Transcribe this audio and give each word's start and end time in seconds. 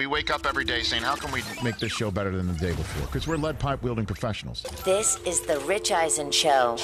we 0.00 0.06
wake 0.06 0.30
up 0.30 0.46
every 0.46 0.64
day 0.64 0.82
saying, 0.82 1.02
how 1.02 1.14
can 1.14 1.30
we 1.30 1.42
make 1.62 1.76
this 1.76 1.92
show 1.92 2.10
better 2.10 2.34
than 2.34 2.46
the 2.46 2.54
day 2.54 2.72
before? 2.72 3.06
Because 3.06 3.28
we're 3.28 3.36
lead 3.36 3.58
pipe 3.58 3.82
wielding 3.82 4.06
professionals. 4.06 4.62
This 4.82 5.18
is 5.26 5.42
the 5.42 5.58
Rich 5.60 5.92
Eisen 5.92 6.30
Show. 6.30 6.78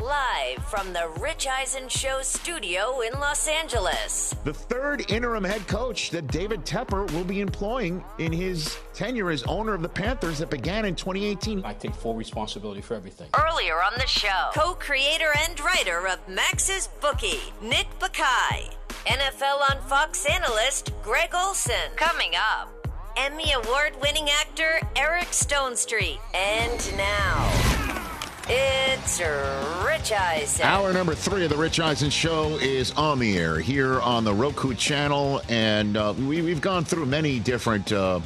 Live 0.00 0.64
from 0.66 0.92
the 0.92 1.10
Rich 1.20 1.48
Eisen 1.48 1.88
Show 1.88 2.20
studio 2.22 3.00
in 3.00 3.18
Los 3.18 3.48
Angeles. 3.48 4.32
The 4.44 4.54
third 4.54 5.10
interim 5.10 5.42
head 5.42 5.66
coach 5.66 6.10
that 6.10 6.28
David 6.28 6.64
Tepper 6.64 7.10
will 7.14 7.24
be 7.24 7.40
employing 7.40 8.04
in 8.18 8.30
his 8.30 8.78
tenure 8.94 9.30
as 9.30 9.42
owner 9.42 9.74
of 9.74 9.82
the 9.82 9.88
Panthers 9.88 10.38
that 10.38 10.50
began 10.50 10.84
in 10.84 10.94
2018. 10.94 11.64
I 11.64 11.74
take 11.74 11.96
full 11.96 12.14
responsibility 12.14 12.80
for 12.80 12.94
everything. 12.94 13.28
Earlier 13.36 13.82
on 13.82 13.94
the 13.96 14.06
show, 14.06 14.50
co 14.54 14.74
creator 14.74 15.32
and 15.48 15.58
writer 15.58 16.06
of 16.06 16.20
Max's 16.28 16.88
Bookie, 17.00 17.40
Nick 17.60 17.88
Bakay. 17.98 18.79
NFL 19.06 19.70
on 19.70 19.80
Fox 19.88 20.26
analyst 20.26 20.92
Greg 21.02 21.30
Olsen. 21.34 21.74
Coming 21.96 22.32
up, 22.36 22.70
Emmy 23.16 23.52
Award 23.52 23.94
winning 24.00 24.28
actor 24.40 24.80
Eric 24.96 25.28
Stonestreet. 25.28 26.18
And 26.34 26.96
now, 26.96 27.50
it's 28.48 29.20
Rich 29.84 30.12
Eisen. 30.12 30.66
Hour 30.66 30.92
number 30.92 31.14
three 31.14 31.44
of 31.44 31.50
the 31.50 31.56
Rich 31.56 31.80
Eisen 31.80 32.10
Show 32.10 32.56
is 32.60 32.90
on 32.92 33.18
the 33.18 33.38
air 33.38 33.58
here 33.58 34.00
on 34.00 34.24
the 34.24 34.34
Roku 34.34 34.74
channel, 34.74 35.40
and 35.48 35.96
uh, 35.96 36.14
we, 36.18 36.42
we've 36.42 36.60
gone 36.60 36.84
through 36.84 37.06
many 37.06 37.38
different. 37.38 37.92
Uh, 37.92 38.20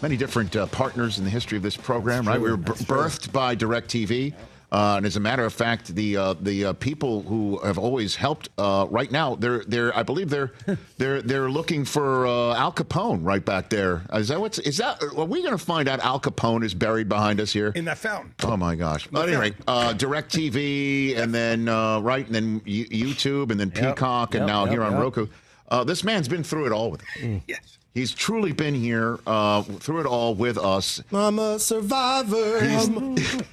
Many 0.00 0.16
different 0.16 0.56
uh, 0.56 0.66
partners 0.66 1.18
in 1.18 1.24
the 1.24 1.30
history 1.30 1.56
of 1.56 1.62
this 1.62 1.76
program, 1.76 2.26
right? 2.26 2.40
We 2.40 2.50
were 2.50 2.56
b- 2.56 2.72
birthed 2.72 3.30
by 3.32 3.54
DirecTV. 3.54 4.34
Uh, 4.72 4.94
and 4.96 5.04
as 5.04 5.16
a 5.16 5.20
matter 5.20 5.44
of 5.44 5.52
fact, 5.52 5.94
the 5.94 6.16
uh, 6.16 6.34
the 6.40 6.64
uh, 6.64 6.72
people 6.72 7.22
who 7.24 7.58
have 7.58 7.76
always 7.76 8.16
helped 8.16 8.48
uh, 8.56 8.86
right 8.88 9.12
now, 9.12 9.34
they're 9.34 9.62
they're 9.68 9.94
I 9.96 10.02
believe 10.02 10.30
they're 10.30 10.52
they're 10.96 11.20
they're 11.20 11.50
looking 11.50 11.84
for 11.84 12.26
uh, 12.26 12.54
Al 12.56 12.72
Capone 12.72 13.20
right 13.22 13.44
back 13.44 13.68
there. 13.68 14.02
Is 14.14 14.28
that 14.28 14.40
what's 14.40 14.58
is 14.60 14.78
that? 14.78 15.02
Are 15.02 15.26
we 15.26 15.40
going 15.42 15.52
to 15.52 15.62
find 15.62 15.90
out 15.90 16.00
Al 16.00 16.18
Capone 16.18 16.64
is 16.64 16.72
buried 16.72 17.08
behind 17.08 17.38
us 17.38 17.52
here? 17.52 17.70
in 17.74 17.84
that 17.84 17.98
fountain. 17.98 18.34
Oh 18.44 18.56
my 18.56 18.74
gosh! 18.74 19.08
But 19.08 19.28
anyway, 19.28 19.52
uh, 19.68 19.92
DirecTV, 19.92 21.18
and 21.18 21.34
then 21.34 21.68
uh, 21.68 22.00
right, 22.00 22.24
and 22.24 22.34
then 22.34 22.60
YouTube, 22.60 23.50
and 23.50 23.60
then 23.60 23.70
Peacock, 23.70 24.34
and 24.34 24.42
yep, 24.42 24.48
now 24.48 24.64
yep, 24.64 24.72
here 24.72 24.82
on. 24.82 24.96
Roku. 24.96 25.26
Uh, 25.68 25.84
this 25.84 26.02
man's 26.04 26.28
been 26.28 26.44
through 26.44 26.66
it 26.66 26.72
all 26.72 26.90
with. 26.90 27.02
Yes. 27.46 27.78
He's 27.94 28.12
truly 28.14 28.52
been 28.52 28.74
here 28.74 29.18
uh, 29.26 29.62
through 29.62 30.00
it 30.00 30.06
all 30.06 30.34
with 30.34 30.56
us. 30.56 31.02
I'm 31.12 31.38
a 31.38 31.58
survivor. 31.58 32.64
He's, 32.64 32.88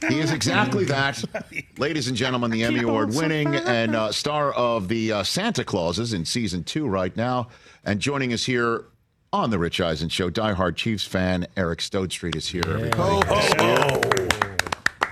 he 0.07 0.19
is 0.19 0.31
exactly 0.31 0.85
that, 0.85 1.21
ladies 1.77 2.07
and 2.07 2.15
gentlemen. 2.15 2.49
The 2.49 2.63
Emmy 2.63 2.83
Award 2.83 3.13
winning 3.13 3.53
and 3.53 3.95
uh, 3.97 4.13
star 4.13 4.53
of 4.53 4.87
the 4.87 5.11
uh, 5.11 5.23
Santa 5.23 5.65
Clauses 5.65 6.13
in 6.13 6.23
season 6.23 6.63
two 6.63 6.87
right 6.87 7.15
now, 7.17 7.49
and 7.83 7.99
joining 7.99 8.31
us 8.31 8.45
here 8.45 8.85
on 9.33 9.49
the 9.49 9.59
Rich 9.59 9.81
Eisen 9.81 10.07
Show, 10.07 10.29
diehard 10.29 10.77
Chiefs 10.77 11.03
fan 11.03 11.45
Eric 11.57 11.79
Stonestreet 11.79 12.37
is 12.37 12.47
here. 12.47 12.63
everybody. 12.65 14.55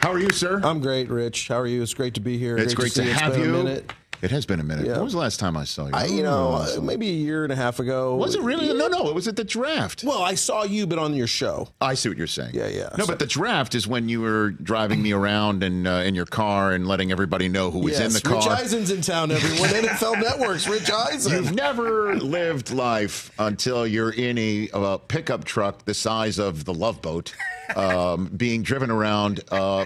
How 0.02 0.14
are 0.14 0.20
you, 0.20 0.30
sir? 0.30 0.61
I'm 0.64 0.80
great, 0.80 1.09
Rich. 1.09 1.50
How 1.50 1.59
are 1.59 1.67
you? 1.67 1.81
It's 1.81 1.94
great 1.94 2.14
to 2.14 2.22
be 2.22 2.38
here. 2.38 2.58
it's 2.58 2.73
great 2.73 2.94
to, 2.94 3.03
see 3.03 3.09
have 3.09 3.36
It's 3.36 3.45
been 3.45 3.67
you. 3.67 3.83
It 4.21 4.31
has 4.31 4.45
been 4.45 4.59
a 4.59 4.63
minute. 4.63 4.85
Yeah. 4.87 4.93
When 4.93 5.03
was 5.03 5.13
the 5.13 5.19
last 5.19 5.39
time 5.39 5.55
I 5.55 5.63
saw 5.63 5.85
you? 5.87 5.91
I, 5.93 6.05
you 6.05 6.19
Oh, 6.21 6.23
know, 6.23 6.47
awesome. 6.53 6.83
uh, 6.83 6.87
maybe 6.87 7.07
a 7.09 7.13
year 7.13 7.43
and 7.43 7.53
a 7.53 7.55
half 7.55 7.79
ago. 7.79 8.15
was 8.15 8.35
it 8.35 8.41
really? 8.41 8.73
No, 8.73 8.87
no. 8.87 9.07
It 9.09 9.15
was 9.15 9.27
at 9.27 9.35
the 9.35 9.43
draft. 9.43 10.03
Well, 10.03 10.21
I 10.23 10.33
saw 10.35 10.63
you, 10.63 10.87
but 10.87 10.97
on 10.99 11.13
your 11.13 11.27
show. 11.27 11.69
I 11.79 11.93
see 11.93 12.09
what 12.09 12.17
you're 12.17 12.25
saying. 12.27 12.51
Yeah, 12.55 12.67
yeah. 12.67 12.89
No, 12.97 13.05
So- 13.05 13.07
but 13.11 13.19
the 13.19 13.25
draft 13.27 13.75
is 13.75 13.87
when 13.87 14.09
you 14.09 14.21
were 14.21 14.49
driving 14.51 15.01
me 15.01 15.11
around 15.13 15.61
and 15.63 15.87
uh, 15.87 15.91
in 16.05 16.15
your 16.15 16.25
car 16.25 16.71
and 16.73 16.87
letting 16.87 17.11
everybody 17.11 17.47
know 17.49 17.69
who 17.71 17.79
was 17.79 17.99
yes, 17.99 18.07
in 18.07 18.13
the 18.13 18.21
car. 18.21 18.37
Rich. 18.37 18.47
Eisen's 18.59 18.91
in 18.91 19.01
town, 19.01 19.31
everyone. 19.31 19.69
NFL 19.87 20.21
Networks, 20.21 20.67
Rich 20.67 20.89
Eisen. 20.91 21.31
You've 21.33 21.53
never 21.53 22.15
lived 22.15 22.71
life 22.71 23.31
until 23.37 23.85
you're 23.85 24.11
in 24.11 24.37
a, 24.37 24.69
a 24.73 24.97
pickup 24.97 25.43
truck 25.43 25.85
the 25.85 25.93
size 25.93 26.39
of 26.39 26.65
the 26.65 26.73
Love 26.73 27.02
Boat, 27.02 27.33
um, 27.75 28.27
being 28.35 28.63
driven 28.63 28.89
around 28.89 29.41
uh, 29.52 29.85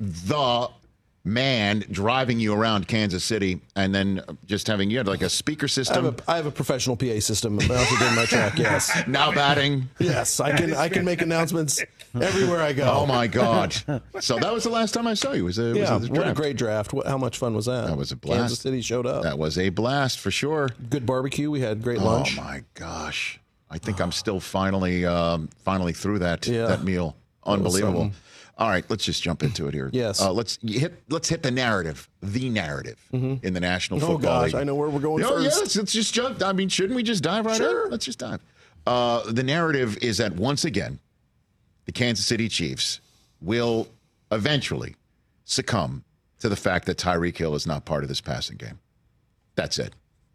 the 0.00 0.68
man 1.26 1.84
driving 1.90 2.38
you 2.38 2.54
around 2.54 2.86
Kansas 2.86 3.24
City, 3.24 3.60
and 3.74 3.92
then 3.94 4.22
just 4.46 4.66
having 4.68 4.88
you 4.90 4.98
had 4.98 5.08
like 5.08 5.22
a 5.22 5.28
speaker 5.28 5.64
I 5.64 5.66
have 5.66 5.70
system. 5.72 6.06
a, 6.06 6.14
I 6.30 6.36
have 6.36 6.46
a 6.46 6.50
professional 6.52 6.96
PA 6.96 7.18
system 7.20 7.56
mounted 7.56 8.00
in 8.08 8.14
my 8.14 8.24
truck. 8.26 8.56
Yes, 8.66 9.06
now 9.06 9.32
batting. 9.32 9.88
yes, 9.98 10.40
I 10.40 10.56
can 10.56 10.72
I 10.72 10.88
can 10.88 11.04
make 11.04 11.20
announcements 11.20 11.82
everywhere 12.14 12.60
I 12.62 12.72
go. 12.72 12.90
Oh 12.90 13.06
my 13.06 13.26
God! 13.26 13.74
So 14.20 14.38
that 14.38 14.52
was 14.52 14.62
the 14.64 14.70
last 14.70 14.94
time 14.94 15.06
I 15.06 15.14
saw 15.14 15.32
you. 15.32 15.44
Was 15.44 15.58
it? 15.58 15.76
Yeah, 15.76 15.96
was 15.96 16.08
what 16.08 16.28
a 16.28 16.32
great 16.32 16.56
draft! 16.56 16.92
What, 16.92 17.06
how 17.06 17.18
much 17.18 17.38
fun 17.38 17.54
was 17.54 17.66
that? 17.66 17.88
That 17.88 17.96
was 17.96 18.12
a 18.12 18.16
blast. 18.16 18.38
Kansas 18.40 18.58
City 18.60 18.80
showed 18.80 19.06
up. 19.06 19.24
That 19.24 19.38
was 19.38 19.58
a 19.58 19.68
blast 19.70 20.20
for 20.20 20.30
sure. 20.30 20.70
Good 20.88 21.04
barbecue. 21.04 21.50
We 21.50 21.60
had 21.60 21.82
great 21.82 21.98
lunch. 21.98 22.38
Oh 22.38 22.42
my 22.42 22.62
gosh! 22.74 23.40
I 23.68 23.78
think 23.78 24.00
I'm 24.00 24.12
still 24.12 24.38
finally, 24.40 25.04
um, 25.04 25.48
finally 25.64 25.92
through 25.92 26.20
that 26.20 26.46
Yeah. 26.46 26.66
that 26.68 26.84
meal. 26.84 27.16
Unbelievable. 27.44 28.00
something. 28.00 28.20
All 28.58 28.68
right, 28.70 28.84
let's 28.88 29.04
just 29.04 29.22
jump 29.22 29.42
into 29.42 29.68
it 29.68 29.74
here. 29.74 29.90
Yes. 29.92 30.20
Uh, 30.20 30.32
let's 30.32 30.58
hit. 30.66 31.02
Let's 31.10 31.28
hit 31.28 31.42
the 31.42 31.50
narrative, 31.50 32.08
the 32.22 32.48
narrative 32.48 32.98
in 33.12 33.52
the 33.52 33.60
National 33.60 33.98
Oh, 34.02 34.12
Football 34.14 34.42
gosh, 34.42 34.52
League. 34.54 34.60
I 34.62 34.64
know 34.64 34.74
where 34.74 34.88
we're 34.88 34.98
going 35.00 35.20
No, 35.22 35.36
yeah, 35.36 35.48
let's, 35.48 35.76
let's 35.76 35.92
just 35.92 36.14
jump. 36.14 36.42
I 36.42 36.52
mean, 36.52 36.68
shouldn't 36.70 36.96
we 36.96 37.02
just 37.02 37.22
dive 37.22 37.44
right 37.44 37.56
Sure. 37.56 37.84
in? 37.86 37.90
Let's 37.90 38.06
just 38.06 38.18
dive. 38.18 38.40
Uh, 38.86 39.30
the 39.30 39.42
narrative 39.42 39.98
is 40.00 40.16
that 40.18 40.36
once 40.36 40.64
again, 40.64 40.98
the 41.84 41.92
Kansas 41.92 42.24
City 42.24 42.48
Chiefs 42.48 43.00
will 43.42 43.88
eventually 44.32 44.96
succumb 45.44 46.02
to 46.38 46.48
the 46.48 46.56
fact 46.56 46.86
that 46.86 46.96
Tyreek 46.96 47.36
Hill 47.36 47.54
is 47.54 47.66
not 47.66 47.84
part 47.84 48.04
of 48.04 48.08
this 48.08 48.20
passing 48.22 48.56
game. 48.56 48.78
That's 49.54 49.78
it. 49.78 49.92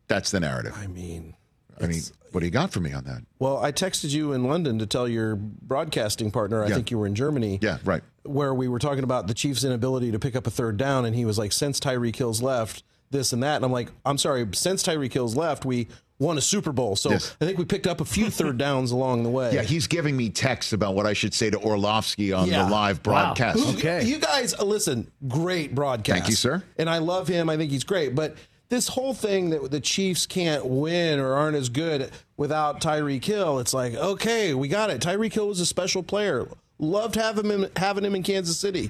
That's 0.07 0.29
the 0.31 0.39
narrative. 0.39 0.75
I 0.77 0.87
mean, 0.87 1.35
I 1.81 1.87
mean, 1.87 2.01
what 2.31 2.41
do 2.41 2.45
you 2.45 2.51
got 2.51 2.71
for 2.71 2.79
me 2.81 2.93
on 2.93 3.03
that? 3.05 3.23
well, 3.39 3.57
I 3.63 3.71
texted 3.71 4.11
you 4.11 4.33
in 4.33 4.43
London 4.43 4.77
to 4.79 4.85
tell 4.85 5.07
your 5.07 5.35
broadcasting 5.35 6.29
partner. 6.31 6.63
I 6.63 6.67
Yeah. 6.67 6.75
think 6.75 6.91
you 6.91 6.97
were 6.99 7.07
in 7.07 7.15
Germany. 7.15 7.57
Yeah, 7.61 7.77
right. 7.83 8.03
Where 8.23 8.53
we 8.53 8.67
were 8.67 8.79
talking 8.79 9.03
about 9.03 9.27
the 9.27 9.33
Chiefs' 9.33 9.63
inability 9.63 10.11
to 10.11 10.19
pick 10.19 10.35
up 10.35 10.45
a 10.47 10.51
third 10.51 10.77
down, 10.77 11.05
and 11.05 11.15
he 11.15 11.25
was 11.25 11.37
like, 11.37 11.51
"Since 11.51 11.79
Tyreek 11.79 12.15
Hill's 12.15 12.41
left, 12.41 12.83
this 13.09 13.33
and 13.33 13.41
that," 13.43 13.57
and 13.57 13.65
I'm 13.65 13.71
like, 13.71 13.91
"I'm 14.05 14.17
sorry, 14.17 14.47
since 14.53 14.83
Tyreek 14.83 15.13
Hill's 15.13 15.35
left, 15.35 15.65
we 15.65 15.87
won 16.19 16.37
a 16.37 16.41
Super 16.41 16.71
Bowl, 16.71 16.95
so 16.95 17.09
Yes. 17.09 17.35
I 17.41 17.45
think 17.45 17.57
we 17.57 17.65
picked 17.65 17.87
up 17.87 17.99
a 17.99 18.05
few 18.05 18.29
third 18.29 18.57
downs 18.59 18.91
along 18.91 19.23
the 19.23 19.29
way." 19.29 19.53
Yeah, 19.55 19.63
he's 19.63 19.87
giving 19.87 20.15
me 20.15 20.29
texts 20.29 20.71
about 20.71 20.93
what 20.95 21.05
I 21.07 21.13
should 21.13 21.33
say 21.33 21.49
to 21.49 21.57
Orlovsky 21.59 22.31
on 22.31 22.47
Yeah. 22.47 22.65
the 22.65 22.69
live 22.71 23.01
broadcast. 23.01 23.59
Who- 23.59 23.77
Okay. 23.77 24.05
You 24.05 24.19
guys, 24.19 24.53
uh, 24.53 24.63
listen, 24.65 25.09
great 25.27 25.73
broadcast. 25.73 26.19
Thank 26.19 26.29
you, 26.29 26.35
sir. 26.35 26.61
And 26.77 26.89
I 26.89 26.99
love 26.99 27.27
him. 27.27 27.49
I 27.49 27.57
think 27.57 27.71
he's 27.71 27.83
great. 27.83 28.13
But 28.13 28.35
this 28.69 28.87
whole 28.87 29.13
thing 29.15 29.49
that 29.49 29.71
the 29.71 29.79
Chiefs 29.81 30.25
can't 30.27 30.65
win 30.65 31.19
or 31.19 31.33
aren't 31.33 31.57
as 31.57 31.69
good 31.69 32.09
without 32.37 32.79
Tyreek 32.81 33.25
Hill, 33.25 33.59
it's 33.59 33.73
like, 33.73 33.95
okay, 33.95 34.53
we 34.53 34.67
got 34.67 34.89
it. 34.91 35.01
Tyreek 35.01 35.33
Hill 35.33 35.47
was 35.47 35.59
a 35.59 35.65
special 35.65 36.03
player. 36.03 36.47
Loved 36.81 37.15
having 37.15 37.45
him, 37.49 37.67
having 37.77 38.03
him 38.03 38.15
in 38.15 38.23
Kansas 38.23 38.57
City. 38.59 38.89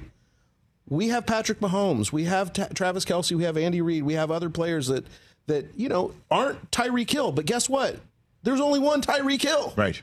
We 0.88 1.08
have 1.08 1.26
Patrick 1.26 1.60
Mahomes. 1.60 2.10
We 2.10 2.24
have 2.24 2.52
Ta 2.52 2.66
Travis 2.74 3.04
Kelce. 3.04 3.32
We 3.36 3.44
have 3.44 3.56
Andy 3.56 3.80
Reid. 3.82 4.02
We 4.02 4.14
have 4.14 4.30
other 4.30 4.50
players 4.50 4.88
that, 4.88 5.06
that 5.46 5.66
you 5.76 5.88
know, 5.88 6.12
aren't 6.30 6.70
Tyreek 6.70 7.10
Hill. 7.10 7.32
But 7.32 7.44
guess 7.46 7.68
what? 7.68 7.98
There's 8.42 8.60
only 8.60 8.78
one 8.80 9.02
Tyreek 9.02 9.42
Hill. 9.42 9.74
Right. 9.76 10.02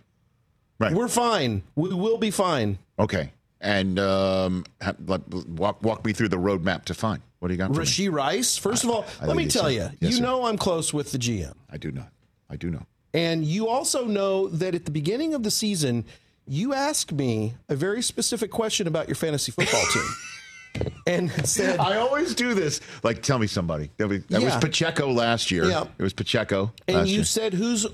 Right. 0.80 0.94
We're 0.94 1.08
fine. 1.10 1.64
We 1.76 1.90
will 1.94 2.18
be 2.18 2.32
fine. 2.32 2.78
okay. 2.98 3.32
And 3.62 4.00
um, 4.00 4.64
ha- 4.82 4.94
walk 5.50 5.84
walk 5.84 6.06
me 6.06 6.14
through 6.14 6.30
the 6.30 6.38
roadmap 6.38 6.86
to 6.86 6.94
fine. 6.94 7.22
What 7.40 7.50
do 7.50 7.54
you 7.54 7.58
got 7.58 7.68
for 7.74 7.82
me? 7.82 7.86
Rashee 7.86 8.10
Rice. 8.10 8.56
First 8.56 8.86
of 8.86 8.90
all, 8.90 9.06
I 9.20 9.26
let 9.26 9.36
me 9.36 9.48
tell 9.48 9.64
so. 9.64 9.68
you, 9.68 9.82
Yes, 9.82 9.96
you 10.00 10.12
sir. 10.14 10.24
know 10.24 10.46
I'm 10.46 10.58
close 10.58 10.94
with 10.94 11.12
the 11.12 11.18
GM. 11.18 11.52
I 11.70 11.76
do 11.76 11.92
not. 11.92 12.08
I 12.50 12.56
do 12.56 12.70
know. 12.72 12.86
And 13.14 13.44
you 13.44 13.68
also 13.68 14.06
know 14.06 14.48
that 14.48 14.76
at 14.76 14.86
the 14.86 14.92
beginning 14.92 15.34
of 15.34 15.44
the 15.44 15.52
season, 15.52 16.06
you 16.50 16.74
asked 16.74 17.12
me 17.12 17.54
a 17.70 17.76
very 17.76 18.02
specific 18.02 18.50
question 18.52 18.88
about 18.88 19.08
your 19.08 19.16
fantasy 19.16 19.52
football 19.52 19.84
team. 19.94 20.92
and 21.08 21.32
said, 21.48 21.80
I 21.80 21.98
always 21.98 22.34
do 22.36 22.54
this. 22.54 22.82
Like, 23.04 23.22
tell 23.22 23.38
me 23.40 23.48
somebody. 23.48 23.92
That 23.98 24.08
was, 24.08 24.24
that 24.26 24.42
was 24.42 24.56
Pacheco 24.58 25.12
last 25.12 25.52
year. 25.52 25.66
Yeah. 25.66 25.86
It 25.98 26.04
was 26.04 26.14
Pacheco. 26.14 26.74
and 26.88 27.08
you 27.08 27.18
year. 27.18 27.24
said, 27.24 27.54
who's 27.54 27.86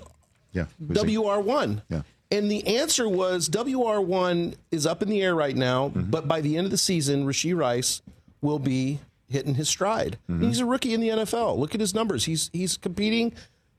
yeah. 0.53 0.65
WR1? 0.81 1.81
Yeah. 1.89 2.01
And 2.31 2.49
the 2.49 2.65
answer 2.77 3.07
was 3.07 3.49
WR1 3.49 4.55
is 4.71 4.85
up 4.85 5.01
in 5.03 5.09
the 5.09 5.21
air 5.21 5.35
right 5.35 5.55
now, 5.55 5.89
Mm-hmm. 5.89 6.09
but 6.09 6.27
by 6.27 6.41
the 6.41 6.57
end 6.57 6.65
of 6.65 6.71
the 6.71 6.77
season, 6.77 7.25
Rashee 7.25 7.55
Rice 7.55 8.01
will 8.41 8.59
be 8.59 8.99
hitting 9.29 9.55
his 9.55 9.69
stride. 9.69 10.17
Mm-hmm. 10.29 10.47
He's 10.47 10.59
a 10.59 10.65
rookie 10.65 10.93
in 10.93 11.01
the 11.01 11.09
NFL. 11.09 11.57
Look 11.57 11.73
at 11.75 11.81
his 11.81 11.93
numbers. 11.93 12.25
He's 12.25 12.49
he's 12.53 12.77
competing 12.77 13.33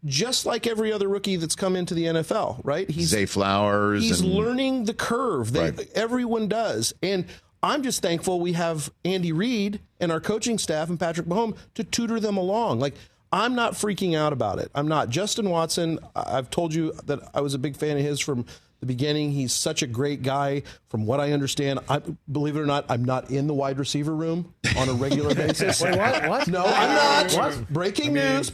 just 0.07 0.47
like 0.47 0.67
every 0.67 0.93
other 0.93 1.09
rookie 1.09 1.37
that's 1.37 1.55
come 1.57 1.77
into 1.77 1.93
the 1.95 2.05
NFL, 2.05 2.61
right? 2.65 2.89
He's 2.89 3.09
Zay 3.09 3.27
Flowers. 3.27 4.03
he's 4.03 4.21
and, 4.21 4.31
learning 4.33 4.85
the 4.85 4.95
curve. 4.95 5.53
They, 5.53 5.71
Right. 5.71 5.91
Everyone 5.95 6.49
does. 6.49 6.95
And 7.03 7.27
I'm 7.63 7.83
just 7.83 8.01
thankful 8.03 8.41
we 8.41 8.53
have 8.53 8.91
Andy 9.05 9.33
Reid 9.33 9.81
and 10.01 10.13
our 10.13 10.21
coaching 10.21 10.59
staff 10.59 10.89
and 10.89 10.99
Patrick 11.01 11.27
Mahomes 11.27 11.57
to 11.75 11.85
tutor 11.85 12.21
them 12.21 12.37
along. 12.37 12.79
Like, 12.81 12.95
I'm 13.33 13.55
not 13.57 13.73
freaking 13.73 14.17
out 14.17 14.33
about 14.33 14.61
it. 14.61 14.71
I'm 14.75 14.87
not. 14.87 15.11
Justin 15.11 15.51
Watson, 15.51 15.99
I- 16.15 16.39
I've 16.39 16.49
told 16.51 16.73
you 16.73 16.93
that 17.07 17.19
I 17.35 17.41
was 17.41 17.55
a 17.55 17.59
big 17.59 17.77
fan 17.77 17.97
of 17.97 18.03
his 18.05 18.21
from 18.21 18.47
the 18.81 18.87
beginning. 18.87 19.33
He's 19.33 19.53
such 19.53 19.83
a 19.83 19.87
great 19.87 20.23
guy. 20.23 20.63
From 20.89 21.07
what 21.07 21.19
I 21.19 21.33
understand, 21.33 21.81
I 21.89 22.03
believe 22.31 22.57
it 22.57 22.61
or 22.61 22.67
not, 22.67 22.85
I'm 22.89 23.05
not 23.05 23.31
in 23.31 23.47
the 23.49 23.55
wide 23.55 23.79
receiver 23.79 24.15
room 24.15 24.55
on 24.77 24.89
a 24.89 24.93
regular 24.93 25.35
basis. 25.35 25.81
Wait, 25.81 25.97
what? 25.97 26.29
What? 26.29 26.47
No, 26.49 26.63
I'm 26.65 26.95
not. 27.29 27.33
What? 27.33 27.69
Breaking 27.73 28.13
news. 28.13 28.53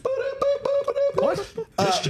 Uh, 1.21 1.37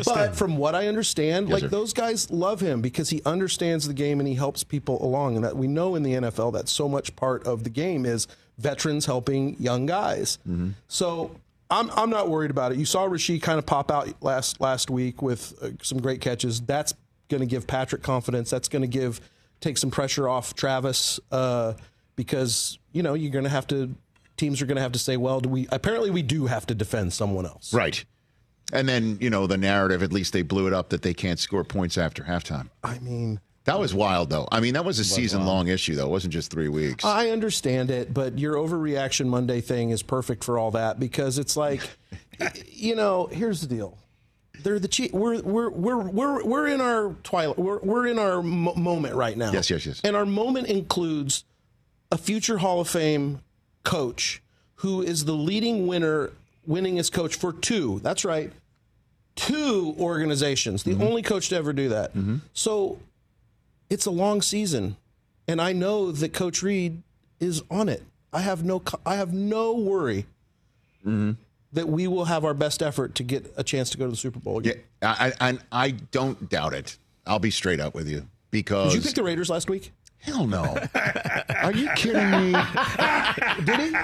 but 0.05 0.37
from 0.37 0.57
what 0.57 0.75
I 0.75 0.87
understand, 0.89 1.49
Yes, 1.49 1.53
like 1.55 1.61
sir. 1.63 1.69
those 1.69 1.93
guys 1.93 2.31
love 2.31 2.61
him 2.61 2.81
because 2.81 3.11
he 3.11 3.23
understands 3.25 3.87
the 3.87 3.95
game 3.95 4.21
and 4.21 4.29
he 4.29 4.35
helps 4.35 4.65
people 4.65 5.03
along. 5.05 5.37
And 5.37 5.45
that 5.45 5.57
we 5.57 5.67
know 5.67 5.95
in 5.95 6.03
the 6.03 6.15
NFL 6.15 6.53
that 6.55 6.69
so 6.69 6.89
much 6.89 7.15
part 7.17 7.47
of 7.47 7.65
the 7.65 7.71
game 7.71 8.05
is 8.07 8.27
veterans 8.59 9.07
helping 9.07 9.57
young 9.61 9.87
guys. 9.87 10.39
Mm-hmm. 10.49 10.71
So 10.89 11.37
I'm 11.71 11.91
I'm 11.93 12.11
not 12.11 12.29
worried 12.29 12.51
about 12.51 12.73
it. 12.73 12.79
You 12.79 12.85
saw 12.85 13.07
Rashee 13.09 13.41
kind 13.41 13.59
of 13.59 13.67
pop 13.67 13.91
out 13.91 14.09
last 14.23 14.61
last 14.61 14.91
week 14.91 15.23
with 15.23 15.55
uh, 15.63 15.71
some 15.83 16.01
great 16.01 16.21
catches. 16.21 16.61
That's 16.61 16.93
going 17.29 17.41
to 17.41 17.47
give 17.47 17.67
Patrick 17.67 18.03
confidence. 18.03 18.51
That's 18.51 18.69
going 18.69 18.83
to 18.83 18.89
give 18.89 19.21
take 19.61 19.79
some 19.79 19.91
pressure 19.91 20.29
off 20.29 20.55
Travis 20.55 21.19
uh, 21.31 21.75
because 22.17 22.79
you 22.93 23.03
know 23.03 23.15
you're 23.15 23.33
going 23.33 23.45
to 23.45 23.51
have 23.51 23.67
to 23.69 23.95
teams 24.37 24.61
are 24.61 24.67
going 24.67 24.77
to 24.77 24.83
have 24.83 24.93
to 24.93 24.99
say, 24.99 25.17
well, 25.17 25.41
do 25.41 25.49
we 25.49 25.69
apparently 25.71 26.11
we 26.11 26.23
do 26.23 26.47
have 26.47 26.67
to 26.67 26.75
defend 26.75 27.13
someone 27.13 27.47
else. 27.47 27.73
Right. 27.73 28.05
And 28.73 28.89
then, 28.89 29.19
you 29.21 29.31
know, 29.31 29.47
the 29.47 29.59
narrative, 29.59 30.03
at 30.03 30.13
least 30.13 30.33
they 30.33 30.43
blew 30.43 30.67
it 30.67 30.73
up 30.73 30.89
that 30.91 31.03
they 31.03 31.15
can't 31.15 31.39
score 31.39 31.63
points 31.63 31.99
after 31.99 32.25
halftime. 32.25 32.71
I 32.83 32.99
mean. 32.99 33.41
That 33.65 33.79
was 33.79 33.95
wild, 33.95 34.31
though. 34.31 34.49
I 34.51 34.59
mean, 34.59 34.75
that 34.75 34.85
was 34.85 34.99
a 34.99 35.05
season 35.05 35.47
long 35.47 35.69
issue, 35.69 35.95
though. 35.95 36.07
It 36.07 36.11
wasn't 36.11 36.33
just 36.33 36.51
three 36.51 36.69
weeks. 36.69 37.05
I 37.05 37.29
understand 37.31 37.93
it, 37.93 38.13
but 38.13 38.37
your 38.37 38.55
overreaction 38.57 39.27
Monday 39.27 39.61
thing 39.61 39.91
is 39.91 40.03
perfect 40.03 40.43
for 40.43 40.59
all 40.59 40.73
that 40.73 40.99
because 40.99 41.39
it's 41.39 41.57
like, 41.57 41.81
you 42.67 42.97
know, 42.97 43.27
here's 43.27 43.61
the 43.61 43.69
deal. 43.69 43.99
They're 44.65 44.79
the 44.79 44.89
chief. 44.89 45.13
We're 45.13 45.41
we're 45.43 45.71
we're 45.71 45.99
we're 45.99 46.45
we're 46.45 46.67
in 46.69 46.81
our 46.81 47.15
twilight. 47.23 47.59
We're 47.59 47.79
we're 47.81 48.07
in 48.07 48.19
our 48.19 48.43
mo- 48.43 48.75
moment 48.75 49.15
right 49.15 49.37
now. 49.37 49.53
Yes, 49.53 49.71
yes, 49.71 49.87
yes. 49.87 50.01
And 50.05 50.17
our 50.17 50.27
moment 50.27 50.69
includes 50.69 51.45
a 52.11 52.19
future 52.19 52.59
Hall 52.59 52.81
of 52.81 52.89
Fame 52.89 53.41
coach 53.83 54.43
who 54.77 55.03
is 55.03 55.25
the 55.25 55.33
leading 55.33 55.87
winner, 55.87 56.31
winningest 56.69 57.13
coach 57.13 57.35
for 57.35 57.53
two. 57.53 58.01
That's 58.03 58.25
right, 58.25 58.53
two 59.37 59.95
organizations. 59.99 60.83
The 60.83 60.93
mm-hmm. 60.93 61.03
only 61.03 61.23
coach 61.23 61.49
to 61.51 61.57
ever 61.57 61.73
do 61.73 61.89
that. 61.91 62.15
Mm-hmm. 62.15 62.37
So 62.53 62.99
it's 63.91 64.07
a 64.07 64.11
long 64.11 64.43
season, 64.43 64.97
and 65.49 65.61
I 65.61 65.73
know 65.73 66.13
that 66.13 66.33
Coach 66.33 66.63
Reid 66.63 67.03
is 67.41 67.63
on 67.71 67.89
it. 67.89 68.03
I 68.33 68.41
have 68.41 68.65
no, 68.65 68.83
I 69.05 69.17
have 69.17 69.33
no 69.33 69.75
worry 69.75 70.27
mm-hmm. 71.01 71.33
that 71.73 71.89
we 71.89 72.07
will 72.07 72.25
have 72.25 72.45
our 72.45 72.55
best 72.55 72.83
effort 72.83 73.15
to 73.17 73.23
get 73.23 73.53
a 73.57 73.65
chance 73.65 73.91
to 73.91 73.99
go 73.99 74.05
to 74.05 74.11
the 74.11 74.17
Super 74.17 74.39
Bowl. 74.39 74.65
yeah, 74.65 74.75
I, 75.03 75.29
I, 75.29 75.49
and 75.49 75.61
I 75.71 75.91
don't 75.91 76.49
doubt 76.49 76.73
it. 76.73 76.97
I'll 77.27 77.39
be 77.39 77.51
straight 77.51 77.81
up 77.81 77.95
with 77.95 78.09
you 78.09 78.27
because 78.51 78.93
Did 78.93 79.03
you 79.03 79.07
pick 79.09 79.15
the 79.15 79.23
Raiders 79.23 79.51
last 79.51 79.69
week? 79.69 79.93
Hell 80.23 80.47
no. 80.47 80.77
Are 81.63 81.73
you 81.73 81.89
kidding 81.97 82.31
me? 82.31 82.53
Did 83.65 83.81
he? 83.81 83.97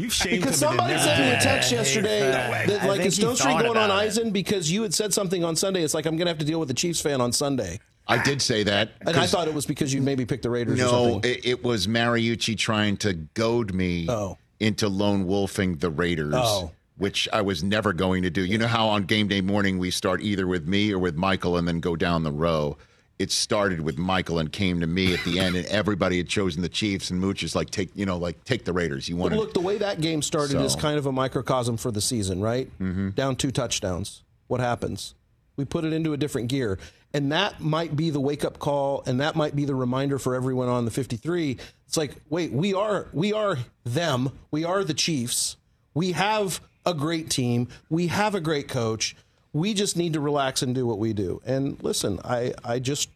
You've 0.00 0.12
shamed 0.12 0.40
Because 0.42 0.62
him 0.62 0.68
somebody 0.70 0.98
sent 0.98 1.20
me 1.20 1.30
a 1.30 1.40
text 1.40 1.70
that. 1.70 1.76
yesterday 1.76 2.20
that 2.30 2.84
like 2.86 2.98
think 2.98 3.04
is 3.08 3.16
he 3.16 3.22
Stonestreet 3.24 3.44
going 3.60 3.66
on 3.66 3.76
about 3.76 3.90
it. 3.90 3.92
Eisen 3.92 4.30
because 4.30 4.70
you 4.72 4.82
had 4.82 4.94
said 4.94 5.12
something 5.12 5.44
on 5.44 5.56
Sunday. 5.56 5.82
It's 5.82 5.94
like 5.94 6.06
I'm 6.06 6.16
going 6.16 6.26
to 6.26 6.30
have 6.30 6.38
to 6.38 6.44
deal 6.44 6.58
with 6.58 6.68
the 6.68 6.74
Chiefs 6.74 7.00
fan 7.00 7.20
on 7.20 7.32
Sunday, 7.32 7.80
I 8.06 8.22
did 8.22 8.40
say 8.40 8.62
that. 8.64 8.92
and 9.02 9.16
I 9.16 9.26
thought 9.26 9.46
it 9.48 9.54
was 9.54 9.66
because 9.66 9.92
you 9.92 10.00
maybe 10.00 10.24
picked 10.24 10.42
the 10.42 10.50
Raiders 10.50 10.80
or 10.80 10.84
no, 10.84 10.90
something. 11.12 11.30
it, 11.30 11.44
it 11.46 11.64
was 11.64 11.86
Mariucci 11.86 12.56
trying 12.56 12.96
to 12.98 13.12
goad 13.12 13.74
me 13.74 14.06
Oh. 14.08 14.38
into 14.60 14.88
lone 14.88 15.26
wolfing 15.26 15.76
the 15.76 15.90
Raiders. 15.90 16.32
Oh. 16.36 16.70
Which 16.96 17.28
I 17.32 17.42
was 17.42 17.62
never 17.62 17.92
going 17.92 18.22
to 18.24 18.30
do. 18.30 18.44
You 18.44 18.58
know 18.58 18.66
how 18.66 18.88
on 18.88 19.04
game 19.04 19.28
day 19.28 19.40
morning 19.40 19.78
we 19.78 19.90
start 19.92 20.20
either 20.22 20.46
with 20.48 20.66
me 20.66 20.92
or 20.92 20.98
with 20.98 21.14
Michael 21.14 21.56
and 21.58 21.68
then 21.68 21.78
go 21.78 21.94
down 21.94 22.24
the 22.24 22.32
row. 22.32 22.76
It 23.18 23.32
started 23.32 23.80
with 23.80 23.98
Michael 23.98 24.38
and 24.38 24.52
came 24.52 24.80
to 24.80 24.86
me 24.86 25.12
at 25.12 25.24
the 25.24 25.40
end, 25.40 25.56
and 25.56 25.66
everybody 25.66 26.18
had 26.18 26.28
chosen 26.28 26.62
the 26.62 26.68
Chiefs. 26.68 27.10
And 27.10 27.20
Mooch 27.20 27.42
is 27.42 27.56
like, 27.56 27.70
take 27.70 27.90
you 27.94 28.06
know, 28.06 28.16
like 28.16 28.44
take 28.44 28.64
the 28.64 28.72
Raiders. 28.72 29.08
You 29.08 29.16
want 29.16 29.34
look, 29.34 29.54
the 29.54 29.60
way 29.60 29.78
that 29.78 30.00
game 30.00 30.22
started 30.22 30.60
is 30.60 30.76
kind 30.76 30.98
of 30.98 31.06
a 31.06 31.12
microcosm 31.12 31.76
for 31.76 31.90
the 31.90 32.00
season, 32.00 32.40
right? 32.40 32.70
Mm-hmm. 32.78 33.10
Down 33.10 33.36
two 33.36 33.50
touchdowns. 33.50 34.22
What 34.46 34.60
happens? 34.60 35.14
We 35.56 35.64
put 35.64 35.84
it 35.84 35.92
into 35.92 36.12
a 36.12 36.16
different 36.16 36.48
gear. 36.48 36.78
And 37.14 37.32
that 37.32 37.60
might 37.60 37.96
be 37.96 38.10
the 38.10 38.20
wake 38.20 38.44
up 38.44 38.58
call, 38.58 39.02
and 39.06 39.20
that 39.20 39.34
might 39.34 39.56
be 39.56 39.64
the 39.64 39.74
reminder 39.74 40.18
for 40.18 40.34
everyone 40.34 40.68
on 40.68 40.84
the 40.84 40.90
53. 40.90 41.56
It's 41.86 41.96
like, 41.96 42.14
wait, 42.28 42.52
we 42.52 42.74
are 42.74 43.08
we 43.12 43.32
are 43.32 43.58
them. 43.84 44.38
We 44.50 44.64
are 44.64 44.84
the 44.84 44.94
Chiefs. 44.94 45.56
We 45.94 46.12
have 46.12 46.60
a 46.84 46.92
great 46.94 47.30
team. 47.30 47.68
We 47.88 48.08
have 48.08 48.34
a 48.34 48.40
great 48.40 48.68
coach. 48.68 49.16
We 49.52 49.74
just 49.74 49.96
need 49.96 50.12
to 50.12 50.20
relax 50.20 50.62
and 50.62 50.74
do 50.74 50.86
what 50.86 50.98
we 50.98 51.12
do. 51.12 51.40
And 51.46 51.82
listen, 51.82 52.20
I 52.24 52.54
I 52.64 52.78
just 52.78 53.10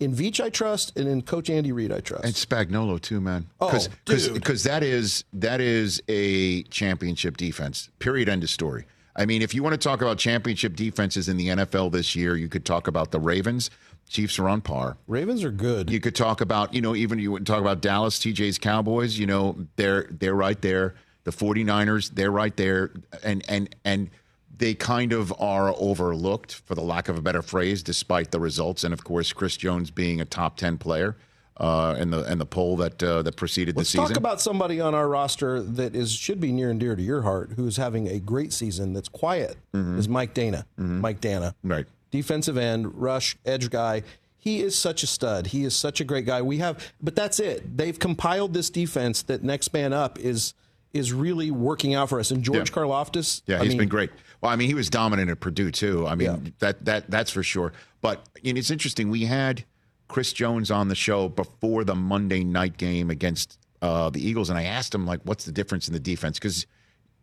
in 0.00 0.14
Veach 0.14 0.42
I 0.42 0.50
trust, 0.50 0.96
and 0.96 1.08
in 1.08 1.22
Coach 1.22 1.48
Andy 1.50 1.72
Reid 1.72 1.92
I 1.92 2.00
trust. 2.00 2.24
And 2.24 2.34
Spagnolo 2.34 3.00
too, 3.00 3.20
man. 3.20 3.46
Oh, 3.60 3.78
dude. 4.04 4.34
because 4.34 4.64
that 4.64 4.82
is 4.82 5.24
that 5.32 5.60
is 5.60 6.02
a 6.08 6.62
championship 6.64 7.36
defense. 7.36 7.90
Period. 7.98 8.28
End 8.28 8.42
of 8.42 8.50
story. 8.50 8.86
I 9.14 9.26
mean, 9.26 9.42
if 9.42 9.54
you 9.54 9.62
want 9.62 9.74
to 9.74 9.78
talk 9.78 10.00
about 10.00 10.18
championship 10.18 10.74
defenses 10.74 11.28
in 11.28 11.36
the 11.36 11.48
NFL 11.48 11.92
this 11.92 12.16
year, 12.16 12.34
you 12.34 12.48
could 12.48 12.64
talk 12.64 12.88
about 12.88 13.10
the 13.10 13.20
Ravens. 13.20 13.70
Chiefs 14.08 14.38
are 14.38 14.48
on 14.48 14.60
par. 14.60 14.96
Ravens 15.06 15.44
are 15.44 15.50
good. 15.50 15.90
You 15.90 16.00
could 16.00 16.14
talk 16.14 16.40
about, 16.40 16.74
you 16.74 16.80
know, 16.80 16.94
even 16.94 17.18
you 17.18 17.32
would 17.32 17.46
talk 17.46 17.60
about 17.60 17.80
Dallas, 17.80 18.18
TJ's 18.18 18.58
Cowboys, 18.58 19.18
you 19.18 19.26
know, 19.26 19.66
they're 19.76 20.06
they're 20.10 20.34
right 20.34 20.60
there. 20.60 20.94
The 21.24 21.30
49ers, 21.30 22.10
they're 22.14 22.30
right 22.30 22.56
there. 22.56 22.90
And 23.22 23.44
and 23.48 23.74
and 23.84 24.10
they 24.56 24.74
kind 24.74 25.12
of 25.12 25.32
are 25.40 25.74
overlooked, 25.78 26.54
for 26.66 26.74
the 26.74 26.82
lack 26.82 27.08
of 27.08 27.16
a 27.18 27.22
better 27.22 27.42
phrase, 27.42 27.82
despite 27.82 28.30
the 28.30 28.40
results. 28.40 28.84
And 28.84 28.92
of 28.92 29.04
course, 29.04 29.32
Chris 29.32 29.56
Jones 29.56 29.90
being 29.90 30.20
a 30.20 30.24
top 30.24 30.56
ten 30.56 30.78
player 30.78 31.16
uh, 31.56 31.96
in 31.98 32.10
the 32.10 32.30
in 32.30 32.38
the 32.38 32.46
poll 32.46 32.76
that 32.76 33.02
uh, 33.02 33.22
that 33.22 33.36
preceded 33.36 33.76
Let's 33.76 33.88
the 33.92 33.98
season. 33.98 34.08
talk 34.08 34.16
about 34.16 34.40
somebody 34.40 34.80
on 34.80 34.94
our 34.94 35.08
roster 35.08 35.60
that 35.62 35.94
is 35.94 36.12
should 36.12 36.40
be 36.40 36.52
near 36.52 36.70
and 36.70 36.78
dear 36.80 36.94
to 36.96 37.02
your 37.02 37.22
heart, 37.22 37.52
who 37.56 37.66
is 37.66 37.76
having 37.76 38.08
a 38.08 38.18
great 38.18 38.52
season. 38.52 38.92
That's 38.92 39.08
quiet. 39.08 39.56
Mm-hmm. 39.74 39.98
Is 39.98 40.08
Mike 40.08 40.34
Danna? 40.34 40.64
Mike 40.76 41.20
Danna, 41.20 41.54
Right. 41.62 41.86
Defensive 42.10 42.58
end, 42.58 42.94
rush, 43.00 43.36
edge 43.46 43.70
guy. 43.70 44.02
He 44.36 44.60
is 44.60 44.76
such 44.76 45.02
a 45.02 45.06
stud. 45.06 45.46
He 45.46 45.64
is 45.64 45.74
such 45.74 46.00
a 46.00 46.04
great 46.04 46.26
guy. 46.26 46.42
We 46.42 46.58
have, 46.58 46.92
but 47.00 47.14
that's 47.14 47.38
it. 47.40 47.76
They've 47.76 47.98
compiled 47.98 48.52
this 48.54 48.70
defense 48.70 49.22
that 49.22 49.42
next 49.42 49.72
man 49.72 49.92
up 49.92 50.18
is 50.18 50.52
is 50.92 51.10
really 51.12 51.50
working 51.50 51.94
out 51.94 52.10
for 52.10 52.20
us. 52.20 52.30
And 52.30 52.42
George 52.42 52.68
Yeah. 52.70 52.76
Karlaftis, 52.76 53.40
Yeah, 53.46 53.60
I 53.60 53.62
he's 53.62 53.68
mean, 53.70 53.78
been 53.78 53.88
great. 53.88 54.10
Well, 54.42 54.50
I 54.50 54.56
mean, 54.56 54.68
he 54.68 54.74
was 54.74 54.90
dominant 54.90 55.30
at 55.30 55.40
Purdue 55.40 55.70
too. 55.70 56.06
I 56.06 56.14
mean, 56.16 56.26
Yeah. 56.28 56.50
that 56.58 56.84
that 56.84 57.10
that's 57.10 57.30
for 57.30 57.42
sure. 57.42 57.72
But 58.00 58.28
know, 58.44 58.58
it's 58.58 58.70
interesting. 58.70 59.08
We 59.08 59.24
had 59.26 59.64
Chris 60.08 60.32
Jones 60.32 60.70
on 60.70 60.88
the 60.88 60.94
show 60.96 61.28
before 61.28 61.84
the 61.84 61.94
Monday 61.94 62.42
night 62.44 62.76
game 62.76 63.08
against 63.10 63.58
uh, 63.80 64.10
the 64.10 64.20
Eagles, 64.26 64.50
and 64.50 64.58
I 64.58 64.64
asked 64.64 64.94
him 64.94 65.06
like, 65.06 65.20
"What's 65.24 65.44
the 65.44 65.52
difference 65.52 65.86
in 65.88 65.94
the 65.94 66.00
defense?" 66.00 66.38
Because 66.38 66.66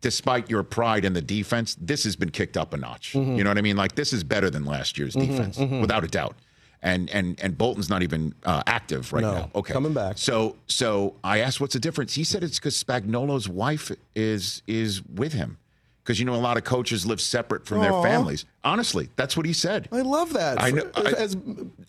despite 0.00 0.48
your 0.48 0.62
pride 0.62 1.04
in 1.04 1.12
the 1.12 1.20
defense, 1.20 1.76
this 1.80 2.04
has 2.04 2.16
been 2.16 2.30
kicked 2.30 2.56
up 2.56 2.72
a 2.72 2.76
notch. 2.78 3.12
Mm-hmm. 3.12 3.36
You 3.36 3.44
know 3.44 3.50
what 3.50 3.58
I 3.58 3.62
mean? 3.62 3.76
Like 3.76 3.94
this 3.94 4.12
is 4.14 4.24
better 4.24 4.48
than 4.50 4.64
last 4.64 4.98
year's 4.98 5.14
defense, 5.14 5.58
without 5.58 6.04
a 6.04 6.08
doubt. 6.08 6.36
And 6.82 7.10
and 7.10 7.38
and 7.42 7.58
Bolton's 7.58 7.90
not 7.90 8.02
even 8.02 8.34
uh, 8.44 8.62
active 8.66 9.12
right 9.12 9.20
No, 9.20 9.32
now. 9.34 9.50
Okay, 9.54 9.74
coming 9.74 9.92
back. 9.92 10.16
So 10.16 10.56
so 10.66 11.16
I 11.22 11.40
asked, 11.40 11.60
"What's 11.60 11.74
the 11.74 11.80
difference?" 11.80 12.14
He 12.14 12.24
said 12.24 12.42
it's 12.42 12.58
because 12.58 12.82
Spagnolo's 12.82 13.46
wife 13.50 13.92
is 14.14 14.62
is 14.66 15.02
with 15.04 15.34
him. 15.34 15.58
Because 16.10 16.18
you 16.18 16.24
know 16.26 16.34
a 16.34 16.42
lot 16.42 16.56
of 16.56 16.64
coaches 16.64 17.06
live 17.06 17.20
separate 17.20 17.64
from 17.66 17.78
their 17.78 17.92
families. 18.02 18.44
Honestly, 18.64 19.08
that's 19.14 19.36
what 19.36 19.46
he 19.46 19.52
said. 19.52 19.88
I 19.92 20.00
love 20.00 20.32
that. 20.32 20.60
I 20.60 20.72
know- 20.72 20.90
I- 20.96 21.12
as 21.12 21.36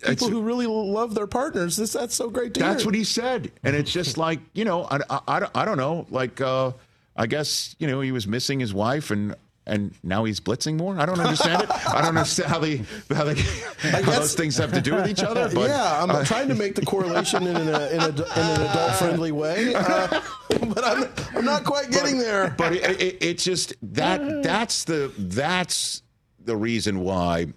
people 0.05 0.29
who 0.29 0.43
really 0.43 0.67
love 0.67 1.15
their 1.15 1.25
partners, 1.25 1.75
this 1.75 1.93
that's 1.93 2.13
so 2.13 2.29
great 2.29 2.53
to 2.53 2.59
That's 2.59 2.83
hear. 2.83 2.87
what 2.89 2.93
he 2.93 3.03
said, 3.03 3.51
and 3.63 3.75
it's 3.75 3.91
just 3.91 4.17
like 4.27 4.39
you 4.53 4.63
know, 4.63 4.83
I, 4.91 4.99
I, 5.27 5.47
I 5.55 5.65
don't 5.65 5.77
know, 5.77 6.05
like 6.11 6.39
uh, 6.39 6.71
I 7.17 7.25
guess 7.25 7.75
you 7.79 7.87
know 7.87 7.99
he 8.01 8.11
was 8.11 8.27
missing 8.27 8.59
his 8.59 8.75
wife, 8.75 9.09
and 9.09 9.33
and 9.67 9.93
now 10.03 10.23
he's 10.23 10.39
blitzing 10.39 10.75
more. 10.75 10.99
I 10.99 11.05
don't 11.05 11.19
understand 11.19 11.63
it. 11.63 11.69
I 11.87 12.01
don't 12.01 12.17
understand 12.17 12.49
how 12.49 12.59
they 12.59 12.77
how, 13.09 13.23
they, 13.25 13.35
how 13.35 14.01
guess- 14.01 14.17
those 14.17 14.35
things 14.35 14.57
have 14.57 14.73
to 14.73 14.81
do 14.81 14.95
with 14.95 15.07
each 15.07 15.23
other. 15.23 15.49
But 15.53 15.69
yeah, 15.69 16.03
I'm 16.03 16.25
trying 16.25 16.47
to 16.47 16.55
make 16.55 16.75
the 16.75 16.85
correlation 16.85 17.45
in, 17.45 17.55
a, 17.55 17.59
in, 17.59 17.67
a, 17.67 18.07
in 18.07 18.21
an 18.21 18.61
adult 18.61 18.95
friendly 18.95 19.31
way, 19.31 19.73
uh, 19.75 20.21
but 20.49 20.83
I'm, 20.83 21.05
I'm 21.35 21.45
not 21.45 21.63
quite 21.63 21.91
getting 21.91 22.17
there. 22.17 22.55
but 22.57 22.73
it, 22.73 23.01
it, 23.01 23.17
it's 23.21 23.43
just 23.43 23.73
that 23.93 24.43
that's 24.43 24.83
the 24.85 25.11
that's 25.17 26.01
the 26.43 26.55
reason 26.55 27.01
why 27.01 27.47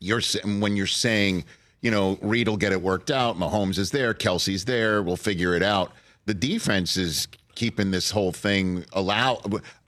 you're 0.00 0.20
when 0.44 0.76
you're 0.76 0.86
saying 0.86 1.44
you 1.80 1.90
know 1.90 2.18
Reid 2.20 2.48
will 2.48 2.58
get 2.58 2.72
it 2.72 2.82
worked 2.82 3.10
out. 3.10 3.38
Mahomes 3.38 3.78
is 3.78 3.90
there, 3.90 4.12
Kelce's 4.12 4.66
there. 4.66 5.02
We'll 5.02 5.16
figure 5.16 5.54
it 5.54 5.62
out. 5.62 5.92
The 6.26 6.34
defense 6.34 6.96
is 6.96 7.26
keeping 7.54 7.90
this 7.90 8.10
whole 8.10 8.32
thing 8.32 8.84
allow 8.92 9.40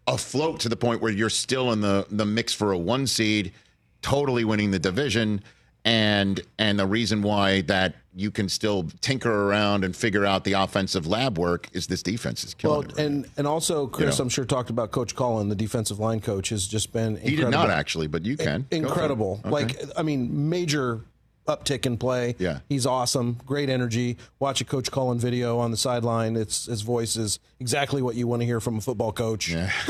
afloat 0.06 0.60
to 0.60 0.68
the 0.68 0.76
point 0.76 1.00
where 1.00 1.12
you're 1.12 1.30
still 1.30 1.72
in 1.72 1.80
the 1.80 2.06
the 2.10 2.26
mix 2.26 2.52
for 2.52 2.72
a 2.72 2.78
one 2.78 3.06
seed, 3.06 3.52
totally 4.02 4.44
winning 4.44 4.70
the 4.70 4.78
division. 4.78 5.42
And 5.86 6.40
and 6.58 6.78
the 6.78 6.86
reason 6.86 7.20
why 7.20 7.60
that 7.62 7.94
you 8.14 8.30
can 8.30 8.48
still 8.48 8.88
tinker 9.02 9.30
around 9.50 9.84
and 9.84 9.94
figure 9.94 10.24
out 10.24 10.44
the 10.44 10.54
offensive 10.54 11.06
lab 11.06 11.36
work 11.36 11.68
is 11.74 11.86
this 11.88 12.02
defense 12.02 12.42
is 12.42 12.54
killing 12.54 12.78
Well, 12.78 12.88
it. 12.88 12.92
right 12.96 13.06
and 13.06 13.26
and 13.36 13.46
also 13.46 13.86
Chris, 13.86 14.18
know. 14.18 14.22
I'm 14.22 14.28
sure 14.30 14.46
talked 14.46 14.70
about 14.70 14.92
Coach 14.92 15.14
Cullen, 15.14 15.50
the 15.50 15.54
defensive 15.54 15.98
line 15.98 16.20
coach, 16.20 16.48
has 16.48 16.66
just 16.66 16.90
been 16.94 17.16
He 17.16 17.32
incredible. 17.34 17.50
did 17.50 17.50
not 17.50 17.70
actually, 17.70 18.06
but 18.06 18.24
you 18.24 18.38
can. 18.38 18.66
It. 18.70 18.76
incredible. 18.76 19.40
Okay. 19.40 19.50
Like 19.50 19.82
I 19.94 20.02
mean, 20.02 20.48
major 20.48 21.02
uptick 21.46 21.84
in 21.86 21.96
play. 21.98 22.34
Yeah. 22.38 22.60
he's 22.68 22.86
awesome. 22.86 23.38
Great 23.46 23.68
energy. 23.68 24.16
Watch 24.38 24.60
a 24.60 24.64
Coach 24.64 24.90
Cullen 24.90 25.18
video 25.18 25.58
on 25.58 25.70
the 25.70 25.76
sideline. 25.76 26.36
It's 26.36 26.66
his 26.66 26.82
voice 26.82 27.16
is 27.16 27.38
exactly 27.60 28.00
what 28.02 28.14
you 28.14 28.26
want 28.26 28.42
to 28.42 28.46
hear 28.46 28.60
from 28.60 28.78
a 28.78 28.80
football 28.80 29.12
coach. 29.12 29.48
Yeah. 29.48 29.70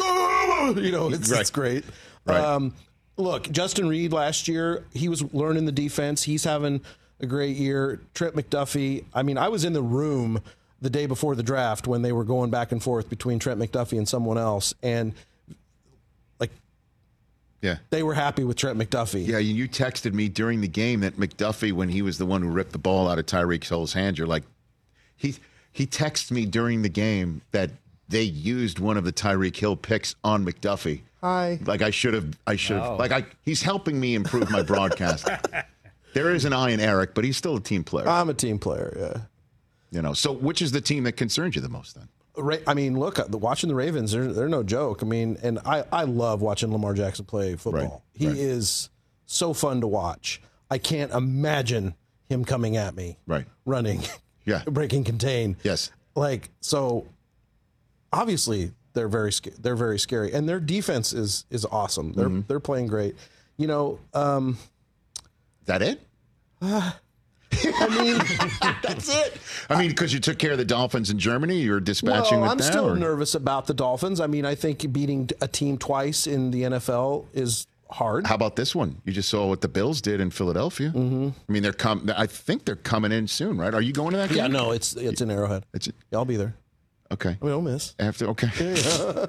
you 0.77 0.91
know, 0.93 1.11
it's, 1.11 1.31
Right. 1.31 1.41
it's 1.41 1.51
great. 1.51 1.85
Right. 2.25 2.41
Um, 2.41 2.75
look, 3.17 3.51
Justin 3.51 3.89
Reid 3.89 4.13
last 4.13 4.49
year, 4.49 4.85
he 4.93 5.09
was 5.09 5.23
learning 5.35 5.67
the 5.67 5.73
defense. 5.73 6.23
He's 6.25 6.45
having 6.45 6.81
a 7.21 7.27
great 7.27 7.57
year. 7.57 8.01
Trent 8.15 8.35
McDuffie, 8.35 9.05
I 9.15 9.23
mean, 9.23 9.39
I 9.39 9.49
was 9.49 9.65
in 9.65 9.73
the 9.75 9.83
room 9.83 10.41
the 10.81 10.91
day 10.91 11.07
before 11.07 11.35
the 11.37 11.43
draft 11.43 11.87
when 11.87 12.03
they 12.03 12.13
were 12.13 12.25
going 12.25 12.51
back 12.51 12.73
and 12.73 12.83
forth 12.83 13.09
between 13.09 13.39
Trent 13.39 13.61
McDuffie 13.61 13.97
and 13.97 14.09
someone 14.09 14.37
else. 14.39 14.75
And 14.83 15.15
Yeah. 17.63 17.79
they 17.89 18.03
were 18.03 18.15
happy 18.15 18.45
with 18.45 18.59
Trent 18.59 18.79
McDuffie. 18.79 19.27
Yeah, 19.27 19.39
you 19.39 19.67
texted 19.67 20.13
me 20.13 20.29
during 20.29 20.61
the 20.61 20.69
game 20.69 21.01
that 21.01 21.17
McDuffie, 21.17 21.73
when 21.73 21.89
he 21.89 22.03
was 22.03 22.19
the 22.19 22.27
one 22.27 22.43
who 22.43 22.49
ripped 22.49 22.73
the 22.73 22.79
ball 22.79 23.09
out 23.09 23.19
of 23.19 23.25
Tyreek 23.25 23.67
Hill's 23.67 23.95
hand, 23.95 24.19
you're 24.19 24.27
like, 24.27 24.43
he 25.17 25.37
he 25.73 25.87
texted 25.87 26.31
me 26.31 26.47
during 26.47 26.83
the 26.83 26.89
game 26.89 27.41
that 27.51 27.71
they 28.09 28.23
used 28.23 28.79
one 28.79 28.97
of 28.97 29.05
the 29.05 29.13
Tyreek 29.13 29.57
Hill 29.57 29.77
picks 29.77 30.15
on 30.23 30.45
McDuffie. 30.45 31.01
Hi. 31.21 31.59
Like 31.65 31.83
I 31.83 31.91
should 31.91 32.15
have, 32.15 32.39
I 32.47 32.57
should 32.57 32.77
have, 32.77 32.93
oh. 32.93 32.97
like 32.97 33.13
I, 33.13 33.25
he's 33.43 33.63
helping 33.63 33.99
me 33.99 34.15
improve 34.15 34.51
my 34.51 34.63
broadcast. 34.63 35.27
there 36.15 36.35
is 36.35 36.45
an 36.45 36.53
eye 36.53 36.71
in 36.71 36.81
Eric, 36.81 37.15
but 37.15 37.25
he's 37.25 37.37
still 37.37 37.57
a 37.57 37.61
team 37.61 37.83
player. 37.83 38.09
I'm 38.09 38.29
a 38.29 38.35
team 38.35 38.59
player, 38.59 38.95
yeah. 38.97 39.23
you 39.91 40.03
know, 40.03 40.13
so 40.13 40.33
which 40.33 40.61
is 40.61 40.71
the 40.71 40.81
team 40.81 41.05
that 41.05 41.13
concerns 41.13 41.57
you 41.57 41.63
the 41.63 41.69
most 41.69 41.95
then? 41.95 42.09
I 42.67 42.75
mean, 42.75 42.99
look, 42.99 43.19
watching 43.31 43.69
the 43.69 43.75
Ravens, 43.75 44.13
they're, 44.13 44.33
they're 44.33 44.49
no 44.49 44.63
joke. 44.63 45.03
I 45.03 45.07
mean, 45.07 45.39
and 45.43 45.59
I, 45.65 45.85
I 45.93 46.05
love 46.05 46.43
watching 46.43 46.73
Lamar 46.73 46.95
Jackson 46.95 47.25
play 47.25 47.55
football. 47.57 47.81
Right, 47.83 48.01
he 48.21 48.27
right. 48.29 48.37
is 48.37 48.91
so 49.27 49.53
fun 49.55 49.81
to 49.83 49.87
watch. 49.87 50.41
I 50.71 50.79
can't 50.79 51.13
imagine 51.13 51.95
him 52.29 52.45
coming 52.45 52.77
at 52.77 52.95
me, 52.97 53.19
Right. 53.27 53.47
running, 53.65 54.03
Yeah. 54.47 54.63
breaking 54.67 55.05
contain. 55.05 55.57
Yes. 55.63 55.91
Like, 56.17 56.51
so 56.61 57.07
obviously 58.13 58.73
they're 58.95 59.09
very 59.09 59.31
they're 59.61 59.77
very 59.77 59.99
scary. 59.99 60.33
And 60.33 60.49
their 60.49 60.61
defense 60.61 61.13
is, 61.13 61.45
is 61.51 61.65
awesome. 61.65 62.13
They're, 62.13 62.29
Mm-hmm. 62.29 62.41
they're 62.49 62.61
playing 62.61 62.87
great. 62.89 63.17
You 63.57 63.67
know, 63.69 64.01
um, 64.13 64.59
that 65.67 65.83
it? 65.83 66.01
I 67.81 67.89
mean, 68.03 68.17
That's 68.83 69.09
it. 69.15 69.39
I 69.71 69.79
mean, 69.79 69.89
because 69.91 70.13
you 70.13 70.21
took 70.21 70.39
care 70.39 70.53
of 70.53 70.59
the 70.59 70.65
Dolphins 70.65 71.11
in 71.11 71.19
Germany, 71.19 71.61
you're 71.61 71.81
dispatching 71.81 72.41
well, 72.41 72.51
I'm 72.51 72.59
them. 72.59 72.67
still 72.67 72.91
or- 72.91 72.97
nervous 72.97 73.35
about 73.35 73.67
the 73.67 73.75
Dolphins. 73.75 74.21
I 74.21 74.27
mean, 74.27 74.45
I 74.45 74.55
think 74.55 74.93
beating 74.93 75.29
a 75.41 75.49
team 75.49 75.79
twice 75.79 76.27
in 76.27 76.51
the 76.51 76.63
NFL 76.63 77.27
is 77.33 77.67
hard. 77.91 78.27
How 78.27 78.35
about 78.35 78.57
this 78.57 78.75
one? 78.75 79.01
You 79.05 79.13
just 79.13 79.29
saw 79.29 79.47
what 79.47 79.61
the 79.61 79.69
Bills 79.69 80.01
did 80.01 80.21
in 80.21 80.31
Philadelphia. 80.31 80.89
Mm-hmm. 80.91 81.29
I 81.49 81.53
mean, 81.53 81.63
they're 81.63 81.73
com- 81.73 82.11
I 82.17 82.27
think 82.27 82.65
they're 82.65 82.77
coming 82.77 83.13
in 83.13 83.27
soon, 83.29 83.57
right? 83.59 83.73
Are 83.75 83.83
you 83.83 83.93
going 83.93 84.11
to 84.13 84.17
that 84.19 84.29
game? 84.31 84.39
Yeah, 84.39 84.47
no, 84.49 84.73
it's 84.73 84.95
it's 84.97 85.21
an 85.21 85.31
Arrowhead. 85.31 85.65
It's 85.73 85.87
Yeah, 85.87 86.19
I'll 86.19 86.25
be 86.25 86.37
there. 86.37 86.55
okay. 87.13 87.37
I 87.41 87.45
mean, 87.45 87.53
I'll 87.53 87.61
miss. 87.63 87.95
After 87.99 88.27
okay. 88.29 88.49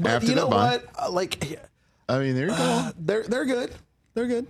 But 0.00 0.06
After 0.10 0.28
you 0.30 0.34
know 0.34 0.48
bye. 0.48 0.70
what? 0.78 0.86
Uh, 0.98 1.10
Like, 1.10 1.60
I 2.08 2.18
mean, 2.20 2.34
there 2.34 2.46
you 2.48 2.56
go. 2.56 2.90
they're 2.98 3.22
they're 3.24 3.44
good. 3.44 3.70
They're 4.14 4.26
good. 4.26 4.46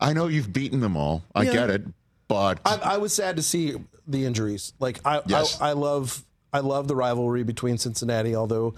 I 0.00 0.12
know 0.12 0.26
you've 0.28 0.52
beaten 0.52 0.80
them 0.80 0.96
all. 0.96 1.22
I 1.34 1.42
Yeah. 1.42 1.52
get 1.52 1.70
it, 1.70 1.82
but 2.28 2.60
I, 2.64 2.76
I 2.76 2.96
was 2.98 3.12
sad 3.12 3.36
to 3.36 3.42
see 3.42 3.74
the 4.06 4.24
injuries. 4.24 4.72
Like, 4.80 5.00
I, 5.04 5.20
Yes. 5.26 5.60
I 5.60 5.70
I 5.70 5.72
love 5.72 6.24
I 6.52 6.60
love 6.60 6.88
the 6.88 6.96
rivalry 6.96 7.42
between 7.44 7.78
Cincinnati, 7.78 8.34
although 8.34 8.74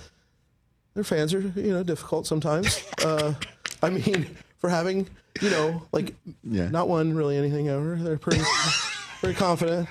their 0.94 1.04
fans 1.04 1.32
are 1.32 1.40
you 1.40 1.72
know 1.72 1.82
difficult 1.82 2.26
sometimes. 2.26 2.82
uh, 3.04 3.34
I 3.82 3.90
mean, 3.90 4.36
for 4.58 4.68
having 4.68 5.08
you 5.40 5.50
know 5.50 5.82
like 5.92 6.14
Yeah. 6.44 6.68
not 6.68 6.88
won 6.88 7.14
really 7.14 7.36
anything 7.36 7.68
ever. 7.68 7.96
They're 7.96 8.18
pretty 8.18 8.42
pretty 9.20 9.34
confident. 9.38 9.88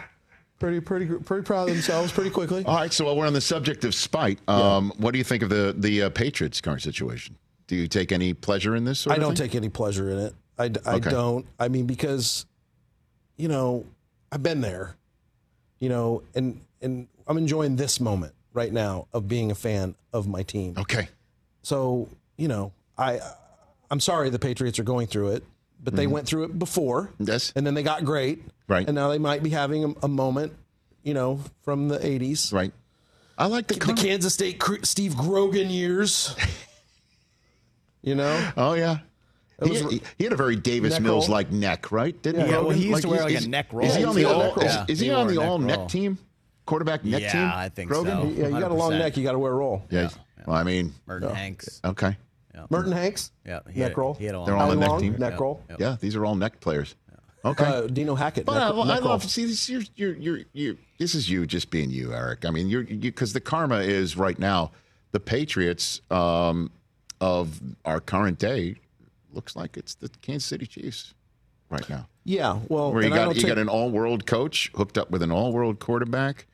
Pretty, 0.59 0.79
pretty, 0.79 1.07
pretty 1.07 1.41
proud 1.43 1.69
of 1.69 1.73
themselves 1.73 2.11
pretty 2.11 2.29
quickly. 2.29 2.63
all 2.65 2.75
right. 2.75 2.93
So 2.93 3.05
while 3.05 3.17
we're 3.17 3.25
on 3.25 3.33
the 3.33 3.41
subject 3.41 3.83
of 3.83 3.95
spite, 3.95 4.37
um, 4.47 4.93
what 4.97 5.09
do 5.11 5.17
you 5.17 5.23
think 5.23 5.41
of 5.41 5.49
the 5.49 5.73
the 5.75 6.03
uh, 6.03 6.09
Patriots 6.11 6.61
current 6.61 6.83
situation? 6.83 7.35
Do 7.65 7.75
you 7.75 7.87
take 7.87 8.11
any 8.11 8.35
pleasure 8.35 8.75
in 8.75 8.83
this? 8.85 9.07
I 9.07 9.17
don't 9.17 9.35
thing? 9.35 9.47
take 9.47 9.55
any 9.55 9.69
pleasure 9.69 10.11
in 10.11 10.19
it. 10.19 10.35
I, 10.61 10.71
I 10.85 10.95
Okay. 10.95 11.09
don't. 11.09 11.45
I 11.59 11.67
mean, 11.67 11.85
because, 11.85 12.45
you 13.37 13.47
know, 13.47 13.85
I've 14.31 14.43
been 14.43 14.61
there, 14.61 14.95
you 15.79 15.89
know, 15.89 16.23
and 16.35 16.61
and 16.81 17.07
I'm 17.27 17.37
enjoying 17.37 17.75
this 17.75 17.99
moment 17.99 18.33
right 18.53 18.71
now 18.71 19.07
of 19.13 19.27
being 19.27 19.51
a 19.51 19.55
fan 19.55 19.95
of 20.13 20.27
my 20.27 20.43
team. 20.43 20.75
Okay. 20.77 21.09
So 21.63 22.09
you 22.37 22.47
know, 22.47 22.71
I 22.97 23.19
I'm 23.89 23.99
sorry 23.99 24.29
the 24.29 24.39
Patriots 24.39 24.79
are 24.79 24.83
going 24.83 25.07
through 25.07 25.29
it, 25.31 25.43
but 25.83 25.95
they 25.95 26.07
went 26.07 26.27
through 26.27 26.45
it 26.45 26.57
before, 26.59 27.03
Mm-hmm. 27.19 27.23
Yes. 27.27 27.51
and 27.55 27.65
then 27.67 27.73
they 27.73 27.83
got 27.83 28.05
great, 28.05 28.43
Right. 28.67 28.87
And 28.87 28.95
now 28.95 29.09
they 29.09 29.17
might 29.19 29.43
be 29.43 29.49
having 29.49 29.83
a, 29.83 29.93
a 30.05 30.07
moment, 30.07 30.53
you 31.03 31.13
know, 31.13 31.39
from 31.63 31.87
the 31.89 31.97
'80s, 31.99 32.53
Right. 32.53 32.71
I 33.37 33.47
like 33.47 33.67
the, 33.67 33.75
the 33.75 33.93
Kansas 33.93 34.33
State 34.33 34.61
Steve 34.83 35.17
Grogan 35.17 35.69
years. 35.69 36.35
you 38.01 38.15
know, 38.15 38.51
Oh 38.57 38.73
yeah. 38.73 38.99
He, 39.63 39.69
was- 39.69 39.91
he- 39.91 40.01
he 40.17 40.23
had 40.23 40.33
a 40.33 40.37
very 40.37 40.55
Davis 40.55 40.99
Mills 40.99 41.29
like 41.29 41.51
neck, 41.51 41.91
right? 41.91 42.19
Didn't 42.21 42.47
Yeah, 42.47 42.59
well, 42.59 42.69
he 42.71 42.87
used 42.89 43.01
to 43.03 43.07
wear, 43.09 43.17
he's- 43.19 43.23
like, 43.25 43.33
a 43.33 43.39
he's- 43.39 43.47
neck 43.47 43.67
Is 43.83 43.95
he 43.95 44.03
roll. 44.03 44.09
on 44.09 44.15
the 44.15 44.25
all? 44.25 44.55
neck. 44.55 44.85
Is, 44.87 44.89
is 44.89 44.99
he 44.99 45.05
he 45.07 45.11
on 45.11 45.27
the 45.27 45.33
a 45.33 45.35
neck 45.37 45.47
all 45.49 45.57
neck 45.59 45.87
team? 45.87 46.17
Quarterback 46.65 47.03
neck 47.03 47.21
yeah, 47.21 47.31
team? 47.31 47.51
I 47.53 47.69
think 47.69 47.89
Grogan? 47.89 48.21
so. 48.35 48.41
yeah, 48.41 48.47
you 48.47 48.59
got 48.59 48.71
a 48.71 48.75
long 48.75 48.91
neck, 48.97 49.17
you 49.17 49.23
got 49.23 49.33
to 49.33 49.39
wear 49.39 49.51
a 49.51 49.55
roll. 49.55 49.83
Yeah. 49.89 50.09
Well, 50.45 50.55
I 50.55 50.63
mean, 50.63 50.93
Merton 51.05 51.33
Hanks. 51.35 51.81
okay. 51.83 52.17
Merton 52.69 52.91
Hanks, 52.91 53.31
Yeah, 53.45 53.59
neck 53.75 53.97
roll. 53.97 54.13
he 54.13 54.25
had 54.25 54.35
a 54.35 54.39
long 54.39 54.45
They're 54.45 54.55
all 54.57 54.71
on 54.71 54.79
the 54.79 54.87
neck 54.87 54.99
team? 54.99 55.15
Neck 55.17 55.39
roll. 55.39 55.63
Yeah, 55.79 55.97
these 55.99 56.15
are 56.15 56.25
all 56.25 56.35
neck 56.35 56.59
players. 56.59 56.95
Okay. 57.43 57.63
Uh, 57.65 57.87
Dino 57.87 58.13
Hackett. 58.13 58.45
But 58.45 58.53
neck, 58.53 58.63
I, 58.75 58.81
I 58.81 58.85
neck 58.93 58.99
roll. 59.01 59.09
love 59.09 59.23
see 59.23 59.45
this. 59.45 59.67
You're, 59.67 59.81
you're 59.95 60.13
you're 60.15 60.39
you're 60.53 60.75
this 60.99 61.15
is 61.15 61.27
you 61.27 61.47
just 61.47 61.71
being 61.71 61.89
you, 61.89 62.13
Eric. 62.13 62.45
I 62.45 62.51
mean, 62.51 62.69
you're 62.69 62.83
because 62.83 63.33
the 63.33 63.39
karma 63.41 63.79
is 63.79 64.15
right 64.15 64.37
now. 64.37 64.71
The 65.11 65.19
Patriots 65.19 66.01
um, 66.11 66.69
of 67.19 67.59
our 67.83 67.99
current 67.99 68.37
day 68.37 68.75
looks 69.33 69.55
like 69.55 69.77
it's 69.77 69.95
the 69.95 70.09
Kansas 70.21 70.47
City 70.47 70.65
Chiefs 70.65 71.13
right 71.69 71.87
now. 71.89 72.07
Yeah, 72.23 72.59
well, 72.69 72.91
Where 72.93 73.03
you 73.03 73.09
got 73.09 73.35
you 73.35 73.41
take- 73.41 73.47
got 73.49 73.57
an 73.57 73.69
all-world 73.69 74.25
coach 74.25 74.71
hooked 74.75 74.97
up 74.97 75.09
with 75.11 75.21
an 75.23 75.31
all-world 75.31 75.79
quarterback, 75.79 76.45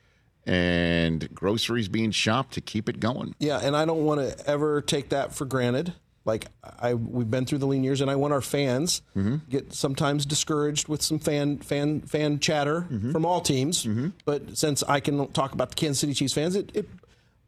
and 0.46 1.32
groceries 1.34 1.88
being 1.88 2.10
shopped 2.10 2.54
to 2.54 2.60
keep 2.60 2.88
it 2.88 3.00
going. 3.00 3.34
yeah, 3.38 3.58
and 3.62 3.76
I 3.76 3.84
don't 3.84 4.04
want 4.04 4.20
to 4.20 4.48
ever 4.48 4.80
take 4.80 5.10
that 5.10 5.34
for 5.34 5.44
granted. 5.44 5.92
Like 6.24 6.46
I, 6.80 6.92
we've 6.94 7.30
been 7.30 7.46
through 7.46 7.58
the 7.58 7.66
lean 7.66 7.84
years, 7.84 8.00
and 8.02 8.10
I 8.10 8.16
want 8.16 8.32
our 8.34 8.40
fans 8.42 9.00
Mm-hmm. 9.16 9.36
get 9.48 9.72
sometimes 9.72 10.26
discouraged 10.26 10.86
with 10.88 11.00
some 11.02 11.18
fan 11.18 11.58
fan 11.58 12.00
fan 12.02 12.38
chatter 12.38 12.82
Mm-hmm. 12.82 13.12
from 13.12 13.24
all 13.24 13.40
teams. 13.40 13.86
But 14.26 14.56
since 14.58 14.82
I 14.82 15.00
can 15.00 15.26
talk 15.32 15.52
about 15.52 15.70
the 15.70 15.76
Kansas 15.76 16.00
City 16.00 16.12
Chiefs 16.14 16.34
fans, 16.34 16.54
it, 16.54 16.70
it 16.74 16.88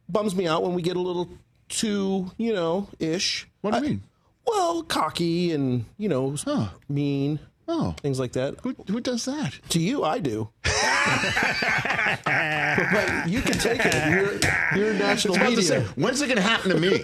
bums 0.09 0.35
me 0.35 0.47
out 0.47 0.63
when 0.63 0.73
we 0.73 0.81
get 0.81 0.95
a 0.95 0.99
little 1.01 1.29
too, 1.69 2.31
you 2.37 2.53
know, 2.53 2.87
ish. 2.99 3.47
What 3.61 3.71
do 3.71 3.77
you 3.77 3.83
I- 3.83 3.87
mean? 3.89 4.01
Well, 4.45 4.83
cocky 4.83 5.51
and 5.51 5.85
you 5.97 6.09
know, 6.09 6.35
huh. 6.43 6.69
mean, 6.89 7.39
Oh, 7.67 7.95
things 8.01 8.19
like 8.19 8.33
that. 8.33 8.55
who 8.63 8.75
who 8.87 8.99
does 8.99 9.23
that? 9.25 9.53
To 9.69 9.79
you, 9.79 10.03
I 10.03 10.19
do. 10.19 10.49
but 12.25 13.29
you 13.29 13.41
can 13.41 13.57
take 13.57 13.79
it. 13.83 14.09
You're, 14.75 14.83
you're 14.85 14.93
national 14.93 15.37
media. 15.37 15.61
say, 15.61 15.81
when's 15.95 16.21
it 16.21 16.27
going 16.27 16.37
to 16.37 16.41
happen 16.43 16.71
to 16.71 16.79
me? 16.79 17.01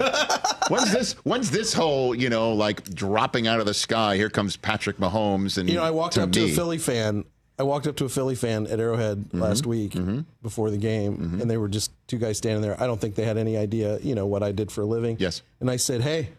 when's 0.70 0.91
this? 0.91 1.13
When's 1.24 1.51
this 1.51 1.74
whole 1.74 2.13
you 2.15 2.29
know 2.29 2.53
like 2.53 2.84
dropping 2.94 3.48
out 3.48 3.60
of 3.60 3.65
the 3.65 3.74
sky? 3.74 4.15
Here 4.17 4.29
comes 4.29 4.58
Patrick 4.58 4.98
Mahomes, 4.98 5.58
and 5.58 5.70
You 5.70 5.75
know, 5.75 5.84
I 5.84 5.91
walked 5.91 6.15
to 6.15 6.24
up 6.24 6.32
to 6.34 6.46
a 6.46 6.50
Philly 6.50 6.77
fan. 6.77 7.24
I 7.60 7.63
walked 7.63 7.88
up 7.88 7.96
to 7.98 8.06
a 8.06 8.10
Philly 8.10 8.36
fan 8.36 8.67
at 8.67 8.79
Arrowhead 8.79 9.17
Mm-hmm. 9.17 9.41
last 9.41 9.65
week 9.65 9.96
before 10.44 10.70
the 10.70 10.77
game, 10.77 11.39
and 11.41 11.50
they 11.50 11.58
were 11.58 11.67
just 11.70 11.91
two 12.08 12.17
guys 12.17 12.38
standing 12.38 12.62
there. 12.62 12.82
I 12.82 12.86
don't 12.88 13.00
think 13.01 13.15
they 13.15 13.25
had 13.25 13.38
any 13.38 13.58
idea, 13.58 14.00
you 14.00 14.13
know, 14.15 14.27
what 14.27 14.44
I 14.44 14.51
did 14.51 14.72
for 14.72 14.82
a 14.82 14.86
living. 14.86 15.17
Yes. 15.20 15.41
And 15.60 15.70
I 15.72 15.77
said, 15.77 16.01
"Hey, 16.01 16.29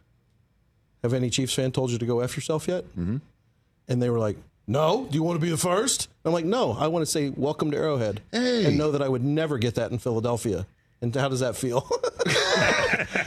have 1.03 1.13
any 1.15 1.31
Chiefs 1.31 1.55
fan 1.55 1.73
told 1.73 1.91
you 1.91 1.99
to 1.99 2.07
go 2.07 2.21
f 2.21 2.37
yourself 2.37 2.69
yet?" 2.69 2.85
Mm-hmm. 2.99 3.17
And 3.89 4.03
they 4.03 4.11
were 4.11 4.19
like, 4.19 4.37
"No. 4.67 5.07
Do 5.11 5.17
you 5.17 5.23
want 5.23 5.41
to 5.41 5.45
be 5.45 5.51
the 5.51 5.57
first? 5.57 6.09
I'm 6.25 6.33
like, 6.33 6.45
"No. 6.45 6.73
I 6.73 6.87
want 6.89 7.03
to 7.05 7.11
say 7.11 7.31
welcome 7.31 7.71
to 7.71 7.77
Arrowhead, 7.77 8.21
Hey. 8.33 8.65
and 8.67 8.77
know 8.79 8.91
that 8.93 9.03
I 9.03 9.09
would 9.09 9.25
never 9.25 9.59
get 9.59 9.75
that 9.77 9.91
in 9.91 9.99
Philadelphia." 9.99 10.67
And 11.01 11.15
how 11.15 11.29
does 11.29 11.41
that 11.41 11.57
feel? 11.57 11.89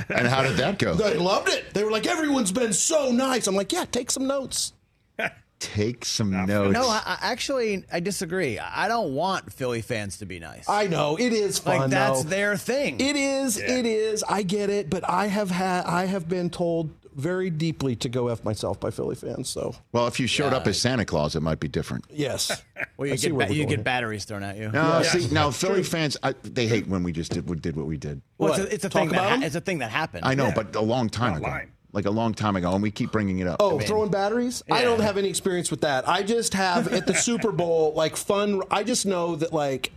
And 0.10 0.28
how 0.28 0.42
did 0.44 0.58
that 0.58 0.78
go? 0.78 0.94
they 0.94 1.16
loved 1.18 1.48
it. 1.50 1.74
They 1.74 1.84
were 1.84 1.92
like, 1.92 2.06
"Everyone's 2.06 2.52
been 2.52 2.74
so 2.74 3.12
nice." 3.12 3.48
I'm 3.48 3.56
like, 3.56 3.72
"Yeah, 3.72 3.86
take 3.86 4.12
some 4.12 4.28
notes." 4.28 4.74
Take 5.60 6.06
some 6.06 6.32
notes. 6.48 6.74
No, 6.74 6.88
I, 6.90 7.02
I 7.06 7.18
actually 7.32 7.86
I 7.94 8.00
disagree. 8.00 8.58
I 8.58 8.88
don't 8.88 9.14
want 9.14 9.54
Philly 9.54 9.82
fans 9.84 10.18
to 10.18 10.26
be 10.26 10.40
nice. 10.40 10.68
I 10.68 10.88
know 10.88 11.18
it 11.20 11.34
is 11.34 11.60
fun. 11.60 11.82
like 11.82 11.90
that's 11.92 12.24
though. 12.24 12.30
their 12.30 12.58
thing. 12.58 13.00
It 13.00 13.16
is. 13.16 13.58
It 13.58 13.86
is. 13.86 14.24
I 14.28 14.42
get 14.42 14.72
it, 14.72 14.90
but 14.90 15.08
I 15.08 15.28
have 15.28 15.52
had. 15.52 15.86
I 15.86 16.06
have 16.06 16.28
been 16.28 16.50
told 16.50 16.90
very 17.16 17.50
deeply 17.50 17.96
to 17.98 18.10
go 18.10 18.28
f 18.30 18.44
myself 18.44 18.80
by 18.80 18.90
Philly 18.92 19.16
fans. 19.16 19.50
So 19.50 19.76
well, 19.92 20.08
if 20.08 20.20
you 20.20 20.28
showed 20.28 20.54
up 20.54 20.68
as 20.68 20.80
Santa 20.80 21.06
Claus, 21.06 21.36
it 21.36 21.42
might 21.42 21.60
be 21.60 21.68
different. 21.68 22.06
yes, 22.10 22.64
well, 22.98 23.08
you 23.08 23.14
I 23.14 23.18
get 23.18 23.38
ba- 23.38 23.54
you 23.54 23.66
get 23.66 23.84
batteries 23.84 24.26
thrown 24.26 24.44
at 24.44 24.58
you. 24.58 24.70
No, 24.72 25.02
see, 25.04 25.28
now 25.34 25.52
Philly 25.52 25.84
fans, 25.84 26.18
I, 26.24 26.34
they 26.44 26.68
hate 26.68 26.88
when 26.88 27.04
we 27.04 27.12
just 27.12 27.32
did 27.32 27.50
we 27.50 27.56
did 27.58 27.76
what 27.76 27.86
we 27.88 27.98
did. 27.98 28.22
well, 28.38 28.54
it's 28.54 28.60
a, 28.60 28.74
it's 28.76 28.86
a 28.86 28.90
thing 28.90 29.10
that 29.10 29.16
about 29.16 29.40
ha- 29.40 29.46
it's 29.46 29.56
a 29.56 29.62
thing 29.62 29.80
that 29.80 29.92
happened. 29.92 30.26
I 30.26 30.36
know, 30.36 30.52
but 30.56 30.76
a 30.76 30.82
long 30.82 31.10
time 31.10 31.36
ago, 31.36 31.46
Online. 31.46 31.72
like 31.92 32.06
a 32.06 32.12
long 32.12 32.34
time 32.34 32.56
ago, 32.56 32.72
and 32.74 32.82
we 32.82 32.92
keep 32.92 33.12
bringing 33.12 33.40
it 33.40 33.48
up. 33.48 33.58
Oh, 33.60 33.80
throwing 33.80 34.10
batteries? 34.12 34.64
I 34.72 34.84
don't 34.84 35.02
have 35.02 35.18
any 35.18 35.30
experience 35.30 35.72
with 35.72 35.82
that. 35.82 36.08
I 36.08 36.24
just 36.24 36.54
have 36.54 36.92
at 36.94 37.08
the 37.08 37.14
Super 37.28 37.52
Bowl 37.52 37.94
like 37.96 38.16
fun. 38.16 38.62
I 38.72 38.84
just 38.84 39.06
know 39.06 39.36
that 39.36 39.52
like 39.54 39.92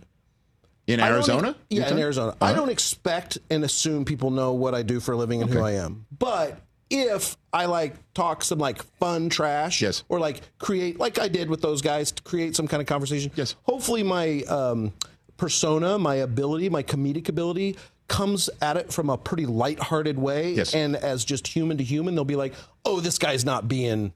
in 0.87 1.00
Arizona, 1.00 1.56
Yeah, 1.71 1.90
in 1.90 1.99
Arizona. 1.99 2.37
I 2.42 2.47
Uh-huh. 2.50 2.56
don't 2.61 2.68
expect 2.68 3.38
and 3.49 3.64
assume 3.64 4.04
people 4.04 4.30
know 4.30 4.52
what 4.52 4.75
I 4.75 4.83
do 4.83 5.00
for 5.00 5.12
a 5.12 5.16
living 5.16 5.40
and 5.40 5.50
who 5.50 5.62
I 5.62 5.73
am. 5.73 6.04
But 6.18 6.59
if 6.94 7.36
I 7.52 7.66
like 7.66 7.94
talk 8.14 8.42
some 8.42 8.58
like 8.58 8.82
fun 8.98 9.28
trash, 9.28 9.82
Yes. 9.82 10.04
or 10.08 10.18
like 10.20 10.40
create 10.58 10.98
like 10.98 11.18
I 11.18 11.28
did 11.28 11.50
with 11.50 11.60
those 11.60 11.82
guys 11.82 12.12
to 12.12 12.22
create 12.22 12.56
some 12.56 12.66
kind 12.68 12.80
of 12.80 12.86
conversation. 12.86 13.30
Yes. 13.34 13.56
Hopefully, 13.64 14.02
my 14.02 14.42
um, 14.42 14.92
persona, 15.36 15.98
my 15.98 16.16
ability, 16.16 16.68
my 16.68 16.82
comedic 16.82 17.28
ability 17.28 17.76
comes 18.08 18.50
at 18.60 18.76
it 18.76 18.92
from 18.92 19.08
a 19.10 19.16
pretty 19.16 19.46
lighthearted 19.46 20.18
way, 20.18 20.52
Yes. 20.54 20.74
and 20.74 20.94
as 20.96 21.24
just 21.24 21.46
human 21.48 21.78
to 21.78 21.84
human, 21.84 22.14
they'll 22.14 22.24
be 22.24 22.36
like, 22.36 22.54
"Oh, 22.84 23.00
this 23.00 23.18
guy's 23.18 23.44
not 23.44 23.68
being." 23.68 24.12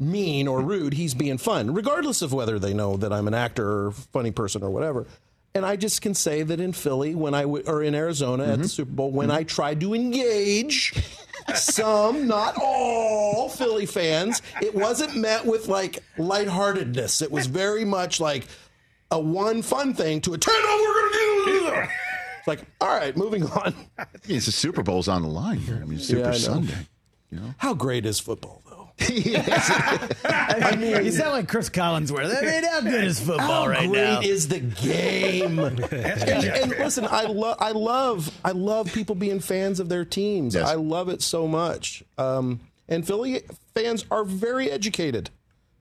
mean 0.00 0.46
or 0.46 0.60
rude. 0.60 0.92
He's 0.94 1.12
being 1.12 1.38
fun, 1.38 1.74
regardless 1.74 2.22
of 2.22 2.32
whether 2.32 2.60
they 2.60 2.72
know 2.72 2.96
that 2.98 3.12
I'm 3.12 3.26
an 3.26 3.34
actor 3.34 3.86
or 3.86 3.90
funny 3.90 4.30
person 4.30 4.62
or 4.62 4.70
whatever. 4.70 5.06
And 5.56 5.66
I 5.66 5.74
just 5.74 6.02
can 6.02 6.14
say 6.14 6.44
that 6.44 6.60
in 6.60 6.72
Philly, 6.72 7.16
when 7.16 7.34
I 7.34 7.42
w- 7.42 7.64
or 7.66 7.82
in 7.82 7.96
Arizona 7.96 8.44
at 8.44 8.60
the 8.60 8.68
Super 8.68 8.92
Bowl, 8.92 9.10
when 9.10 9.32
I 9.32 9.42
tried 9.42 9.80
to 9.80 9.94
engage 9.94 10.94
some, 11.56 12.26
not 12.26 12.56
all 12.62 13.48
Philly 13.48 13.86
fans, 13.86 14.42
it 14.60 14.74
wasn't 14.74 15.16
met 15.16 15.44
with 15.44 15.68
like 15.68 15.98
lightheartedness. 16.18 17.22
It 17.22 17.30
was 17.30 17.46
very 17.46 17.84
much 17.84 18.20
like 18.20 18.46
a 19.10 19.18
one 19.18 19.62
fun 19.62 19.94
thing 19.94 20.20
to 20.22 20.34
a 20.34 20.38
ten. 20.38 20.54
Oh, 20.56 21.44
we're 21.44 21.64
gonna 21.64 21.82
do. 21.82 21.90
It's 22.38 22.46
like, 22.48 22.60
all 22.80 22.88
right, 22.88 23.16
moving 23.16 23.44
on. 23.44 23.74
It's 24.28 24.46
the 24.46 24.52
Super 24.52 24.82
Bowl's 24.82 25.08
on 25.08 25.22
the 25.22 25.28
line 25.28 25.58
here. 25.58 25.80
I 25.82 25.86
mean, 25.86 25.98
Super 25.98 26.20
Yeah, 26.20 26.26
I 26.26 26.30
know. 26.32 26.36
Sunday. 26.38 26.86
How 27.58 27.74
great 27.74 28.06
is 28.06 28.20
football, 28.20 28.62
though? 28.98 30.08
I 30.24 30.76
mean, 30.76 31.04
you 31.04 31.12
sound 31.12 31.32
like 31.32 31.48
Chris 31.48 31.70
Collinsworth. 31.70 32.36
I 32.36 32.40
mean, 32.44 32.64
how 32.64 32.80
good 32.80 33.04
is 33.04 33.20
football 33.20 33.64
How 33.64 33.68
right 33.68 33.88
great 33.88 33.92
now? 34.02 34.20
is 34.20 34.48
the 34.48 34.60
game? 34.60 35.58
and, 35.60 35.80
and 35.82 36.70
listen, 36.70 37.06
I 37.10 37.24
love, 37.24 37.56
I 37.60 37.72
love, 37.72 38.30
I 38.44 38.50
love 38.52 38.92
people 38.92 39.14
being 39.14 39.40
fans 39.40 39.80
of 39.80 39.88
their 39.88 40.04
teams. 40.04 40.54
Yes. 40.54 40.68
I 40.68 40.74
love 40.74 41.08
it 41.08 41.22
so 41.22 41.46
much. 41.46 42.02
Um, 42.16 42.60
and 42.88 43.06
Philly 43.06 43.42
fans 43.74 44.04
are 44.10 44.24
very 44.24 44.70
educated, 44.70 45.30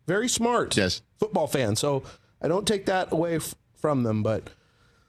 very 0.05 0.27
smart. 0.29 0.75
Yes. 0.77 1.01
football 1.19 1.47
fans. 1.47 1.79
So 1.79 2.03
I 2.41 2.47
don't 2.47 2.67
take 2.67 2.85
that 2.85 3.11
away 3.11 3.37
f- 3.37 3.55
from 3.75 4.03
them, 4.03 4.23
but 4.23 4.49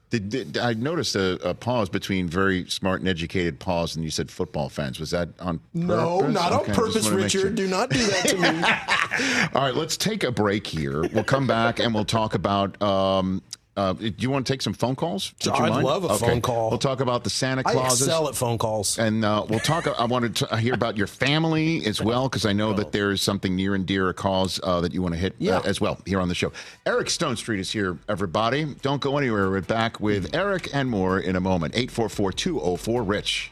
Did, 0.09 0.29
did- 0.29 0.57
I 0.57 0.73
noticed 0.73 1.15
a, 1.15 1.33
a 1.47 1.53
pause 1.53 1.87
between 1.87 2.27
very 2.27 2.67
smart 2.67 2.99
and 3.01 3.07
educated 3.07 3.59
pause, 3.59 3.95
and 3.95 4.03
you 4.03 4.09
said 4.09 4.31
football 4.31 4.67
fans. 4.69 4.99
Was 4.99 5.11
that 5.11 5.29
on 5.39 5.59
no, 5.73 6.21
not 6.21 6.51
Okay, 6.51 6.71
on 6.71 6.75
purpose, 6.75 7.05
wanna 7.05 7.29
sure. 7.29 7.43
Richard. 7.43 7.55
Do 7.55 7.67
not 7.67 7.91
do 7.91 7.99
that 7.99 8.27
to 8.29 8.37
me. 8.37 9.49
All 9.59 9.61
right, 9.67 9.75
let's 9.75 9.97
take 9.97 10.23
a 10.23 10.31
break 10.31 10.65
here. 10.65 11.01
We'll 11.09 11.23
come 11.23 11.45
back 11.45 11.79
and 11.79 11.93
we'll 11.93 12.05
talk 12.05 12.33
about. 12.33 12.81
Um, 12.81 13.43
uh, 13.77 13.93
do 13.93 14.13
you 14.17 14.29
want 14.29 14.45
to 14.45 14.51
take 14.53 14.61
some 14.61 14.73
phone 14.73 14.95
calls? 14.95 15.33
Would 15.45 15.53
I'd 15.53 15.69
mind? 15.69 15.85
love 15.85 16.03
a 16.03 16.07
Okay. 16.09 16.25
phone 16.27 16.41
call. 16.41 16.69
We'll 16.69 16.79
talk 16.79 16.99
about 16.99 17.23
the 17.23 17.29
Santa 17.29 17.63
Claus. 17.63 18.01
I 18.01 18.05
excel 18.05 18.27
at 18.27 18.35
phone 18.35 18.57
calls. 18.57 18.97
And 18.99 19.23
uh, 19.23 19.45
we'll 19.47 19.59
talk. 19.59 19.87
I 19.87 20.03
wanted 20.05 20.35
to 20.37 20.57
hear 20.57 20.73
about 20.73 20.97
your 20.97 21.07
family 21.07 21.85
as 21.85 22.01
well, 22.01 22.27
because 22.27 22.45
I 22.45 22.51
know 22.51 22.73
that 22.73 22.91
there's 22.91 23.21
something 23.21 23.55
near 23.55 23.75
and 23.75 23.85
dear 23.85 24.09
a 24.09 24.13
cause 24.13 24.59
uh, 24.63 24.81
that 24.81 24.93
you 24.93 25.01
want 25.01 25.13
to 25.13 25.19
hit 25.19 25.35
Yeah. 25.39 25.57
uh, 25.57 25.61
as 25.65 25.79
well 25.79 25.97
here 26.05 26.19
on 26.19 26.27
the 26.27 26.35
show. 26.35 26.51
Eric 26.85 27.07
Stonestreet 27.07 27.59
is 27.59 27.71
here, 27.71 27.97
everybody. 28.09 28.65
Don't 28.81 29.01
go 29.01 29.17
anywhere. 29.17 29.49
We're 29.49 29.61
back 29.61 29.99
with 30.01 30.35
Eric 30.35 30.69
and 30.73 30.89
more 30.89 31.19
in 31.19 31.35
a 31.37 31.41
moment. 31.41 31.73
844 31.75 32.31
204 32.33 33.03
Rich. 33.03 33.51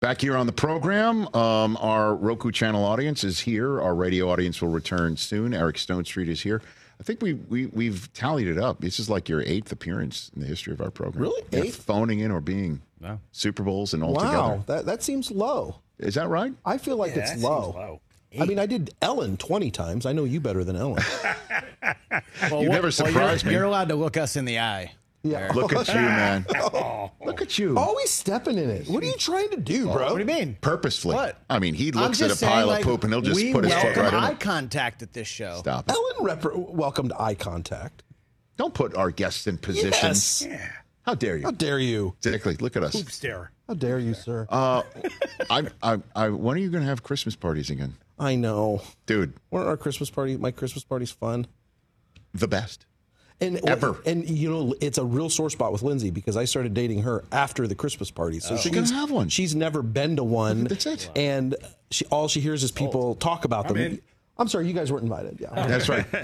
Back 0.00 0.20
here 0.20 0.36
on 0.36 0.46
the 0.46 0.52
program, 0.52 1.26
um, 1.34 1.76
our 1.80 2.14
Roku 2.14 2.52
channel 2.52 2.84
audience 2.84 3.24
is 3.24 3.40
here. 3.40 3.80
Our 3.82 3.96
radio 3.96 4.30
audience 4.30 4.62
will 4.62 4.68
return 4.68 5.16
soon. 5.16 5.52
Eric 5.52 5.74
Stonestreet 5.74 6.28
is 6.28 6.40
here. 6.40 6.62
I 7.00 7.02
think 7.02 7.20
we, 7.20 7.32
we, 7.34 7.66
we've 7.66 8.12
tallied 8.12 8.46
it 8.46 8.58
up. 8.58 8.80
This 8.80 9.00
is 9.00 9.10
like 9.10 9.28
your 9.28 9.40
eighth 9.42 9.72
appearance 9.72 10.30
in 10.36 10.42
the 10.42 10.46
history 10.46 10.72
of 10.72 10.80
our 10.80 10.92
program. 10.92 11.22
Really? 11.22 11.42
Yeah, 11.50 11.62
Eighth? 11.64 11.82
Phoning 11.82 12.20
in 12.20 12.30
or 12.30 12.40
being 12.40 12.80
No. 13.00 13.18
Super 13.32 13.64
Bowls 13.64 13.92
and 13.92 14.04
all 14.04 14.14
wow, 14.14 14.22
together. 14.22 14.62
that 14.66 14.86
that 14.86 15.02
seems 15.02 15.32
low. 15.32 15.80
Is 15.98 16.14
that 16.14 16.28
right? 16.28 16.52
I 16.64 16.78
feel 16.78 16.96
like 16.96 17.16
Yeah, 17.16 17.22
it's 17.22 17.30
that 17.30 17.34
seems 17.38 17.44
low. 17.44 17.72
low. 17.76 18.00
I 18.40 18.44
mean, 18.44 18.58
I 18.60 18.66
did 18.66 18.90
Ellen 19.02 19.36
20 19.36 19.70
times. 19.72 20.06
I 20.06 20.12
know 20.12 20.22
you 20.24 20.38
better 20.40 20.62
than 20.62 20.76
Ellen. 20.76 21.02
Well, 22.50 22.62
You 22.62 22.68
what- 22.68 22.74
never 22.74 22.82
well, 22.86 22.92
surprised 22.92 23.44
you're, 23.44 23.50
me. 23.50 23.56
You're 23.56 23.64
allowed 23.64 23.88
to 23.88 23.94
look 23.96 24.16
us 24.16 24.36
in 24.36 24.44
the 24.44 24.58
eye. 24.60 24.92
Yeah. 25.22 25.50
Look 25.54 25.72
at 25.72 25.88
you, 25.94 25.94
man. 25.94 26.46
Look 27.24 27.42
at 27.42 27.58
you. 27.58 27.76
Always 27.76 28.10
stepping 28.10 28.56
in 28.58 28.70
it. 28.70 28.88
What 28.88 29.02
are 29.02 29.06
you 29.06 29.16
trying 29.16 29.50
to 29.50 29.56
do, 29.56 29.84
bro? 29.86 30.06
What 30.06 30.12
do 30.14 30.18
you 30.20 30.24
mean? 30.24 30.56
Purposefully. 30.60 31.14
What? 31.16 31.38
I 31.50 31.58
mean, 31.58 31.74
he 31.74 31.90
looks 31.92 32.20
at 32.22 32.26
a 32.26 32.28
just 32.28 32.40
saying, 32.40 32.52
pile 32.52 32.66
like, 32.68 32.80
of 32.80 32.86
poop 32.86 33.04
and 33.04 33.12
he'll 33.12 33.20
just 33.22 33.36
we 33.36 33.52
put 33.52 33.64
his 33.64 33.72
foot 33.74 33.84
welcome 33.96 34.02
right 34.04 34.12
in 34.12 34.18
eye 34.20 34.30
it. 34.30 34.40
contact 34.40 35.02
at 35.02 35.12
this 35.12 35.26
show. 35.28 35.56
Stop 35.58 35.88
it. 35.88 35.92
Ellen 35.94 36.24
rep- 36.24 36.54
welcomed 36.54 37.12
eye 37.18 37.34
contact. 37.34 38.04
Don't 38.56 38.74
put 38.74 38.94
our 38.96 39.10
guests 39.10 39.46
in 39.46 39.58
positions. 39.58 40.42
Yes. 40.48 40.68
How 41.02 41.14
dare 41.14 41.36
you? 41.36 41.44
How 41.44 41.50
dare 41.52 41.78
you? 41.78 42.14
Exactly. 42.24 42.56
Look 42.56 42.76
at 42.76 42.82
us. 42.82 42.94
Stare. 43.12 43.50
How 43.66 43.74
dare 43.74 43.98
you, 43.98 44.14
sir? 44.14 44.46
Uh, 44.50 44.82
I, 45.50 45.66
I, 45.82 45.98
I, 46.14 46.28
when 46.28 46.56
are 46.56 46.60
you 46.60 46.70
going 46.70 46.82
to 46.82 46.88
have 46.88 47.02
Christmas 47.02 47.34
parties 47.36 47.70
again? 47.70 47.94
I 48.18 48.34
know. 48.34 48.82
Dude, 49.06 49.34
Weren't 49.50 49.68
our 49.68 49.76
Christmas 49.76 50.10
party, 50.10 50.36
my 50.36 50.50
Christmas 50.50 50.84
party's 50.84 51.10
fun? 51.10 51.46
the 52.34 52.48
best. 52.48 52.84
And 53.40 53.60
Ever. 53.68 54.00
And 54.04 54.28
you 54.28 54.50
know, 54.50 54.74
it's 54.80 54.98
a 54.98 55.04
real 55.04 55.30
sore 55.30 55.50
spot 55.50 55.72
with 55.72 55.82
Lindsay 55.82 56.10
because 56.10 56.36
I 56.36 56.44
started 56.44 56.74
dating 56.74 57.02
her 57.02 57.24
after 57.30 57.68
the 57.68 57.74
Christmas 57.74 58.10
party. 58.10 58.40
So 58.40 58.54
oh. 58.54 58.56
She's 58.56 58.72
gonna 58.72 58.92
have 58.92 59.10
one. 59.10 59.28
She's 59.28 59.54
never 59.54 59.82
been 59.82 60.16
to 60.16 60.24
one. 60.24 60.64
That's 60.64 60.86
it. 60.86 61.10
And 61.14 61.54
she 61.90 62.04
all 62.06 62.26
she 62.26 62.40
hears 62.40 62.64
is 62.64 62.72
people 62.72 63.14
talk 63.14 63.44
about 63.44 63.68
them. 63.68 64.00
In. 64.38 64.42
I'm 64.42 64.48
sorry, 64.48 64.66
you 64.68 64.72
guys 64.72 64.92
weren't 64.92 65.04
invited. 65.04 65.40
Yeah. 65.40 65.66
That's 65.66 65.88
right. 65.88 66.06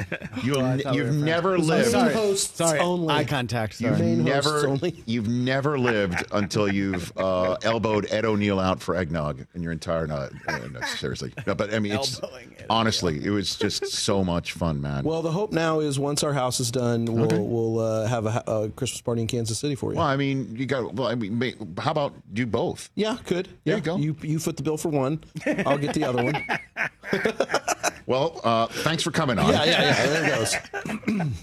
You, 0.43 0.55
thought 0.55 0.77
we 0.77 0.85
were 0.85 0.95
you've 0.95 1.07
friends. 1.07 1.23
never 1.23 1.59
Main 1.59 1.67
lived. 1.67 1.91
Sorry. 1.91 2.13
hosts 2.13 2.57
Sorry, 2.57 2.79
only. 2.79 3.15
eye 3.15 3.25
contact. 3.25 3.75
Sorry. 3.77 3.91
You've 3.91 4.01
Main 4.01 4.27
hosts 4.27 4.47
never, 4.47 4.69
only. 4.69 5.03
you've 5.07 5.29
never 5.29 5.79
lived 5.79 6.25
until 6.33 6.71
you've 6.71 7.13
uh, 7.17 7.57
elbowed 7.63 8.07
Ed 8.11 8.25
O'Neill 8.27 8.61
out 8.61 8.83
for 8.83 8.95
eggnog 8.95 9.47
in 9.55 9.63
your 9.63 9.73
entire 9.73 10.07
no, 10.07 10.29
uh, 10.49 10.59
no 10.71 10.81
seriously. 10.97 11.33
No, 11.47 11.55
but 11.55 11.73
I 11.73 11.79
mean, 11.79 11.93
it's, 11.93 12.23
Elbowing 12.23 12.55
Ed 12.59 12.67
honestly, 12.69 13.25
it 13.25 13.31
was 13.31 13.57
just 13.57 13.87
so 13.87 14.23
much 14.23 14.53
fun, 14.53 14.83
man. 14.83 15.05
Well, 15.05 15.23
the 15.23 15.31
hope 15.33 15.53
now 15.53 15.81
is 15.81 15.99
once 15.99 16.23
our 16.23 16.35
house 16.35 16.61
is 16.61 16.71
done, 16.71 17.07
we'll 17.07 17.25
Okay. 17.25 17.39
we'll 17.39 17.79
uh, 17.79 18.07
have 18.07 18.27
a, 18.27 18.43
a 18.47 18.69
Christmas 18.71 19.01
party 19.01 19.23
in 19.23 19.27
Kansas 19.27 19.59
City 19.59 19.75
for 19.77 19.93
you. 19.93 19.99
Well, 19.99 20.07
I 20.07 20.17
mean, 20.17 20.55
you 20.57 20.67
got. 20.67 20.95
Well, 20.95 21.09
I 21.09 21.15
mean, 21.15 21.41
how 21.79 21.93
about 21.93 22.13
do 22.35 22.45
both? 22.45 22.91
yeah, 22.97 23.17
could. 23.25 23.47
There 23.65 23.75
yeah. 23.75 23.77
you 23.77 23.81
go. 23.81 23.97
You 23.97 24.17
you 24.21 24.39
foot 24.39 24.57
the 24.59 24.63
bill 24.63 24.77
for 24.77 24.91
one. 24.91 25.25
I'll 25.65 25.79
get 25.79 25.95
the 25.95 26.05
other 26.05 26.23
one. 26.23 26.45
Well, 28.07 28.41
uh, 28.45 28.67
thanks 28.67 29.03
for 29.03 29.11
coming 29.11 29.39
on. 29.39 29.51
Yeah, 29.51 29.65
yeah, 29.65 29.83
yeah. 29.83 30.07
There 30.07 30.25
it 30.25 31.07
goes. 31.09 31.29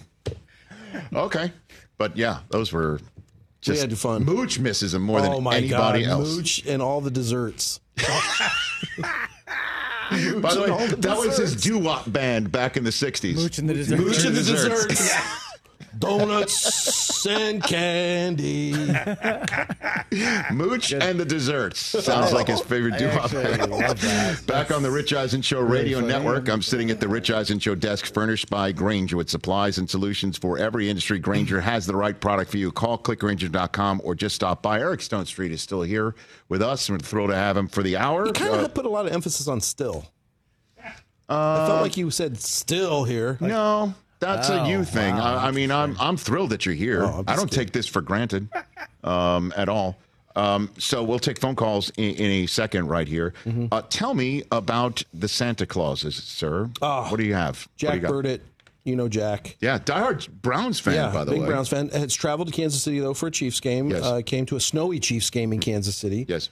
Okay, 1.14 1.54
but 1.98 2.18
yeah, 2.18 2.40
those 2.50 2.74
were 2.74 3.00
just 3.62 3.78
we 3.78 3.90
had 3.90 3.98
fun. 3.98 4.26
Mooch 4.26 4.60
misses 4.60 4.92
them 4.92 5.04
more 5.04 5.20
oh 5.20 5.22
than 5.22 5.44
my 5.44 5.56
anybody 5.56 6.04
God, 6.04 6.10
else. 6.10 6.36
Mooch 6.36 6.66
and 6.66 6.82
all 6.82 7.00
the 7.00 7.12
desserts. 7.12 7.80
By 7.98 8.04
the 10.12 10.62
way, 10.62 10.88
the 10.88 10.98
that 10.98 11.18
was 11.18 11.38
his 11.38 11.54
desserts. 11.54 11.64
doo 11.64 11.78
wop 11.80 12.12
band 12.12 12.52
back 12.52 12.76
in 12.76 12.84
the 12.84 12.90
'60s. 12.90 13.36
Mooch 13.36 13.58
and 13.58 13.70
the 13.70 13.74
dessert. 13.74 14.00
Mooch 14.00 14.26
and 14.26 14.36
the 14.36 14.44
desserts. 14.44 15.14
desserts. 15.98 16.00
Donuts 16.00 17.26
and 17.28 17.64
candy. 17.64 18.72
Mooch 20.52 20.94
and 20.94 21.20
the 21.20 21.26
Desserts 21.26 21.80
sounds 21.80 22.34
like 22.34 22.48
his 22.48 22.62
favorite 22.62 22.98
doo 22.98 23.08
wop 23.10 23.34
Actually, 23.34 23.96
band. 24.02 24.46
Back 24.48 24.72
on 24.72 24.84
the 24.84 24.92
Rich 24.92 25.14
Eisen 25.14 25.42
Show 25.42 25.62
Radio 25.62 26.00
funny. 26.00 26.08
Network, 26.12 26.50
I'm 26.50 26.62
sitting 26.62 26.90
at 26.92 27.00
the 27.00 27.08
Rich 27.08 27.32
Eisen 27.32 27.60
Show 27.60 27.76
desk 27.76 28.14
furnished 28.14 28.50
by 28.50 28.72
Grainger 28.72 29.18
with 29.18 29.30
supplies 29.30 29.78
and 29.78 29.90
solutions 29.90 30.38
for 30.38 30.58
every 30.58 30.90
industry. 30.90 31.20
Grainger 31.20 31.62
has 31.62 31.86
the 31.86 31.96
right 31.96 32.20
product 32.20 32.52
for 32.52 32.58
you. 32.58 32.72
Call 32.72 32.98
clickgrainger.com 32.98 34.02
or 34.04 34.16
just 34.16 34.36
stop 34.36 34.62
by. 34.62 34.80
Eric 34.80 35.02
Stonestreet 35.02 35.52
is 35.52 35.62
still 35.62 35.82
here 35.84 36.16
with 36.50 36.62
us. 36.62 36.90
We're 36.90 37.00
thrilled 37.00 37.30
to 37.30 37.36
have 37.36 37.56
him 37.58 37.68
for 37.68 37.84
the 37.84 37.98
hour. 37.98 38.26
You 38.28 38.34
kind 38.34 38.52
Uh, 38.56 38.66
of 38.66 38.74
put 38.74 38.86
a 38.86 38.90
lot 38.90 39.06
of 39.06 39.14
emphasis 39.14 39.48
on 39.48 39.62
still. 39.62 40.06
I 41.30 41.66
felt 41.66 41.82
like 41.82 41.96
you 41.96 42.12
said 42.12 42.38
still 42.42 43.06
here. 43.06 43.38
no, 43.40 43.94
that's 44.22 44.48
a 44.50 44.66
you 44.70 44.78
Oh, 44.80 44.84
thing. 44.86 45.16
wow, 45.16 45.36
I, 45.38 45.48
I 45.48 45.52
mean, 45.52 45.72
I'm 45.72 45.98
I'm 46.00 46.16
thrilled 46.16 46.52
that 46.52 46.66
you're 46.66 46.76
here. 46.76 47.04
Oh, 47.04 47.24
I 47.28 47.36
don't 47.36 47.52
take 47.52 47.72
this 47.74 47.88
for 47.88 48.02
granted 48.02 48.48
um, 49.04 49.54
at 49.58 49.68
all. 49.68 49.98
Um, 50.34 50.70
so 50.78 51.04
we'll 51.04 51.20
take 51.20 51.40
phone 51.42 51.58
calls 51.58 51.90
in, 51.98 52.16
in 52.16 52.32
a 52.32 52.46
second 52.46 52.88
right 52.88 53.08
here. 53.08 53.34
Mm-hmm. 53.46 53.66
Uh, 53.70 53.82
tell 53.90 54.14
me 54.14 54.44
about 54.54 55.04
the 55.14 55.28
Santa 55.28 55.66
Clauses, 55.66 56.16
sir. 56.16 56.70
what 56.80 57.18
do 57.18 57.26
you 57.26 57.34
have? 57.34 57.68
Do 57.78 57.88
you 57.88 58.00
Jack? 58.00 58.10
Burditt, 58.10 58.40
you 58.86 58.96
know 58.96 59.10
Jack. 59.10 59.58
Yeah, 59.60 59.78
diehard 59.80 60.30
Browns 60.30 60.80
fan, 60.80 60.94
Yeah, 60.96 61.12
by 61.12 61.26
the 61.26 61.32
big 61.32 61.42
way. 61.42 61.48
Browns 61.48 61.68
fan. 61.68 61.90
Has 61.90 62.16
traveled 62.16 62.48
to 62.48 62.54
Kansas 62.54 62.82
City 62.82 63.00
though 63.02 63.14
for 63.14 63.28
a 63.28 63.32
Chiefs 63.32 63.60
game. 63.60 63.90
Yes. 63.90 64.04
Uh, 64.04 64.22
came 64.26 64.46
to 64.46 64.56
a 64.56 64.62
snowy 64.62 65.02
Chiefs 65.02 65.30
game 65.30 65.52
in 65.52 65.60
Kansas 65.60 65.98
City. 65.98 66.26
Yes. 66.30 66.50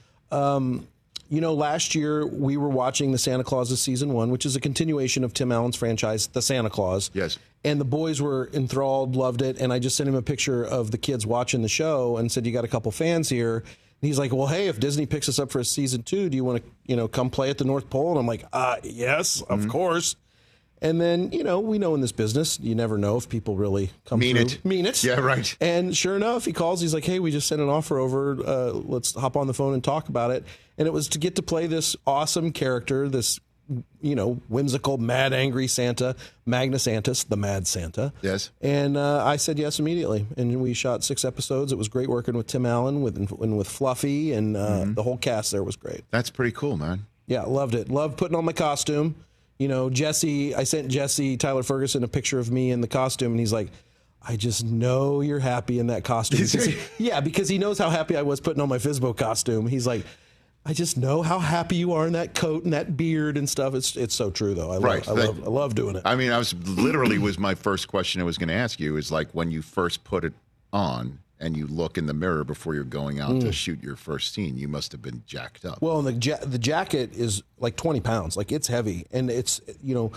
You 1.32 1.40
know, 1.40 1.54
last 1.54 1.94
year 1.94 2.26
we 2.26 2.56
were 2.56 2.68
watching 2.68 3.12
the 3.12 3.18
Santa 3.18 3.44
Clauses 3.44 3.80
season 3.80 4.12
one, 4.12 4.30
which 4.32 4.44
is 4.44 4.56
a 4.56 4.60
continuation 4.60 5.22
of 5.22 5.32
Tim 5.32 5.52
Allen's 5.52 5.76
franchise, 5.76 6.26
The 6.26 6.42
Santa 6.42 6.68
Claus. 6.70 7.10
Yes. 7.14 7.38
And 7.64 7.80
the 7.80 7.84
boys 7.84 8.20
were 8.20 8.50
enthralled, 8.52 9.14
loved 9.14 9.40
it, 9.40 9.58
and 9.60 9.72
I 9.72 9.78
just 9.78 9.96
sent 9.96 10.08
him 10.08 10.16
a 10.16 10.22
picture 10.22 10.64
of 10.64 10.90
the 10.90 10.98
kids 10.98 11.24
watching 11.24 11.62
the 11.62 11.68
show 11.68 12.16
and 12.16 12.32
said, 12.32 12.46
"You 12.46 12.52
got 12.52 12.64
a 12.64 12.68
couple 12.68 12.90
fans 12.90 13.28
here." 13.28 13.58
And 13.58 14.08
he's 14.08 14.18
like, 14.18 14.32
"Well, 14.32 14.48
hey, 14.48 14.66
if 14.66 14.80
Disney 14.80 15.06
picks 15.06 15.28
us 15.28 15.38
up 15.38 15.50
for 15.52 15.60
a 15.60 15.64
season 15.64 16.02
two, 16.02 16.28
do 16.30 16.36
you 16.36 16.42
want 16.42 16.64
to, 16.64 16.70
you 16.86 16.96
know, 16.96 17.06
come 17.06 17.30
play 17.30 17.48
at 17.50 17.58
the 17.58 17.64
North 17.64 17.88
Pole?" 17.90 18.10
And 18.10 18.18
I'm 18.18 18.26
like, 18.26 18.44
"Uh, 18.52 18.76
yes, 18.82 19.40
of 19.42 19.60
Mm-hmm. 19.60 19.70
course." 19.70 20.16
And 20.82 21.00
then, 21.00 21.30
you 21.32 21.44
know, 21.44 21.60
we 21.60 21.78
know 21.78 21.94
in 21.94 22.00
this 22.00 22.12
business, 22.12 22.58
you 22.60 22.74
never 22.74 22.96
know 22.96 23.16
if 23.16 23.28
people 23.28 23.56
really 23.56 23.90
come 24.06 24.20
Mean 24.20 24.36
through. 24.36 24.46
it. 24.46 24.64
Mean 24.64 24.86
it. 24.86 25.04
Yeah, 25.04 25.20
right. 25.20 25.54
And 25.60 25.94
sure 25.96 26.16
enough, 26.16 26.44
he 26.46 26.52
calls. 26.52 26.80
He's 26.80 26.94
like, 26.94 27.04
"Hey, 27.04 27.18
we 27.18 27.30
just 27.30 27.46
sent 27.48 27.60
an 27.60 27.68
offer 27.68 27.98
over. 27.98 28.38
Uh, 28.44 28.72
let's 28.72 29.14
hop 29.14 29.36
on 29.36 29.46
the 29.46 29.54
phone 29.54 29.74
and 29.74 29.84
talk 29.84 30.08
about 30.08 30.30
it." 30.30 30.44
And 30.78 30.86
it 30.88 30.92
was 30.92 31.08
to 31.08 31.18
get 31.18 31.36
to 31.36 31.42
play 31.42 31.66
this 31.66 31.96
awesome 32.06 32.52
character, 32.52 33.08
this 33.08 33.38
you 34.00 34.14
know 34.16 34.40
whimsical, 34.48 34.96
mad, 34.98 35.32
angry 35.32 35.66
Santa, 35.68 36.16
Magnus 36.46 36.86
Antas, 36.86 37.28
the 37.28 37.36
Mad 37.36 37.66
Santa. 37.66 38.12
Yes. 38.22 38.50
And 38.62 38.96
uh, 38.96 39.24
I 39.24 39.36
said 39.36 39.58
yes 39.58 39.78
immediately, 39.78 40.26
and 40.38 40.60
we 40.62 40.72
shot 40.72 41.04
six 41.04 41.24
episodes. 41.24 41.72
It 41.72 41.76
was 41.76 41.88
great 41.88 42.08
working 42.08 42.36
with 42.36 42.46
Tim 42.46 42.64
Allen, 42.66 43.02
with 43.02 43.16
and 43.16 43.56
with 43.58 43.68
Fluffy, 43.68 44.32
and 44.32 44.56
uh, 44.56 44.60
Mm-hmm. 44.80 44.94
the 44.94 45.02
whole 45.02 45.18
cast 45.18 45.50
there 45.52 45.62
was 45.62 45.76
great. 45.76 46.04
That's 46.10 46.30
pretty 46.30 46.52
cool, 46.52 46.76
man. 46.78 47.06
Yeah, 47.26 47.42
loved 47.42 47.74
it. 47.76 47.90
Loved 47.90 48.16
putting 48.16 48.34
on 48.36 48.44
my 48.44 48.52
costume. 48.52 49.14
You 49.60 49.68
know, 49.68 49.90
Jesse, 49.90 50.54
I 50.54 50.64
sent 50.64 50.88
Jesse 50.88 51.36
Tyler 51.36 51.62
Ferguson 51.62 52.02
a 52.02 52.08
picture 52.08 52.38
of 52.38 52.50
me 52.50 52.70
in 52.70 52.80
the 52.80 52.88
costume, 52.88 53.32
and 53.32 53.38
he's 53.38 53.52
like, 53.52 53.68
I 54.26 54.36
just 54.36 54.64
know 54.64 55.20
you're 55.20 55.38
happy 55.38 55.78
in 55.78 55.88
that 55.88 56.02
costume. 56.02 56.40
Because 56.40 56.64
he- 56.64 56.78
yeah, 56.98 57.20
because 57.20 57.46
he 57.48 57.58
knows 57.58 57.78
how 57.78 57.90
happy 57.90 58.16
I 58.16 58.22
was 58.22 58.40
putting 58.40 58.62
on 58.62 58.70
my 58.70 58.78
Fizbo 58.78 59.14
costume. 59.14 59.66
He's 59.66 59.86
like, 59.86 60.06
I 60.64 60.72
just 60.72 60.96
know 60.96 61.20
how 61.20 61.38
happy 61.38 61.76
you 61.76 61.92
are 61.92 62.06
in 62.06 62.14
that 62.14 62.34
coat 62.34 62.64
and 62.64 62.72
that 62.72 62.96
beard 62.96 63.36
and 63.36 63.48
stuff. 63.48 63.74
It's 63.74 63.96
it's 63.96 64.14
so 64.14 64.30
true 64.30 64.54
though. 64.54 64.70
I 64.70 64.74
love 64.76 64.82
Right. 64.84 65.08
I 65.08 65.12
love 65.12 65.42
I 65.44 65.50
love 65.50 65.74
doing 65.74 65.96
it. 65.96 66.02
I 66.04 66.16
mean, 66.16 66.32
I 66.32 66.38
was 66.38 66.54
literally 66.66 67.18
was 67.18 67.38
my 67.38 67.54
first 67.54 67.88
question 67.88 68.20
I 68.20 68.24
was 68.24 68.36
going 68.38 68.48
to 68.48 68.54
ask 68.54 68.78
you 68.80 68.96
is 68.96 69.10
like 69.12 69.28
when 69.32 69.50
you 69.50 69.62
first 69.62 70.04
put 70.04 70.22
it 70.24 70.32
on 70.72 71.18
and 71.40 71.56
you 71.56 71.66
look 71.66 71.98
in 71.98 72.06
the 72.06 72.14
mirror 72.14 72.44
before 72.44 72.74
you're 72.74 72.84
going 72.84 73.18
out 73.20 73.40
to 73.40 73.50
shoot 73.52 73.82
your 73.82 73.96
first 73.96 74.34
scene, 74.34 74.56
you 74.58 74.68
must 74.68 74.92
have 74.92 75.02
been 75.02 75.22
jacked 75.26 75.64
up. 75.64 75.76
Mm. 75.76 75.82
Well, 75.82 75.98
and 75.98 76.06
the 76.08 76.28
ja- 76.28 76.44
the 76.44 76.58
jacket 76.58 77.14
is 77.14 77.42
like 77.58 77.76
twenty 77.76 78.00
pounds. 78.00 78.36
Like 78.36 78.52
it's 78.52 78.68
heavy, 78.68 79.06
and 79.10 79.30
it's 79.30 79.60
you 79.82 79.94
know, 79.94 80.12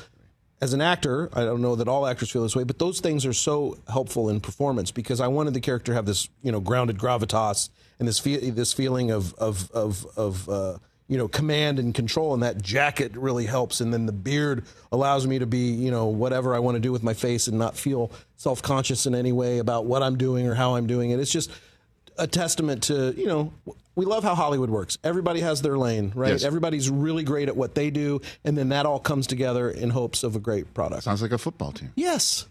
as 0.62 0.73
an 0.73 0.81
actor, 0.81 1.29
I 1.33 1.43
don't 1.45 1.62
know 1.62 1.75
that 1.75 1.88
all 1.88 2.05
actors 2.05 2.31
feel 2.31 2.43
this 2.43 2.55
way, 2.55 2.63
but 2.63 2.79
those 2.79 2.99
things 2.99 3.25
are 3.25 3.33
so 3.33 3.77
helpful 3.88 4.29
in 4.29 4.39
performance 4.41 4.91
because 4.91 5.19
I 5.19 5.27
wanted 5.27 5.53
the 5.53 5.62
character 5.62 5.91
to 5.91 5.95
have 5.95 6.05
this 6.05 6.29
you 6.41 6.51
know 6.51 6.59
grounded 6.59 6.97
gravitas 6.97 7.69
and 7.99 8.07
this 8.07 8.19
fe- 8.19 8.49
this 8.49 8.73
feeling 8.73 9.12
of 9.12 9.33
of 9.36 9.71
of 9.71 10.05
of. 10.17 10.49
Uh, 10.49 10.77
you 11.07 11.17
know, 11.17 11.27
command 11.27 11.79
and 11.79 11.93
control, 11.93 12.33
and 12.33 12.43
that 12.43 12.61
jacket 12.61 13.15
really 13.15 13.45
helps. 13.45 13.81
And 13.81 13.93
then 13.93 14.05
the 14.05 14.13
beard 14.13 14.65
allows 14.91 15.27
me 15.27 15.39
to 15.39 15.45
be, 15.45 15.71
you 15.71 15.91
know, 15.91 16.07
whatever 16.07 16.55
I 16.55 16.59
want 16.59 16.75
to 16.75 16.79
do 16.79 16.91
with 16.91 17.03
my 17.03 17.13
face 17.13 17.47
and 17.47 17.57
not 17.57 17.77
feel 17.77 18.11
self 18.37 18.61
conscious 18.61 19.05
in 19.05 19.15
any 19.15 19.31
way 19.31 19.59
about 19.59 19.85
what 19.85 20.01
I'm 20.01 20.17
doing 20.17 20.47
or 20.47 20.55
how 20.55 20.75
I'm 20.75 20.87
doing 20.87 21.11
it. 21.11 21.19
It's 21.19 21.31
just 21.31 21.51
a 22.17 22.27
testament 22.27 22.83
to 22.83 23.13
you 23.17 23.25
know 23.25 23.53
we 23.95 24.05
love 24.05 24.23
how 24.23 24.35
Hollywood 24.35 24.69
works. 24.69 24.97
Everybody 25.03 25.41
has 25.41 25.61
their 25.61 25.77
lane, 25.77 26.11
right? 26.15 26.31
Yes. 26.31 26.43
Everybody's 26.43 26.89
really 26.89 27.23
great 27.23 27.47
at 27.47 27.55
what 27.55 27.75
they 27.75 27.91
do, 27.91 28.21
and 28.43 28.57
then 28.57 28.69
that 28.69 28.85
all 28.85 28.99
comes 28.99 29.27
together 29.27 29.69
in 29.69 29.91
hopes 29.91 30.23
of 30.23 30.35
a 30.35 30.39
great 30.39 30.73
product. 30.73 31.03
Sounds 31.03 31.21
like 31.21 31.31
a 31.31 31.37
football 31.37 31.71
team. 31.71 31.91
Yes, 31.95 32.47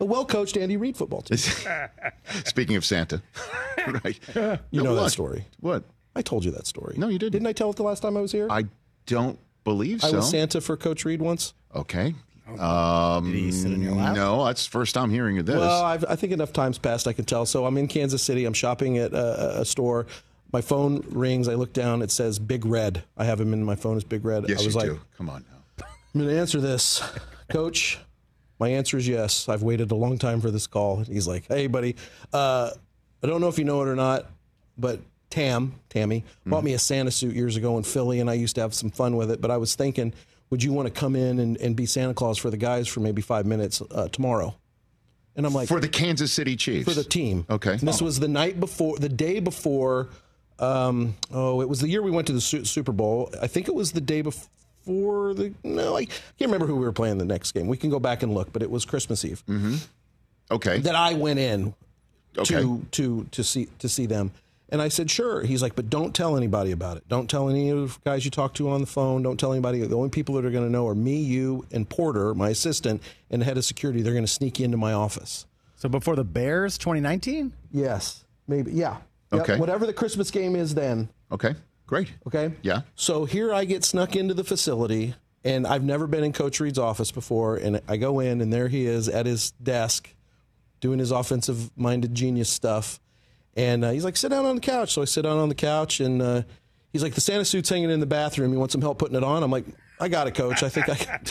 a 0.00 0.04
well 0.04 0.24
coached 0.24 0.56
Andy 0.56 0.76
Reid 0.76 0.96
football 0.96 1.22
team. 1.22 1.38
Speaking 2.44 2.76
of 2.76 2.84
Santa, 2.84 3.22
right? 4.04 4.18
You 4.70 4.82
know 4.82 4.94
that 4.94 5.10
story. 5.10 5.46
What? 5.60 5.84
I 6.16 6.22
told 6.22 6.44
you 6.44 6.50
that 6.52 6.66
story. 6.66 6.94
No, 6.96 7.08
you 7.08 7.18
didn't. 7.18 7.32
Didn't 7.32 7.46
I 7.46 7.52
tell 7.52 7.70
it 7.70 7.76
the 7.76 7.82
last 7.82 8.00
time 8.00 8.16
I 8.16 8.20
was 8.20 8.32
here? 8.32 8.46
I 8.50 8.64
don't 9.06 9.38
believe 9.64 10.00
so. 10.00 10.08
I 10.08 10.16
was 10.16 10.30
Santa 10.30 10.60
for 10.60 10.76
Coach 10.76 11.04
Reid 11.04 11.20
once. 11.20 11.54
Okay. 11.74 12.14
Um, 12.58 13.32
Did 13.32 13.38
he 13.38 13.52
sit 13.52 13.72
in 13.72 13.82
your 13.82 13.94
lap? 13.94 14.14
No, 14.14 14.44
that's 14.44 14.64
the 14.66 14.70
first 14.70 14.94
time 14.94 15.10
hearing 15.10 15.38
of 15.38 15.46
this. 15.46 15.56
Well, 15.56 15.82
I've, 15.82 16.04
I 16.04 16.14
think 16.14 16.32
enough 16.32 16.52
times 16.52 16.78
passed 16.78 17.08
I 17.08 17.12
can 17.12 17.24
tell. 17.24 17.46
So 17.46 17.64
I'm 17.64 17.76
in 17.78 17.88
Kansas 17.88 18.22
City. 18.22 18.44
I'm 18.44 18.52
shopping 18.52 18.98
at 18.98 19.12
a, 19.12 19.60
a 19.60 19.64
store. 19.64 20.06
My 20.52 20.60
phone 20.60 21.04
rings. 21.08 21.48
I 21.48 21.54
look 21.54 21.72
down. 21.72 22.02
It 22.02 22.10
says 22.10 22.38
Big 22.38 22.64
Red. 22.66 23.02
I 23.16 23.24
have 23.24 23.40
him 23.40 23.52
in 23.52 23.64
my 23.64 23.74
phone 23.74 23.96
as 23.96 24.04
Big 24.04 24.24
Red. 24.24 24.44
yes, 24.48 24.62
I 24.62 24.64
was 24.66 24.74
you 24.74 24.80
like, 24.80 24.90
do. 24.90 25.00
Come 25.16 25.30
on 25.30 25.44
now. 25.50 25.86
I'm 26.14 26.20
going 26.20 26.32
to 26.32 26.38
answer 26.38 26.60
this, 26.60 27.02
Coach. 27.48 27.98
My 28.60 28.68
answer 28.68 28.98
is 28.98 29.08
yes. 29.08 29.48
I've 29.48 29.62
waited 29.62 29.90
a 29.90 29.96
long 29.96 30.16
time 30.18 30.40
for 30.40 30.50
this 30.50 30.68
call. 30.68 30.98
He's 30.98 31.26
like, 31.26 31.44
"Hey, 31.48 31.66
buddy, 31.66 31.96
uh, 32.32 32.70
I 33.22 33.26
don't 33.26 33.40
know 33.40 33.48
if 33.48 33.58
you 33.58 33.64
know 33.64 33.82
it 33.82 33.88
or 33.88 33.96
not, 33.96 34.30
but 34.78 35.00
Tam, 35.34 35.74
Tammy, 35.90 36.22
bought 36.46 36.62
me 36.62 36.74
a 36.74 36.78
Santa 36.78 37.10
suit 37.10 37.34
years 37.34 37.56
ago 37.56 37.76
in 37.76 37.82
Philly, 37.82 38.20
and 38.20 38.30
I 38.30 38.34
used 38.34 38.54
to 38.54 38.60
have 38.60 38.72
some 38.72 38.90
fun 38.90 39.16
with 39.16 39.32
it. 39.32 39.40
But 39.40 39.50
I 39.50 39.56
was 39.56 39.74
thinking, 39.74 40.14
would 40.50 40.62
you 40.62 40.72
want 40.72 40.86
to 40.86 40.94
come 40.94 41.16
in 41.16 41.40
and, 41.40 41.56
and 41.56 41.74
be 41.74 41.86
Santa 41.86 42.14
Claus 42.14 42.38
for 42.38 42.50
the 42.50 42.56
guys 42.56 42.86
for 42.86 43.00
maybe 43.00 43.20
five 43.20 43.44
minutes 43.44 43.82
uh, 43.90 44.06
tomorrow?" 44.08 44.54
And 45.34 45.44
I'm 45.44 45.52
like, 45.52 45.66
For 45.66 45.80
the 45.80 45.88
Kansas 45.88 46.32
City 46.32 46.54
Chiefs. 46.54 46.84
for 46.88 46.94
the 46.94 47.02
team. 47.02 47.44
Okay. 47.50 47.72
And 47.72 47.80
this 47.80 48.00
was 48.00 48.20
the 48.20 48.28
night 48.28 48.60
before, 48.60 48.96
the 48.98 49.08
day 49.08 49.40
before. 49.40 50.08
Um, 50.60 51.16
oh, 51.32 51.60
it 51.60 51.68
was 51.68 51.80
the 51.80 51.88
year 51.88 52.00
we 52.00 52.12
went 52.12 52.28
to 52.28 52.32
the 52.32 52.40
Su- 52.40 52.64
Super 52.64 52.92
Bowl. 52.92 53.28
I 53.42 53.48
think 53.48 53.66
it 53.66 53.74
was 53.74 53.90
the 53.90 54.00
day 54.00 54.22
before 54.22 55.34
the. 55.34 55.52
No, 55.64 55.96
I 55.96 56.04
can't 56.04 56.16
remember 56.42 56.66
who 56.66 56.76
we 56.76 56.84
were 56.84 56.92
playing 56.92 57.18
the 57.18 57.24
next 57.24 57.50
game. 57.50 57.66
We 57.66 57.76
can 57.76 57.90
go 57.90 57.98
back 57.98 58.22
and 58.22 58.32
look, 58.32 58.52
but 58.52 58.62
it 58.62 58.70
was 58.70 58.84
Christmas 58.84 59.24
Eve 59.24 59.42
Okay. 60.52 60.78
that 60.78 60.94
I 60.94 61.14
went 61.14 61.40
in 61.40 61.74
Okay. 62.38 62.54
to 62.62 62.84
to 62.92 63.24
to 63.32 63.42
see 63.42 63.66
to 63.80 63.88
see 63.88 64.06
them. 64.06 64.30
And 64.70 64.80
I 64.80 64.88
said, 64.88 65.10
sure. 65.10 65.42
He's 65.42 65.62
like, 65.62 65.76
but 65.76 65.90
don't 65.90 66.14
tell 66.14 66.36
anybody 66.36 66.72
about 66.72 66.96
it. 66.96 67.06
Don't 67.08 67.28
tell 67.28 67.48
any 67.48 67.68
of 67.70 67.94
the 68.02 68.10
guys 68.10 68.24
you 68.24 68.30
talk 68.30 68.54
to 68.54 68.70
on 68.70 68.80
the 68.80 68.86
phone. 68.86 69.22
Don't 69.22 69.38
tell 69.38 69.52
anybody. 69.52 69.80
The 69.80 69.94
only 69.96 70.08
people 70.08 70.34
that 70.36 70.44
are 70.44 70.50
going 70.50 70.64
to 70.64 70.70
know 70.72 70.88
are 70.88 70.94
me, 70.94 71.16
you, 71.18 71.66
and 71.70 71.88
Porter, 71.88 72.34
my 72.34 72.48
assistant, 72.48 73.02
and 73.30 73.42
the 73.42 73.46
head 73.46 73.58
of 73.58 73.64
security. 73.64 74.00
They're 74.02 74.14
going 74.14 74.24
to 74.24 74.30
sneak 74.32 74.60
into 74.60 74.76
my 74.78 74.92
office. 74.94 75.46
So 75.76 75.88
before 75.88 76.16
the 76.16 76.24
Bears, 76.24 76.78
2019. 76.78 77.52
Yes, 77.72 78.24
maybe. 78.48 78.72
Yeah. 78.72 78.96
Yep, 79.32 79.42
Okay. 79.42 79.58
Whatever 79.58 79.84
the 79.86 79.92
Christmas 79.92 80.30
game 80.30 80.56
is 80.56 80.74
then. 80.74 81.08
okay. 81.30 81.54
Great. 81.86 82.10
Okay. 82.26 82.50
Yeah. 82.62 82.80
So 82.94 83.26
here 83.26 83.52
I 83.52 83.66
get 83.66 83.84
snuck 83.84 84.16
into 84.16 84.32
the 84.32 84.44
facility. 84.44 85.14
And 85.44 85.66
I've 85.66 85.84
never 85.84 86.06
been 86.06 86.24
in 86.24 86.32
Coach 86.32 86.58
Reid's 86.58 86.78
office 86.78 87.12
before. 87.12 87.56
And 87.56 87.82
I 87.86 87.98
go 87.98 88.20
in, 88.20 88.40
and 88.40 88.50
there 88.50 88.68
he 88.68 88.86
is 88.86 89.06
at 89.10 89.26
his 89.26 89.50
desk 89.62 90.08
doing 90.80 90.98
his 90.98 91.10
offensive 91.10 91.70
minded 91.76 92.14
genius 92.14 92.48
stuff. 92.48 92.98
And 93.56 93.84
uh, 93.84 93.90
he's 93.90 94.04
like, 94.04 94.16
sit 94.16 94.30
down 94.30 94.44
on 94.44 94.56
the 94.56 94.60
couch. 94.60 94.92
So 94.92 95.02
I 95.02 95.04
sit 95.04 95.22
down 95.22 95.38
on 95.38 95.48
the 95.48 95.54
couch, 95.54 96.00
and 96.00 96.20
uh, 96.20 96.42
he's 96.92 97.02
like, 97.02 97.14
the 97.14 97.20
Santa 97.20 97.44
suit's 97.44 97.68
hanging 97.68 97.90
in 97.90 98.00
the 98.00 98.06
bathroom. 98.06 98.52
You 98.52 98.58
want 98.58 98.72
some 98.72 98.80
help 98.80 98.98
putting 98.98 99.16
it 99.16 99.24
on? 99.24 99.42
I'm 99.42 99.50
like, 99.50 99.64
I 100.00 100.08
got 100.08 100.26
it, 100.26 100.34
coach. 100.34 100.62
I 100.62 100.68
think 100.68 100.88
I 100.88 100.94
can, 100.96 101.14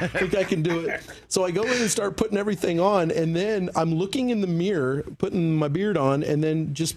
I 0.00 0.06
think 0.08 0.34
I 0.34 0.44
can 0.44 0.62
do 0.62 0.80
it. 0.80 1.00
So 1.28 1.44
I 1.44 1.50
go 1.52 1.62
in 1.62 1.80
and 1.80 1.90
start 1.90 2.16
putting 2.16 2.36
everything 2.36 2.80
on, 2.80 3.10
and 3.10 3.36
then 3.36 3.70
I'm 3.76 3.94
looking 3.94 4.30
in 4.30 4.40
the 4.40 4.46
mirror, 4.46 5.04
putting 5.18 5.54
my 5.54 5.68
beard 5.68 5.96
on, 5.96 6.22
and 6.22 6.42
then 6.42 6.74
just 6.74 6.96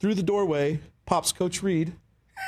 through 0.00 0.14
the 0.14 0.22
doorway 0.22 0.80
pops 1.06 1.32
Coach 1.32 1.62
Reid, 1.62 1.92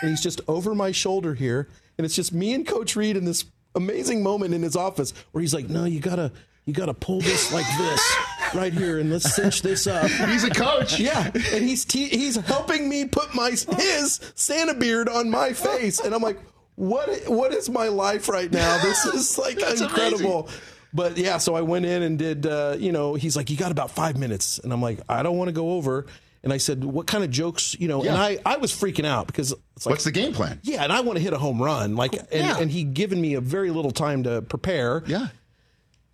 and 0.00 0.10
he's 0.10 0.22
just 0.22 0.40
over 0.48 0.74
my 0.74 0.90
shoulder 0.90 1.34
here, 1.34 1.68
and 1.98 2.04
it's 2.04 2.16
just 2.16 2.32
me 2.32 2.52
and 2.52 2.66
Coach 2.66 2.96
Reid 2.96 3.16
in 3.16 3.24
this 3.24 3.44
amazing 3.74 4.22
moment 4.22 4.54
in 4.54 4.62
his 4.62 4.76
office 4.76 5.12
where 5.30 5.40
he's 5.40 5.54
like, 5.54 5.68
"No, 5.68 5.84
you 5.84 6.00
gotta, 6.00 6.32
you 6.64 6.74
gotta 6.74 6.94
pull 6.94 7.20
this 7.20 7.52
like 7.52 7.66
this." 7.78 8.16
Right 8.62 8.72
here, 8.72 8.98
and 8.98 9.10
let's 9.10 9.34
cinch 9.34 9.62
this 9.62 9.86
up. 9.86 10.10
He's 10.28 10.44
a 10.44 10.50
coach. 10.50 10.98
Yeah, 11.00 11.24
and 11.34 11.64
he's 11.64 11.84
te- 11.86 12.08
he's 12.08 12.36
helping 12.36 12.88
me 12.88 13.06
put 13.06 13.34
my 13.34 13.50
his 13.50 14.20
Santa 14.34 14.74
beard 14.74 15.08
on 15.08 15.30
my 15.30 15.52
face, 15.54 16.00
and 16.00 16.14
I'm 16.14 16.20
like, 16.22 16.38
what 16.76 17.08
what 17.28 17.52
is 17.54 17.70
my 17.70 17.88
life 17.88 18.28
right 18.28 18.50
now? 18.52 18.78
This 18.82 19.04
is 19.14 19.38
like 19.38 19.58
incredible. 19.58 20.48
But 20.92 21.16
yeah, 21.16 21.38
so 21.38 21.54
I 21.54 21.62
went 21.62 21.86
in 21.86 22.02
and 22.02 22.18
did. 22.18 22.46
Uh, 22.46 22.76
you 22.78 22.92
know, 22.92 23.14
he's 23.14 23.36
like, 23.36 23.48
you 23.48 23.56
got 23.56 23.72
about 23.72 23.90
five 23.90 24.18
minutes, 24.18 24.58
and 24.58 24.70
I'm 24.72 24.82
like, 24.82 25.00
I 25.08 25.22
don't 25.22 25.38
want 25.38 25.48
to 25.48 25.52
go 25.52 25.72
over. 25.72 26.04
And 26.44 26.52
I 26.52 26.58
said, 26.58 26.82
what 26.84 27.06
kind 27.06 27.22
of 27.22 27.30
jokes? 27.30 27.76
You 27.78 27.86
know, 27.88 28.02
Yeah. 28.04 28.14
and 28.14 28.20
I 28.20 28.38
I 28.44 28.56
was 28.58 28.72
freaking 28.72 29.06
out 29.06 29.28
because 29.28 29.54
it's 29.76 29.86
like. 29.86 29.92
What's 29.92 30.04
the 30.04 30.10
game 30.12 30.32
plan? 30.34 30.60
yeah, 30.62 30.82
and 30.82 30.92
I 30.92 31.00
want 31.00 31.16
to 31.16 31.22
hit 31.22 31.32
a 31.32 31.38
home 31.38 31.62
run, 31.62 31.94
like, 31.96 32.14
and, 32.14 32.26
Yeah. 32.32 32.58
and 32.58 32.70
he 32.70 32.82
given 32.84 33.20
me 33.20 33.34
a 33.34 33.40
very 33.40 33.70
little 33.70 33.92
time 33.92 34.24
to 34.24 34.42
prepare. 34.42 35.02
Yeah. 35.06 35.28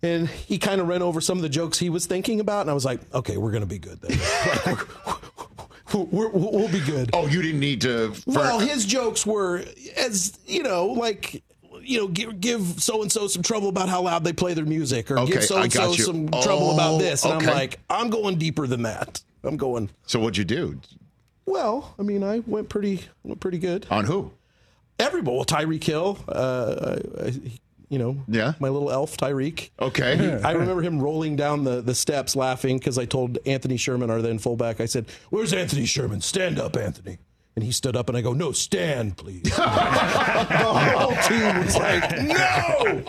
And 0.01 0.29
he 0.29 0.57
kind 0.57 0.79
of 0.79 0.87
ran 0.87 1.01
over 1.01 1.19
some 1.19 1.37
of 1.37 1.41
the 1.41 1.49
jokes 1.49 1.77
he 1.77 1.89
was 1.89 2.05
thinking 2.05 2.39
about, 2.39 2.61
and 2.61 2.69
I 2.69 2.73
was 2.73 2.85
like, 2.85 3.01
okay, 3.13 3.35
we're 3.37 3.51
going 3.51 3.63
to 3.63 3.67
be 3.67 3.79
good 3.79 3.99
then. 4.01 4.17
we're, 5.93 6.29
we'll 6.29 6.69
be 6.71 6.79
good. 6.79 7.09
Oh, 7.13 7.27
you 7.27 7.41
didn't 7.41 7.59
need 7.59 7.81
to. 7.81 8.13
Well, 8.25 8.59
his 8.59 8.85
jokes 8.85 9.25
were 9.25 9.63
as 9.97 10.37
you 10.45 10.63
know, 10.63 10.87
like 10.87 11.43
you 11.81 11.97
know, 11.97 12.07
give, 12.07 12.39
give 12.39 12.61
so 12.81 13.01
and 13.01 13.11
so 13.11 13.27
some 13.27 13.41
trouble 13.41 13.69
about 13.69 13.89
how 13.89 14.01
loud 14.03 14.23
they 14.23 14.33
play 14.33 14.53
their 14.53 14.65
music, 14.65 15.09
or 15.11 15.19
Okay, 15.19 15.33
give 15.33 15.43
so 15.43 15.61
and 15.61 15.71
so 15.73 15.91
some 15.93 16.29
Oh, 16.31 16.43
trouble 16.43 16.71
about 16.71 16.99
this. 16.99 17.25
And 17.25 17.33
okay. 17.35 17.47
I'm 17.47 17.53
like, 17.53 17.79
I'm 17.89 18.09
going 18.09 18.37
deeper 18.37 18.67
than 18.67 18.83
that. 18.83 19.21
I'm 19.43 19.57
going. 19.57 19.89
so 20.05 20.19
what'd 20.19 20.37
you 20.37 20.45
do? 20.45 20.79
Well, 21.45 21.95
I 21.97 22.03
mean, 22.03 22.23
I 22.23 22.39
went 22.45 22.69
pretty 22.69 23.05
went 23.23 23.39
pretty 23.39 23.57
good. 23.57 23.87
On 23.89 24.05
who? 24.05 24.31
Everybody, 24.99 25.35
well, 25.35 25.45
Tyreek 25.45 25.83
Hill, 25.83 26.19
uh, 26.27 26.97
I- 27.21 27.25
I- 27.27 27.59
you 27.89 27.97
know, 27.99 28.17
Yeah. 28.27 28.53
my 28.59 28.69
little 28.69 28.91
elf 28.91 29.17
Tyreek. 29.17 29.71
Okay. 29.79 30.39
I 30.43 30.51
remember 30.51 30.81
him 30.81 30.99
rolling 30.99 31.35
down 31.35 31.63
the, 31.63 31.81
the 31.81 31.95
steps 31.95 32.35
laughing 32.35 32.77
because 32.77 32.97
I 32.97 33.05
told 33.05 33.37
Anthony 33.45 33.77
Sherman, 33.77 34.09
our 34.09 34.21
then 34.21 34.39
fullback, 34.39 34.79
I 34.79 34.85
said, 34.85 35.07
Where's 35.29 35.51
Anthony 35.53 35.85
Sherman? 35.85 36.21
Stand 36.21 36.59
up, 36.59 36.75
Anthony. 36.77 37.17
And 37.55 37.65
he 37.65 37.71
stood 37.71 37.95
up 37.97 38.07
and 38.07 38.17
I 38.17 38.21
go, 38.21 38.31
No, 38.33 38.51
stand, 38.51 39.17
please. 39.17 39.41
the 39.43 39.51
whole 39.51 41.15
team 41.27 41.65
was 41.65 41.75
like, 41.75 42.11
No. 42.21 43.03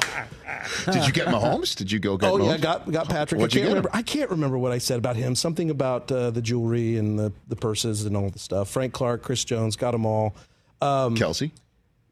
Did 0.93 1.07
you 1.07 1.12
get 1.12 1.29
Mahomes? 1.29 1.75
Did 1.77 1.90
you 1.93 1.99
go 1.99 2.16
get 2.16 2.31
Oh, 2.31 2.38
Mahomes? 2.38 2.47
yeah, 2.51 2.57
got 2.59 2.90
got 2.90 3.09
Patrick. 3.09 3.40
What'd 3.40 3.57
I 3.57 3.61
you 3.61 3.66
can't 3.66 3.69
get 3.69 3.69
remember. 3.69 3.90
I 3.93 4.03
can't 4.03 4.31
remember 4.31 4.59
what 4.59 4.73
I 4.73 4.79
said 4.79 4.99
about 4.99 5.16
him. 5.16 5.35
Something 5.35 5.71
about 5.71 6.11
uh, 6.11 6.31
the 6.31 6.43
jewelry 6.43 6.97
and 6.97 7.19
the, 7.19 7.33
the 7.49 7.57
purses 7.57 8.05
and 8.05 8.16
all 8.16 8.29
the 8.31 8.38
stuff. 8.38 8.69
Frank 8.71 8.93
Clark, 8.93 9.23
Chris 9.23 9.45
Jones, 9.45 9.77
got 9.77 9.93
them 9.93 10.05
all. 10.07 10.35
Kelce. 10.83 11.51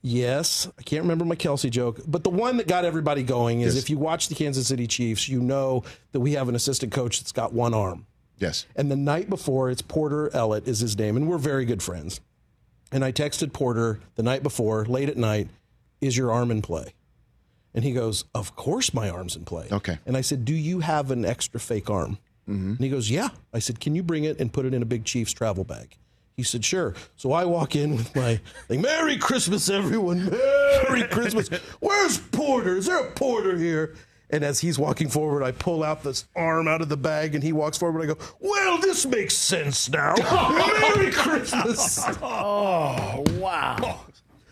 Yes, 0.00 0.68
I 0.78 0.82
can't 0.82 1.02
remember 1.02 1.24
my 1.24 1.34
Kelce 1.34 1.70
joke, 1.70 2.00
but 2.06 2.22
the 2.22 2.30
one 2.30 2.56
that 2.58 2.68
got 2.68 2.84
everybody 2.84 3.22
going 3.22 3.62
is 3.62 3.74
Yes. 3.74 3.82
if 3.84 3.90
you 3.90 3.98
watch 3.98 4.28
the 4.28 4.34
Kansas 4.34 4.68
City 4.68 4.86
Chiefs, 4.86 5.28
you 5.28 5.40
know 5.40 5.82
that 6.12 6.20
we 6.20 6.32
have 6.32 6.48
an 6.48 6.54
assistant 6.54 6.92
coach 6.92 7.18
that's 7.20 7.32
got 7.32 7.52
one 7.52 7.74
arm. 7.74 8.06
Yes. 8.38 8.66
And 8.76 8.90
the 8.90 8.96
night 8.96 9.28
before, 9.28 9.70
it's 9.70 9.82
Porter 9.82 10.30
Ellett 10.32 10.68
is 10.68 10.78
his 10.78 10.96
name, 10.96 11.16
and 11.16 11.28
we're 11.28 11.38
very 11.38 11.64
good 11.64 11.82
friends. 11.82 12.20
And 12.92 13.04
I 13.04 13.10
texted 13.12 13.52
Porter 13.52 13.98
the 14.14 14.22
night 14.22 14.42
before, 14.44 14.84
late 14.86 15.08
at 15.08 15.16
night, 15.16 15.48
is 16.00 16.16
your 16.16 16.30
arm 16.30 16.50
in 16.52 16.62
play? 16.62 16.94
And 17.74 17.84
he 17.84 17.92
goes, 17.92 18.24
Of 18.34 18.54
course 18.56 18.94
my 18.94 19.10
arm's 19.10 19.34
in 19.36 19.44
play. 19.44 19.66
Okay. 19.70 19.98
And 20.06 20.16
I 20.16 20.20
said, 20.20 20.44
Do 20.44 20.54
you 20.54 20.80
have 20.80 21.10
an 21.10 21.24
extra 21.24 21.58
fake 21.60 21.90
arm? 21.90 22.18
Mm-hmm. 22.48 22.70
And 22.70 22.78
he 22.80 22.88
goes, 22.88 23.10
Yeah. 23.10 23.28
I 23.52 23.58
said, 23.58 23.80
Can 23.80 23.94
you 23.96 24.02
bring 24.04 24.24
it 24.24 24.40
and 24.40 24.52
put 24.52 24.64
it 24.64 24.72
in 24.72 24.80
a 24.80 24.86
big 24.86 25.04
Chiefs 25.04 25.32
travel 25.32 25.64
bag? 25.64 25.96
He 26.38 26.44
said, 26.44 26.64
Sure. 26.64 26.94
So 27.16 27.32
I 27.32 27.44
walk 27.44 27.74
in 27.74 27.96
with 27.96 28.14
my, 28.14 28.40
like, 28.68 28.78
Merry 28.78 29.16
Christmas, 29.18 29.68
everyone. 29.68 30.30
Merry 30.30 31.02
Christmas. 31.08 31.48
Where's 31.80 32.18
Porter? 32.18 32.76
Is 32.76 32.86
there 32.86 33.00
a 33.00 33.10
Porter 33.10 33.58
here? 33.58 33.96
And 34.30 34.44
as 34.44 34.60
he's 34.60 34.78
walking 34.78 35.08
forward, 35.08 35.42
I 35.42 35.50
pull 35.50 35.82
out 35.82 36.04
this 36.04 36.26
arm 36.36 36.68
out 36.68 36.80
of 36.80 36.88
the 36.88 36.96
bag 36.96 37.34
and 37.34 37.42
he 37.42 37.52
walks 37.52 37.76
forward. 37.76 38.02
I 38.02 38.06
go, 38.06 38.18
Well, 38.38 38.78
this 38.78 39.04
makes 39.04 39.34
sense 39.34 39.90
now. 39.90 40.14
Merry 40.94 41.10
Christmas. 41.10 42.04
Oh, 42.22 43.24
wow. 43.32 43.98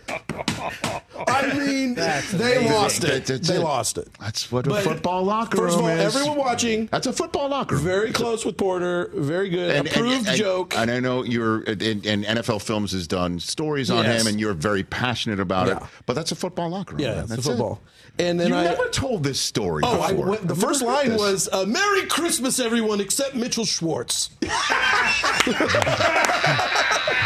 I 1.29 1.53
mean, 1.55 1.95
they 1.95 2.69
lost 2.71 3.05
it. 3.05 3.27
That's 3.27 3.49
They 3.49 3.57
it. 3.57 3.61
lost 3.61 3.99
it. 3.99 4.09
That's 4.21 4.51
what 4.53 4.66
a 4.66 4.71
But 4.71 4.85
football 4.85 5.25
locker 5.25 5.59
room. 5.59 5.66
First 5.69 5.79
of 5.79 5.85
all, 5.85 5.90
is. 5.90 6.14
everyone 6.16 6.38
watching, 6.38 6.87
That's 6.87 7.07
a 7.07 7.12
football 7.12 7.49
locker 7.49 7.75
room. 7.77 7.85
very 7.85 8.12
close 8.12 8.45
with 8.45 8.57
Porter, 8.57 9.11
very 9.14 9.49
good, 9.49 9.71
And- 9.71 9.88
and- 9.88 9.97
approved 9.97 10.29
and- 10.29 10.37
joke. 10.37 10.75
And 10.77 10.90
I 10.90 11.01
know 11.01 11.25
you're, 11.25 11.62
and, 11.62 11.83
and 12.07 12.25
NFL 12.25 12.62
Films 12.62 12.92
has 12.92 13.07
done 13.09 13.40
stories 13.40 13.90
on 13.90 14.05
Yes. 14.05 14.21
him, 14.23 14.27
and 14.29 14.40
you're 14.40 14.55
very 14.55 14.83
passionate 14.85 15.40
about 15.40 15.69
it. 15.69 15.79
But 16.07 16.14
that's 16.14 16.33
a 16.33 16.37
football 16.37 16.71
locker 16.71 16.95
room. 16.95 17.01
yeah, 17.05 17.14
man. 17.16 17.27
That's 17.27 17.47
a 17.47 17.51
football. 17.51 17.81
And 18.19 18.40
then 18.40 18.49
you 18.49 18.55
I 18.55 18.64
never 18.64 18.88
told 18.88 19.25
this 19.25 19.38
story. 19.40 19.83
Oh, 19.85 20.01
I 20.01 20.12
went, 20.12 20.47
the 20.49 20.55
I've 20.55 20.61
first 20.61 20.83
line 20.83 21.11
this. 21.11 21.21
was 21.21 21.49
uh, 21.53 21.66
"Merry 21.66 22.07
Christmas, 22.07 22.59
everyone 22.59 22.99
except 23.01 23.35
Mitchell 23.35 23.66
Schwartz." 23.66 24.31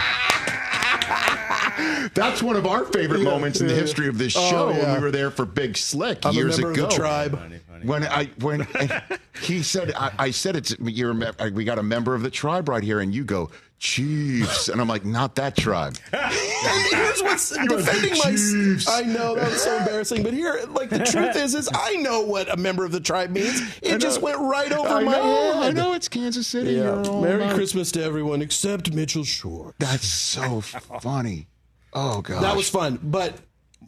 That's 2.14 2.42
one 2.42 2.56
of 2.56 2.66
our 2.66 2.84
favorite 2.86 3.22
moments 3.22 3.60
in 3.60 3.66
the 3.68 3.74
history 3.74 4.08
of 4.08 4.18
this 4.18 4.34
Oh, 4.36 4.50
show. 4.50 4.66
When 4.68 4.94
we 4.94 4.98
were 5.00 5.10
there 5.10 5.30
for 5.30 5.44
Big 5.46 5.76
Slick 5.76 6.24
I'm 6.26 6.34
years 6.34 6.58
a 6.58 6.66
ago. 6.68 6.84
of 6.84 6.90
the 6.90 6.96
tribe. 6.96 7.38
When 7.82 8.04
I 8.04 8.26
when 8.40 8.66
he 9.42 9.62
said 9.62 9.92
I, 9.96 10.10
I 10.18 10.30
said 10.30 10.54
it's 10.56 10.74
you're 10.80 11.14
we 11.52 11.64
got 11.64 11.78
a 11.78 11.82
member 11.82 12.14
of 12.14 12.22
the 12.22 12.30
tribe 12.30 12.68
right 12.68 12.82
here, 12.82 13.00
and 13.00 13.14
you 13.14 13.24
go 13.24 13.50
Chiefs, 13.78 14.68
and 14.68 14.78
I'm 14.78 14.88
like 14.88 15.06
not 15.06 15.36
that 15.36 15.56
tribe. 15.56 15.96
Here's 16.12 17.22
what's 17.22 17.48
defending 17.48 18.10
my. 18.18 18.30
Chiefs. 18.32 18.86
I 18.86 19.00
know 19.00 19.34
that 19.34 19.50
was 19.50 19.62
so 19.62 19.78
embarrassing, 19.78 20.22
but 20.22 20.34
here, 20.34 20.60
like 20.68 20.90
the 20.90 20.98
truth 20.98 21.34
is, 21.36 21.54
is 21.54 21.70
I 21.72 21.94
know 21.96 22.20
what 22.20 22.52
a 22.52 22.58
member 22.58 22.84
of 22.84 22.92
the 22.92 23.00
tribe 23.00 23.30
means. 23.30 23.62
It 23.82 23.96
just 23.98 24.20
went 24.20 24.38
right 24.38 24.70
over 24.70 24.86
I 24.86 25.02
my 25.04 25.12
know, 25.12 25.22
head. 25.54 25.62
I 25.62 25.70
know 25.70 25.94
it's 25.94 26.08
Kansas 26.08 26.46
City. 26.46 26.72
Yeah. 26.72 27.02
Merry 27.22 27.42
about- 27.42 27.54
Christmas 27.54 27.90
to 27.92 28.02
everyone 28.04 28.42
except 28.42 28.92
Mitchell 28.92 29.24
Shore. 29.24 29.74
That's 29.78 30.06
so 30.06 30.60
funny. 30.60 31.46
Oh 31.92 32.20
god, 32.22 32.42
That 32.42 32.56
was 32.56 32.68
fun. 32.68 32.98
But 33.02 33.34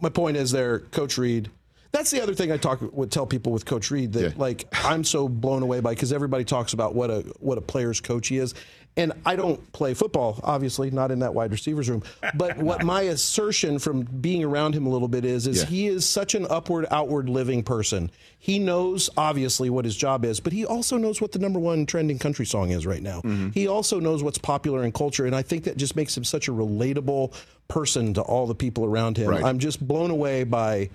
my 0.01 0.09
point 0.09 0.37
is 0.37 0.51
there, 0.51 0.81
Coach 0.81 1.19
Reid. 1.19 1.51
That's 1.93 2.11
the 2.11 2.23
other 2.23 2.33
thing 2.35 2.51
I 2.51 2.57
talk 2.57 2.81
would 2.93 3.11
tell 3.11 3.27
people 3.27 3.53
with 3.53 3.67
Coach 3.67 3.91
Reid 3.91 4.15
that 4.15 4.23
Yeah. 4.23 4.31
like 4.37 4.67
I'm 4.73 5.05
so 5.05 5.29
blown 5.29 5.62
away 5.62 5.81
by 5.81 5.91
because 5.91 6.12
everybody 6.12 6.45
talks 6.45 6.73
about 6.73 6.95
what 6.95 7.11
a 7.11 7.21
what 7.38 7.59
a 7.59 7.61
player's 7.61 8.01
coach 8.01 8.29
he 8.29 8.38
is. 8.38 8.55
And 8.95 9.15
I 9.25 9.37
don't 9.37 9.73
play 9.73 9.95
football, 9.95 10.38
obviously, 10.43 10.91
not 10.91 11.11
in 11.11 11.21
that 11.21 11.33
wide 11.35 11.51
receivers 11.51 11.88
room. 11.88 12.03
But 12.35 12.59
what 12.59 12.85
my 12.85 13.03
assertion 13.03 13.79
from 13.79 14.03
being 14.03 14.45
around 14.45 14.75
him 14.75 14.85
a 14.85 14.91
little 14.91 15.09
bit 15.09 15.25
is, 15.25 15.47
is 15.47 15.61
Yeah. 15.62 15.67
he 15.69 15.87
is 15.87 16.05
such 16.07 16.35
an 16.35 16.47
upward, 16.51 16.85
outward 16.91 17.31
living 17.31 17.62
person. 17.62 18.11
He 18.38 18.59
knows 18.59 19.09
obviously 19.17 19.71
what 19.71 19.87
his 19.87 19.97
job 19.97 20.27
is, 20.27 20.41
but 20.41 20.53
he 20.53 20.67
also 20.67 20.99
knows 20.99 21.23
what 21.23 21.33
the 21.33 21.38
number 21.38 21.59
one 21.59 21.87
trending 21.87 22.19
country 22.19 22.45
song 22.45 22.69
is 22.71 22.85
right 22.85 23.01
now. 23.03 23.21
Mm-hmm. 23.23 23.51
He 23.55 23.67
also 23.67 23.99
knows 23.99 24.23
what's 24.23 24.37
popular 24.37 24.85
in 24.85 24.93
culture, 24.93 25.25
and 25.25 25.35
I 25.35 25.41
think 25.41 25.65
that 25.65 25.79
just 25.79 25.97
makes 25.97 26.15
him 26.15 26.25
such 26.25 26.49
a 26.49 26.53
relatable 26.53 27.33
person 27.72 28.12
to 28.12 28.20
all 28.20 28.46
the 28.46 28.54
people 28.54 28.85
around 28.85 29.16
him. 29.16 29.30
Right. 29.30 29.42
I'm 29.42 29.58
just 29.58 29.87
blown 29.87 30.11
away 30.11 30.44
by 30.44 30.90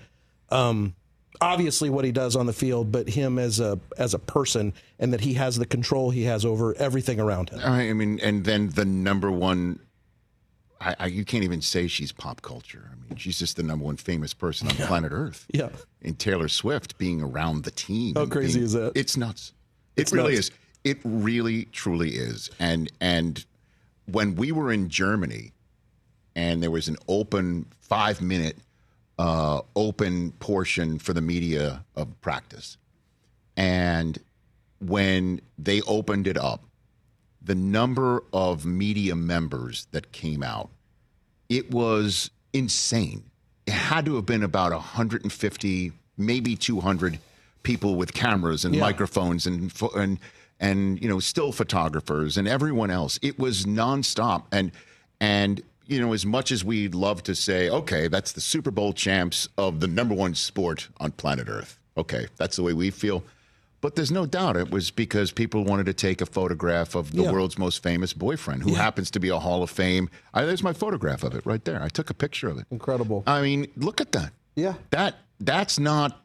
um, 0.50 0.94
obviously 1.40 1.90
what 1.90 2.04
he 2.04 2.12
does 2.12 2.36
on 2.36 2.46
the 2.46 2.52
field, 2.52 2.92
but 2.92 3.08
him 3.08 3.36
as 3.38 3.58
a 3.58 3.80
as 3.96 4.14
a 4.14 4.18
person, 4.18 4.72
and 5.00 5.12
that 5.12 5.20
he 5.20 5.34
has 5.34 5.56
the 5.56 5.66
control 5.66 6.10
he 6.10 6.22
has 6.22 6.44
over 6.44 6.76
everything 6.76 7.18
around 7.18 7.50
him. 7.50 7.60
I 7.64 7.92
mean, 7.92 8.20
and 8.22 8.44
then 8.44 8.70
the 8.70 8.84
number 8.84 9.30
one. 9.30 9.80
I, 10.80 10.94
I, 11.00 11.06
you 11.06 11.24
can't 11.24 11.42
even 11.42 11.60
say 11.60 11.88
she's 11.88 12.12
pop 12.12 12.40
culture. 12.42 12.88
I 12.92 12.94
mean, 13.08 13.18
she's 13.18 13.40
just 13.40 13.56
the 13.56 13.64
number 13.64 13.84
one 13.84 13.96
famous 13.96 14.32
person 14.32 14.68
on 14.68 14.76
planet 14.76 15.10
Earth. 15.10 15.44
Yeah. 15.52 15.70
And 16.02 16.16
Taylor 16.16 16.46
Swift 16.46 16.96
being 16.98 17.20
around 17.20 17.64
the 17.64 17.72
team. 17.72 18.14
How 18.14 18.26
crazy 18.26 18.60
being- 18.60 18.66
is 18.66 18.72
that? 18.74 18.92
It's 18.94 19.16
nuts. 19.16 19.54
It 19.96 20.12
really 20.12 20.34
nuts. 20.34 20.50
is. 20.50 20.54
It 20.84 20.98
really, 21.02 21.64
truly 21.64 22.10
is. 22.10 22.48
And 22.60 22.92
and 23.00 23.44
when 24.06 24.36
we 24.36 24.52
were 24.52 24.70
in 24.70 24.88
Germany, 24.88 25.50
and 26.38 26.62
there 26.62 26.70
was 26.70 26.86
an 26.86 26.96
open 27.08 27.66
five 27.80 28.22
minute 28.22 28.56
uh, 29.18 29.60
open 29.74 30.30
portion 30.38 30.96
for 31.00 31.12
the 31.12 31.20
media 31.20 31.84
of 31.96 32.06
practice, 32.20 32.76
and 33.56 34.18
when 34.80 35.40
they 35.58 35.80
opened 35.82 36.28
it 36.28 36.38
up, 36.38 36.62
the 37.42 37.56
number 37.56 38.22
of 38.32 38.64
media 38.64 39.16
members 39.16 39.88
that 39.90 40.12
came 40.12 40.42
out, 40.44 40.70
it 41.48 41.70
was 41.72 42.30
insane. 42.52 43.24
it 43.66 43.72
had 43.74 44.06
to 44.06 44.14
have 44.14 44.24
been 44.24 44.42
about 44.44 44.72
150, 44.72 45.92
maybe 46.16 46.56
200 46.56 47.18
people 47.64 47.96
with 47.96 48.14
cameras 48.14 48.64
and 48.64 48.74
Yeah. 48.74 48.80
microphones 48.80 49.46
and 49.46 49.72
and 49.96 50.18
and 50.60 51.02
you 51.02 51.08
know 51.08 51.18
still 51.20 51.52
photographers 51.52 52.36
and 52.38 52.46
everyone 52.48 52.90
else. 52.90 53.18
It 53.22 53.38
was 53.38 53.64
nonstop 53.66 54.44
and 54.52 54.70
and 55.20 55.60
you 55.88 56.00
know 56.00 56.12
as 56.12 56.24
much 56.24 56.52
as 56.52 56.64
we'd 56.64 56.94
love 56.94 57.22
to 57.24 57.34
say, 57.34 57.68
okay, 57.70 58.06
that's 58.08 58.32
the 58.32 58.40
Super 58.40 58.70
Bowl 58.70 58.92
champs 58.92 59.48
of 59.58 59.80
the 59.80 59.86
number 59.88 60.14
one 60.14 60.34
sport 60.34 60.88
on 61.00 61.10
planet 61.12 61.48
Earth. 61.48 61.78
Okay, 61.96 62.28
that's 62.36 62.56
the 62.56 62.62
way 62.62 62.72
we 62.74 62.90
feel. 62.90 63.24
But 63.80 63.94
there's 63.94 64.10
no 64.10 64.26
doubt 64.26 64.56
it 64.56 64.70
was 64.70 64.90
because 64.90 65.30
people 65.30 65.64
wanted 65.64 65.86
to 65.86 65.92
take 65.94 66.20
a 66.20 66.26
photograph 66.26 66.94
of 66.96 67.12
the 67.12 67.22
Yeah. 67.22 67.30
world's 67.32 67.56
most 67.58 67.80
famous 67.82 68.12
boyfriend, 68.12 68.62
who 68.64 68.74
happens 68.74 69.08
to 69.12 69.20
be 69.20 69.28
a 69.28 69.38
Hall 69.38 69.62
of 69.62 69.70
Fame. 69.70 70.10
I, 70.34 70.44
there's 70.44 70.64
my 70.64 70.72
photograph 70.72 71.22
of 71.22 71.34
it 71.36 71.46
right 71.46 71.64
there. 71.64 71.80
I 71.82 71.88
took 71.88 72.10
a 72.10 72.14
picture 72.14 72.48
of 72.48 72.58
it. 72.58 72.66
Incredible. 72.72 73.22
I 73.26 73.40
mean, 73.40 73.68
look 73.76 74.00
at 74.00 74.10
that. 74.12 74.32
Yeah. 74.56 74.74
That 74.90 75.14
that's 75.40 75.78
not 75.78 76.20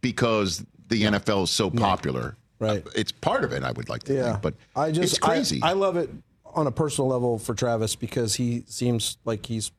because 0.00 0.64
the 0.88 1.02
NFL 1.02 1.44
is 1.44 1.50
so 1.50 1.70
popular. 1.70 2.36
Right. 2.58 2.86
It's 2.94 3.10
part 3.12 3.42
of 3.44 3.52
it, 3.52 3.64
I 3.64 3.72
would 3.72 3.88
like 3.88 4.04
to 4.04 4.14
Yeah, 4.14 4.30
think. 4.32 4.42
But 4.42 4.54
I 4.76 4.92
just 4.92 5.14
it's 5.14 5.18
crazy. 5.18 5.60
I, 5.62 5.70
I 5.70 5.72
love 5.72 5.96
it 5.96 6.10
on 6.54 6.66
a 6.66 6.70
personal 6.72 7.08
level 7.08 7.38
for 7.38 7.54
Travis 7.54 7.96
because 7.96 8.34
he 8.34 8.64
seems 8.66 9.16
like 9.24 9.46
he's 9.46 9.72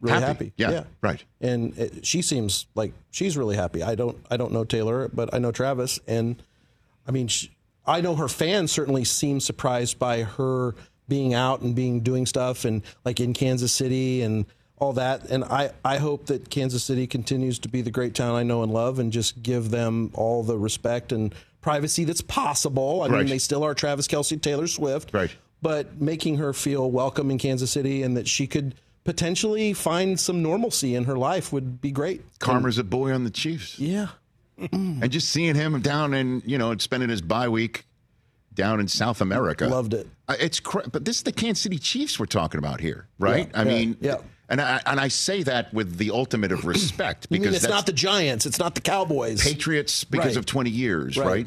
really 0.00 0.20
happy. 0.20 0.52
Yeah, 0.56 0.84
right. 1.02 1.22
And 1.40 1.76
it, 1.78 2.06
she 2.06 2.22
seems 2.22 2.66
like 2.74 2.92
she's 3.10 3.36
really 3.36 3.56
happy. 3.56 3.82
I 3.82 3.94
don't 3.94 4.16
I 4.30 4.36
don't 4.36 4.52
know 4.52 4.64
Taylor, 4.64 5.08
but 5.12 5.32
I 5.34 5.38
know 5.38 5.52
Travis, 5.52 5.98
and 6.06 6.42
I 7.06 7.10
mean, 7.10 7.28
she, 7.28 7.50
I 7.86 8.00
know 8.00 8.14
her 8.16 8.28
fans 8.28 8.70
certainly 8.72 9.04
seem 9.04 9.40
surprised 9.40 9.98
by 9.98 10.22
her 10.22 10.74
being 11.08 11.34
out 11.34 11.60
and 11.60 11.74
being 11.74 12.00
doing 12.00 12.24
stuff 12.26 12.64
and 12.64 12.82
like 13.04 13.18
in 13.20 13.32
Kansas 13.32 13.72
City 13.72 14.22
and 14.22 14.46
all 14.78 14.92
that. 14.94 15.28
And 15.28 15.42
I, 15.44 15.72
I 15.84 15.98
hope 15.98 16.26
that 16.26 16.50
Kansas 16.50 16.84
City 16.84 17.06
continues 17.06 17.58
to 17.60 17.68
be 17.68 17.82
the 17.82 17.90
great 17.90 18.14
town 18.14 18.34
I 18.36 18.44
know 18.44 18.62
and 18.62 18.72
love 18.72 18.98
and 19.00 19.12
just 19.12 19.42
give 19.42 19.70
them 19.70 20.10
all 20.14 20.42
the 20.44 20.56
respect 20.56 21.10
and 21.12 21.34
privacy 21.62 22.04
that's 22.04 22.20
possible. 22.22 23.02
I 23.02 23.08
Right. 23.08 23.18
mean, 23.18 23.26
they 23.26 23.38
still 23.38 23.64
are 23.64 23.74
Travis 23.74 24.06
Kelce, 24.08 24.40
Taylor 24.40 24.68
Swift. 24.68 25.12
Right. 25.12 25.30
But 25.62 26.00
making 26.00 26.36
her 26.38 26.52
feel 26.52 26.90
welcome 26.90 27.30
in 27.30 27.38
Kansas 27.38 27.70
City 27.70 28.02
and 28.02 28.16
that 28.16 28.26
she 28.26 28.46
could 28.46 28.74
potentially 29.04 29.72
find 29.72 30.18
some 30.18 30.42
normalcy 30.42 30.94
in 30.94 31.04
her 31.04 31.16
life 31.16 31.52
would 31.52 31.80
be 31.80 31.90
great. 31.90 32.22
Karma's 32.38 32.78
a 32.78 32.84
boy 32.84 33.12
on 33.12 33.24
the 33.24 33.30
Chiefs. 33.30 33.78
Yeah. 33.78 34.08
Mm. 34.58 35.02
And 35.02 35.10
just 35.10 35.30
seeing 35.30 35.54
him 35.54 35.80
down 35.80 36.12
in, 36.14 36.42
you 36.44 36.58
know, 36.58 36.76
spending 36.78 37.08
his 37.08 37.22
bye 37.22 37.48
week 37.48 37.84
down 38.52 38.80
in 38.80 38.88
South 38.88 39.20
America. 39.20 39.66
Loved 39.68 39.94
it. 39.94 40.06
It's 40.28 40.60
but 40.60 41.04
this 41.04 41.16
is 41.16 41.22
the 41.22 41.32
Kansas 41.32 41.62
City 41.62 41.78
Chiefs 41.78 42.18
we're 42.18 42.26
talking 42.26 42.58
about 42.58 42.80
here, 42.80 43.06
right? 43.18 43.48
Yeah, 43.50 43.60
I 43.60 43.62
yeah, 43.64 43.68
mean, 43.68 43.96
yeah. 44.00 44.16
and 44.48 44.60
I 44.60 44.80
and 44.84 45.00
I 45.00 45.08
say 45.08 45.42
that 45.44 45.72
with 45.72 45.96
the 45.96 46.10
ultimate 46.10 46.52
of 46.52 46.66
respect 46.66 47.28
because 47.30 47.54
it's 47.54 47.62
that's 47.62 47.72
not 47.72 47.86
the 47.86 47.92
Giants. 47.92 48.44
It's 48.46 48.58
not 48.58 48.74
the 48.74 48.80
Cowboys. 48.82 49.42
Patriots 49.42 50.04
because 50.04 50.36
Right. 50.36 50.36
of 50.36 50.46
20 50.46 50.68
years, 50.70 51.16
Right. 51.16 51.26
right. 51.26 51.46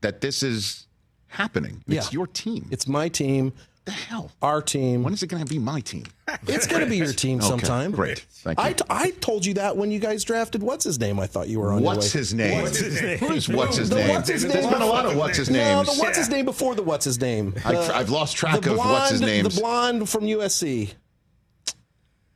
That 0.00 0.20
this 0.20 0.42
is 0.42 0.86
happening. 1.28 1.82
It's 1.86 2.06
Yeah. 2.06 2.12
your 2.18 2.26
team. 2.26 2.66
It's 2.70 2.86
my 2.88 3.08
team, 3.08 3.52
the 3.84 3.92
hell. 3.92 4.32
our 4.42 4.60
team. 4.60 5.02
When 5.02 5.12
is 5.14 5.22
it 5.22 5.28
going 5.28 5.42
to 5.44 5.48
be 5.48 5.58
my 5.58 5.80
team? 5.80 6.04
It's 6.46 6.66
going 6.66 6.82
to 6.82 6.88
be 6.88 6.98
your 6.98 7.12
team 7.12 7.38
Okay, 7.38 7.48
sometime. 7.48 7.90
great. 7.90 8.18
Thank 8.30 8.58
you. 8.58 8.64
I, 8.64 8.72
t- 8.74 8.84
I 8.90 9.10
told 9.12 9.46
you 9.46 9.54
that 9.54 9.76
when 9.78 9.90
you 9.90 9.98
guys 9.98 10.24
drafted 10.24 10.62
what's 10.62 10.84
his 10.84 11.00
name. 11.00 11.18
I 11.18 11.26
thought 11.26 11.48
you 11.48 11.58
were 11.58 11.72
on. 11.72 11.82
What's 11.82 12.12
your 12.14 12.18
way. 12.20 12.20
his 12.20 12.34
name? 12.34 13.18
Who's 13.18 13.48
what's 13.48 13.76
his 13.76 13.90
name? 13.90 14.08
what's 14.08 14.28
his 14.28 14.44
name? 14.44 14.52
There's 14.52 14.66
been 14.66 14.82
a 14.82 14.86
lot 14.86 15.06
of 15.06 15.16
what's 15.16 15.38
his 15.38 15.48
name. 15.48 15.62
No, 15.66 15.82
names. 15.82 15.96
the 15.96 16.02
what's 16.02 16.18
his 16.18 16.28
name 16.28 16.44
before 16.44 16.74
the 16.74 16.82
what's 16.82 17.04
his 17.06 17.18
name. 17.20 17.54
I, 17.64 17.72
The- 17.72 17.96
I've 17.96 18.10
lost 18.10 18.36
track 18.36 18.60
the 18.60 18.72
of 18.72 18.78
what's 18.78 19.10
his 19.10 19.20
name. 19.22 19.44
The 19.44 19.50
blonde 19.50 20.08
from 20.08 20.24
USC. 20.24 20.92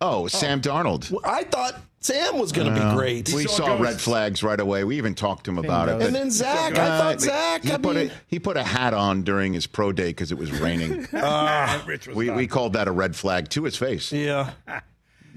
Oh, 0.02 0.26
Sam 0.26 0.60
Darnold. 0.60 1.16
I 1.24 1.44
thought 1.44 1.80
Sam 2.00 2.36
was 2.38 2.50
going 2.50 2.74
to 2.74 2.74
be 2.74 2.94
great. 2.96 3.32
We 3.32 3.44
saw 3.46 3.80
red 3.80 4.00
flags 4.00 4.42
right 4.42 4.58
away. 4.58 4.82
We 4.82 4.96
even 4.96 5.14
talked 5.14 5.44
to 5.44 5.52
him 5.52 5.58
about 5.58 5.88
it. 5.88 5.98
goes. 5.98 6.06
and 6.08 6.16
then 6.16 6.30
Zach. 6.30 6.76
I 6.76 6.98
thought 6.98 7.20
Zach. 7.20 7.62
He 7.62 7.72
I 7.72 7.76
put, 7.78 7.94
mean, 7.94 8.10
a, 8.10 8.12
he 8.26 8.40
put 8.40 8.56
a 8.56 8.64
hat 8.64 8.94
on 8.94 9.22
during 9.22 9.52
his 9.52 9.68
pro 9.68 9.92
day 9.92 10.08
because 10.08 10.32
it 10.32 10.38
was 10.38 10.50
raining. 10.60 10.92
Rich 11.86 12.08
was 12.08 12.16
we, 12.16 12.30
we 12.30 12.48
called 12.48 12.72
that 12.72 12.88
a 12.88 12.92
red 12.92 13.14
flag 13.14 13.48
to 13.50 13.62
his 13.62 13.76
face. 13.76 14.12
yeah. 14.12 14.50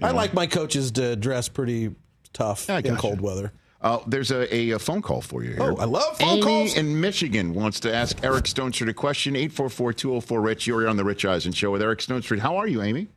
I 0.01 0.12
like 0.12 0.34
my 0.34 0.47
coaches 0.47 0.91
to 0.93 1.15
dress 1.15 1.47
pretty 1.47 1.95
tough 2.34 2.69
I 2.69 2.80
in 2.80 2.84
gotcha. 2.84 2.97
cold 2.97 3.21
weather. 3.21 3.54
Uh, 3.82 3.99
there's 4.08 4.32
a, 4.32 4.54
a, 4.54 4.71
a 4.71 4.80
phone 4.80 5.01
call 5.01 5.21
for 5.21 5.43
you 5.43 5.51
here. 5.51 5.62
Oh, 5.62 5.78
I 5.78 5.86
love 5.86 6.17
phone 6.17 6.30
Amy 6.30 6.41
calls. 6.41 6.75
in 6.75 6.99
Michigan 6.99 7.54
wants 7.54 7.80
to 7.82 7.93
ask 7.93 8.21
Eric 8.23 8.45
Stonestreet 8.45 8.89
a 8.89 8.93
question. 8.93 9.36
844-204-RICH. 9.36 10.65
You're 10.65 10.88
on 10.88 10.97
the 10.97 11.04
Rich 11.04 11.23
Eisen 11.23 11.51
Show 11.51 11.69
with 11.71 11.84
Eric 11.84 11.99
Stonestreet. 11.99 12.39
How 12.39 12.58
are 12.58 12.67
you, 12.67 12.82
Amy? 12.82 13.10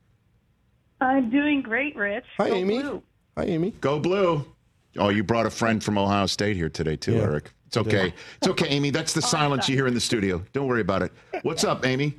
I'm 1.01 1.31
doing 1.31 1.63
great, 1.63 1.97
Rich. 1.97 2.25
Hi, 2.39 2.49
Go 2.49 2.55
Amy. 2.55 2.83
Blue. 2.83 3.03
Hi, 3.37 3.45
Amy. 3.45 3.71
Go 3.81 3.99
Blue. 4.01 4.45
Oh, 4.97 5.11
you 5.11 5.23
brought 5.23 5.47
a 5.47 5.51
friend 5.51 5.83
from 5.83 5.97
Ohio 5.97 6.27
State 6.27 6.57
here 6.57 6.69
today, 6.69 6.97
too, 6.97 7.15
Yeah, 7.15 7.23
Eric. 7.23 7.53
It's 7.67 7.77
okay. 7.77 8.13
It's 8.39 8.49
okay, 8.49 8.67
Amy. 8.71 8.91
That's 8.91 9.13
the 9.13 9.23
silence 9.23 9.69
you 9.69 9.77
hear 9.77 9.87
in 9.87 9.95
the 9.95 10.01
studio. 10.01 10.43
Don't 10.53 10.67
worry 10.67 10.81
about 10.81 11.03
it. 11.03 11.13
What's 11.43 11.65
up, 11.65 11.87
Amy? 11.87 12.19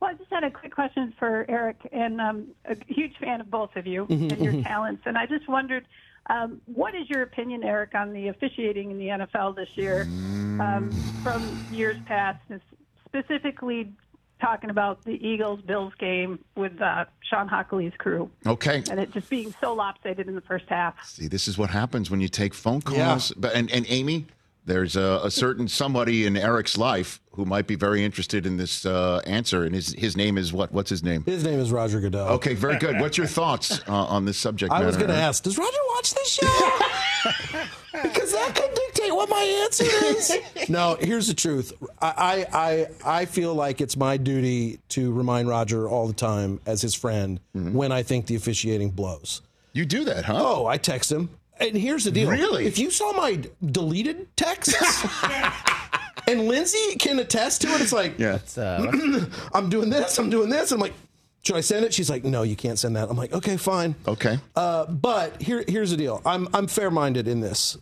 Well, 0.00 0.10
I 0.10 0.14
just 0.14 0.30
had 0.30 0.44
a 0.44 0.50
quick 0.50 0.74
question 0.74 1.12
for 1.18 1.44
Eric, 1.48 1.76
and 1.92 2.20
um, 2.20 2.48
a 2.64 2.76
huge 2.86 3.16
fan 3.18 3.40
of 3.40 3.50
both 3.50 3.76
of 3.76 3.86
you 3.86 4.06
and 4.10 4.38
your 4.38 4.62
talents. 4.62 5.02
And 5.04 5.18
I 5.18 5.26
just 5.26 5.48
wondered, 5.48 5.86
um, 6.30 6.60
what 6.66 6.94
is 6.94 7.10
your 7.10 7.22
opinion, 7.22 7.62
Eric, 7.62 7.94
on 7.94 8.12
the 8.12 8.28
officiating 8.28 8.90
in 8.90 8.98
the 8.98 9.08
NFL 9.08 9.54
this 9.56 9.68
year 9.76 10.02
um, 10.60 10.90
from 11.22 11.66
years 11.70 11.98
past, 12.06 12.40
specifically 13.06 13.92
talking 14.42 14.68
about 14.68 15.02
the 15.04 15.12
Eagles 15.26 15.60
Bills 15.62 15.94
game 15.98 16.38
with 16.56 16.78
uh, 16.82 17.06
Shawn 17.30 17.48
Hochuli's 17.48 17.94
crew, 17.96 18.30
Okay. 18.46 18.82
and 18.90 19.00
it 19.00 19.10
just 19.12 19.30
being 19.30 19.54
so 19.60 19.72
lopsided 19.72 20.28
in 20.28 20.34
the 20.34 20.40
first 20.42 20.66
half? 20.68 21.02
See, 21.06 21.28
this 21.28 21.48
is 21.48 21.56
what 21.56 21.70
happens 21.70 22.10
when 22.10 22.20
you 22.20 22.28
take 22.28 22.52
phone 22.52 22.82
calls. 22.82 23.30
Yeah. 23.30 23.36
But 23.38 23.54
and, 23.54 23.70
and 23.70 23.86
Amy, 23.88 24.26
there's 24.66 24.96
a, 24.96 25.20
a 25.24 25.30
certain 25.30 25.68
somebody 25.68 26.26
in 26.26 26.36
Eric's 26.36 26.76
life 26.76 27.20
who 27.32 27.44
might 27.46 27.66
be 27.66 27.74
very 27.76 28.04
interested 28.04 28.44
in 28.44 28.58
this 28.58 28.84
uh, 28.84 29.20
answer, 29.26 29.64
and 29.64 29.74
his 29.74 29.94
his 29.94 30.16
name 30.16 30.36
is 30.36 30.52
what? 30.52 30.72
What's 30.72 30.90
his 30.90 31.02
name? 31.02 31.24
His 31.24 31.44
name 31.44 31.58
is 31.60 31.70
Roger 31.72 32.00
Goodell. 32.00 32.28
Okay, 32.30 32.54
very 32.54 32.78
good. 32.78 33.00
What's 33.00 33.16
your 33.16 33.26
thoughts 33.26 33.80
uh, 33.88 33.92
on 33.94 34.24
this 34.24 34.36
subject 34.36 34.72
I 34.72 34.76
matter? 34.76 34.86
was 34.88 34.96
going 34.96 35.08
to 35.08 35.14
ask, 35.16 35.42
does 35.44 35.56
Roger 35.56 35.78
watch 35.94 36.14
this 36.14 36.32
show? 36.34 36.70
because 38.02 38.32
that 38.32 38.54
could 38.54 38.74
dictate 39.02 39.16
what 39.16 39.28
my 39.28 39.42
answer 39.64 39.84
is. 39.84 40.32
no, 40.68 40.96
here's 41.00 41.26
the 41.28 41.34
truth. 41.34 41.72
I, 42.00 42.46
I, 42.52 42.58
I, 43.04 43.20
I 43.20 43.24
feel 43.26 43.54
like 43.54 43.80
it's 43.80 43.96
my 43.96 44.16
duty 44.16 44.78
to 44.90 45.12
remind 45.12 45.48
Roger 45.48 45.88
all 45.88 46.06
the 46.06 46.12
time 46.14 46.60
as 46.66 46.80
his 46.82 46.94
friend 46.94 47.40
Mm-hmm. 47.56 47.74
when 47.74 47.92
I 47.92 48.02
think 48.02 48.26
the 48.26 48.34
officiating 48.36 48.90
blows. 48.90 49.42
You 49.74 49.84
do 49.84 50.04
that, 50.04 50.24
huh? 50.24 50.36
Oh, 50.38 50.66
I 50.66 50.78
text 50.78 51.12
him. 51.12 51.28
And 51.60 51.76
here's 51.76 52.04
the 52.04 52.10
deal. 52.10 52.30
Really? 52.30 52.66
If 52.66 52.78
you 52.78 52.90
saw 52.90 53.12
my 53.12 53.42
deleted 53.64 54.34
texts, 54.36 54.74
and 56.26 56.48
Lindsay 56.48 56.96
can 56.98 57.18
attest 57.18 57.60
to 57.62 57.68
it, 57.68 57.80
it's 57.82 57.92
like, 57.92 58.18
yeah. 58.18 58.38
Uh, 58.56 59.26
I'm 59.54 59.68
doing 59.68 59.90
this, 59.90 60.18
I'm 60.18 60.30
doing 60.30 60.48
this. 60.48 60.72
I'm 60.72 60.80
like, 60.80 60.94
should 61.42 61.56
I 61.56 61.60
send 61.60 61.84
it? 61.84 61.92
She's 61.92 62.08
like, 62.08 62.24
no, 62.24 62.42
you 62.42 62.56
can't 62.56 62.78
send 62.78 62.96
that. 62.96 63.10
I'm 63.10 63.16
like, 63.16 63.32
okay, 63.32 63.56
fine. 63.56 63.94
Okay. 64.08 64.38
Uh, 64.56 64.86
but 64.86 65.40
here, 65.42 65.64
here's 65.68 65.90
the 65.90 65.96
deal. 65.96 66.22
I'm 66.24 66.48
I'm 66.54 66.66
fair 66.68 66.90
minded 66.90 67.28
in 67.28 67.40
this. 67.40 67.76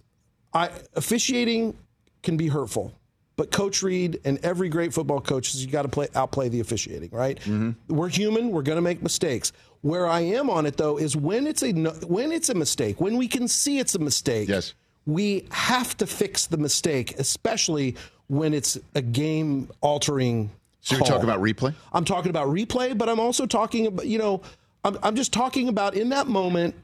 I 0.53 0.71
officiating 0.95 1.77
can 2.23 2.37
be 2.37 2.49
hurtful, 2.49 2.95
but 3.37 3.51
Coach 3.51 3.83
Reid 3.83 4.21
and 4.25 4.39
every 4.45 4.69
great 4.69 4.93
football 4.93 5.21
coach 5.21 5.55
is 5.55 5.65
you 5.65 5.71
got 5.71 5.83
to 5.83 5.89
play 5.89 6.09
outplay 6.15 6.49
the 6.49 6.61
officiating, 6.61 7.11
right? 7.13 7.39
Mm-hmm. 7.41 7.95
We're 7.95 8.09
human. 8.09 8.51
We're 8.51 8.63
going 8.63 8.77
to 8.77 8.83
make 8.83 9.03
mistakes. 9.03 9.53
Where 9.83 10.07
I 10.07 10.21
am 10.21 10.51
on 10.51 10.67
it 10.67 10.77
though 10.77 10.99
is 10.99 11.17
when 11.17 11.47
it's 11.47 11.63
a 11.63 11.73
when 11.73 12.33
it's 12.33 12.51
a 12.51 12.55
mistake, 12.55 13.01
when 13.01 13.17
we 13.17 13.29
can 13.29 13.49
see 13.49 13.79
it's 13.79 13.95
a 13.95 13.99
mistake. 13.99 14.49
Yes. 14.49 14.75
We 15.07 15.47
have 15.51 15.97
to 15.97 16.07
fix 16.07 16.47
the 16.47 16.59
mistake, 16.59 17.19
especially 17.19 17.97
when 18.29 18.53
it's 18.53 18.79
a 18.95 19.03
game 19.03 19.71
altering. 19.81 20.51
So 20.83 20.97
you're 20.97 21.05
talking 21.05 21.25
about 21.25 21.41
replay? 21.41 21.75
I'm 21.93 22.05
talking 22.05 22.31
about 22.31 22.49
replay, 22.49 22.97
but 22.97 23.09
I'm 23.09 23.19
also 23.19 23.47
talking 23.47 23.87
about, 23.87 24.07
you 24.07 24.19
know, 24.19 24.43
I'm, 24.85 24.99
I'm 25.03 25.17
just 25.17 25.33
talking 25.33 25.69
about 25.69 25.95
in 25.95 26.11
that 26.11 26.27
moment, 26.27 26.75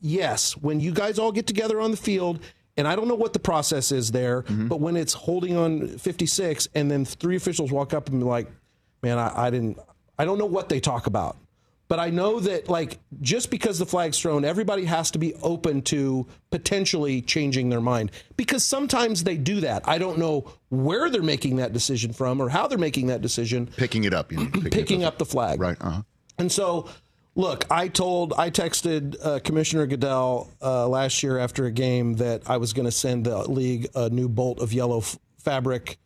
yes, 0.00 0.56
when 0.56 0.80
you 0.80 0.92
guys 0.92 1.18
all 1.18 1.32
get 1.32 1.46
together 1.46 1.80
on 1.80 1.92
the 1.92 1.96
field, 1.96 2.40
and 2.76 2.88
I 2.88 2.96
don't 2.96 3.08
know 3.08 3.14
what 3.14 3.32
the 3.32 3.38
process 3.38 3.92
is 3.92 4.12
there, 4.12 4.42
but 4.42 4.80
when 4.80 4.96
it's 4.96 5.12
holding 5.12 5.56
on 5.56 5.88
56 5.98 6.68
and 6.74 6.90
then 6.90 7.04
three 7.04 7.36
officials 7.36 7.70
walk 7.70 7.92
up 7.92 8.08
and 8.08 8.20
be 8.20 8.24
like, 8.24 8.48
man, 9.02 9.18
I, 9.18 9.46
I 9.46 9.50
didn't, 9.50 9.78
I 10.18 10.24
don't 10.24 10.38
know 10.38 10.46
what 10.46 10.68
they 10.68 10.80
talk 10.80 11.06
about. 11.06 11.36
But 11.88 11.98
I 11.98 12.08
know 12.08 12.40
that, 12.40 12.70
like, 12.70 13.00
just 13.20 13.50
because 13.50 13.78
the 13.78 13.84
flag's 13.84 14.18
thrown, 14.18 14.46
everybody 14.46 14.86
has 14.86 15.10
to 15.10 15.18
be 15.18 15.34
open 15.42 15.82
to 15.82 16.26
potentially 16.50 17.20
changing 17.20 17.68
their 17.68 17.82
mind 17.82 18.12
because 18.38 18.64
sometimes 18.64 19.24
they 19.24 19.36
do 19.36 19.60
that. 19.60 19.86
I 19.86 19.98
don't 19.98 20.16
know 20.16 20.50
where 20.70 21.10
they're 21.10 21.20
making 21.20 21.56
that 21.56 21.74
decision 21.74 22.14
from 22.14 22.40
or 22.40 22.48
how 22.48 22.66
they're 22.66 22.78
making 22.78 23.08
that 23.08 23.20
decision 23.20 23.66
Picking 23.76 24.04
it 24.04 24.14
up. 24.14 24.32
You 24.32 24.38
mean, 24.38 24.50
picking 24.70 25.02
it 25.02 25.04
up 25.04 25.18
the 25.18 25.26
flag. 25.26 25.60
Right. 25.60 25.76
Uh-huh. 25.82 26.00
And 26.38 26.50
so, 26.50 26.88
look, 27.34 27.64
I 27.70 27.88
told, 27.88 28.32
I 28.36 28.50
texted 28.50 29.16
uh, 29.24 29.40
Commissioner 29.40 29.86
Goodell 29.86 30.50
uh, 30.60 30.86
last 30.88 31.22
year 31.22 31.38
after 31.38 31.66
a 31.66 31.70
game 31.70 32.14
that 32.14 32.42
I 32.48 32.56
was 32.58 32.72
going 32.72 32.86
to 32.86 32.92
send 32.92 33.26
the 33.26 33.50
league 33.50 33.88
a 33.94 34.10
new 34.10 34.28
bolt 34.28 34.60
of 34.60 34.72
yellow 34.72 34.98
f- 34.98 35.18
fabric 35.38 35.98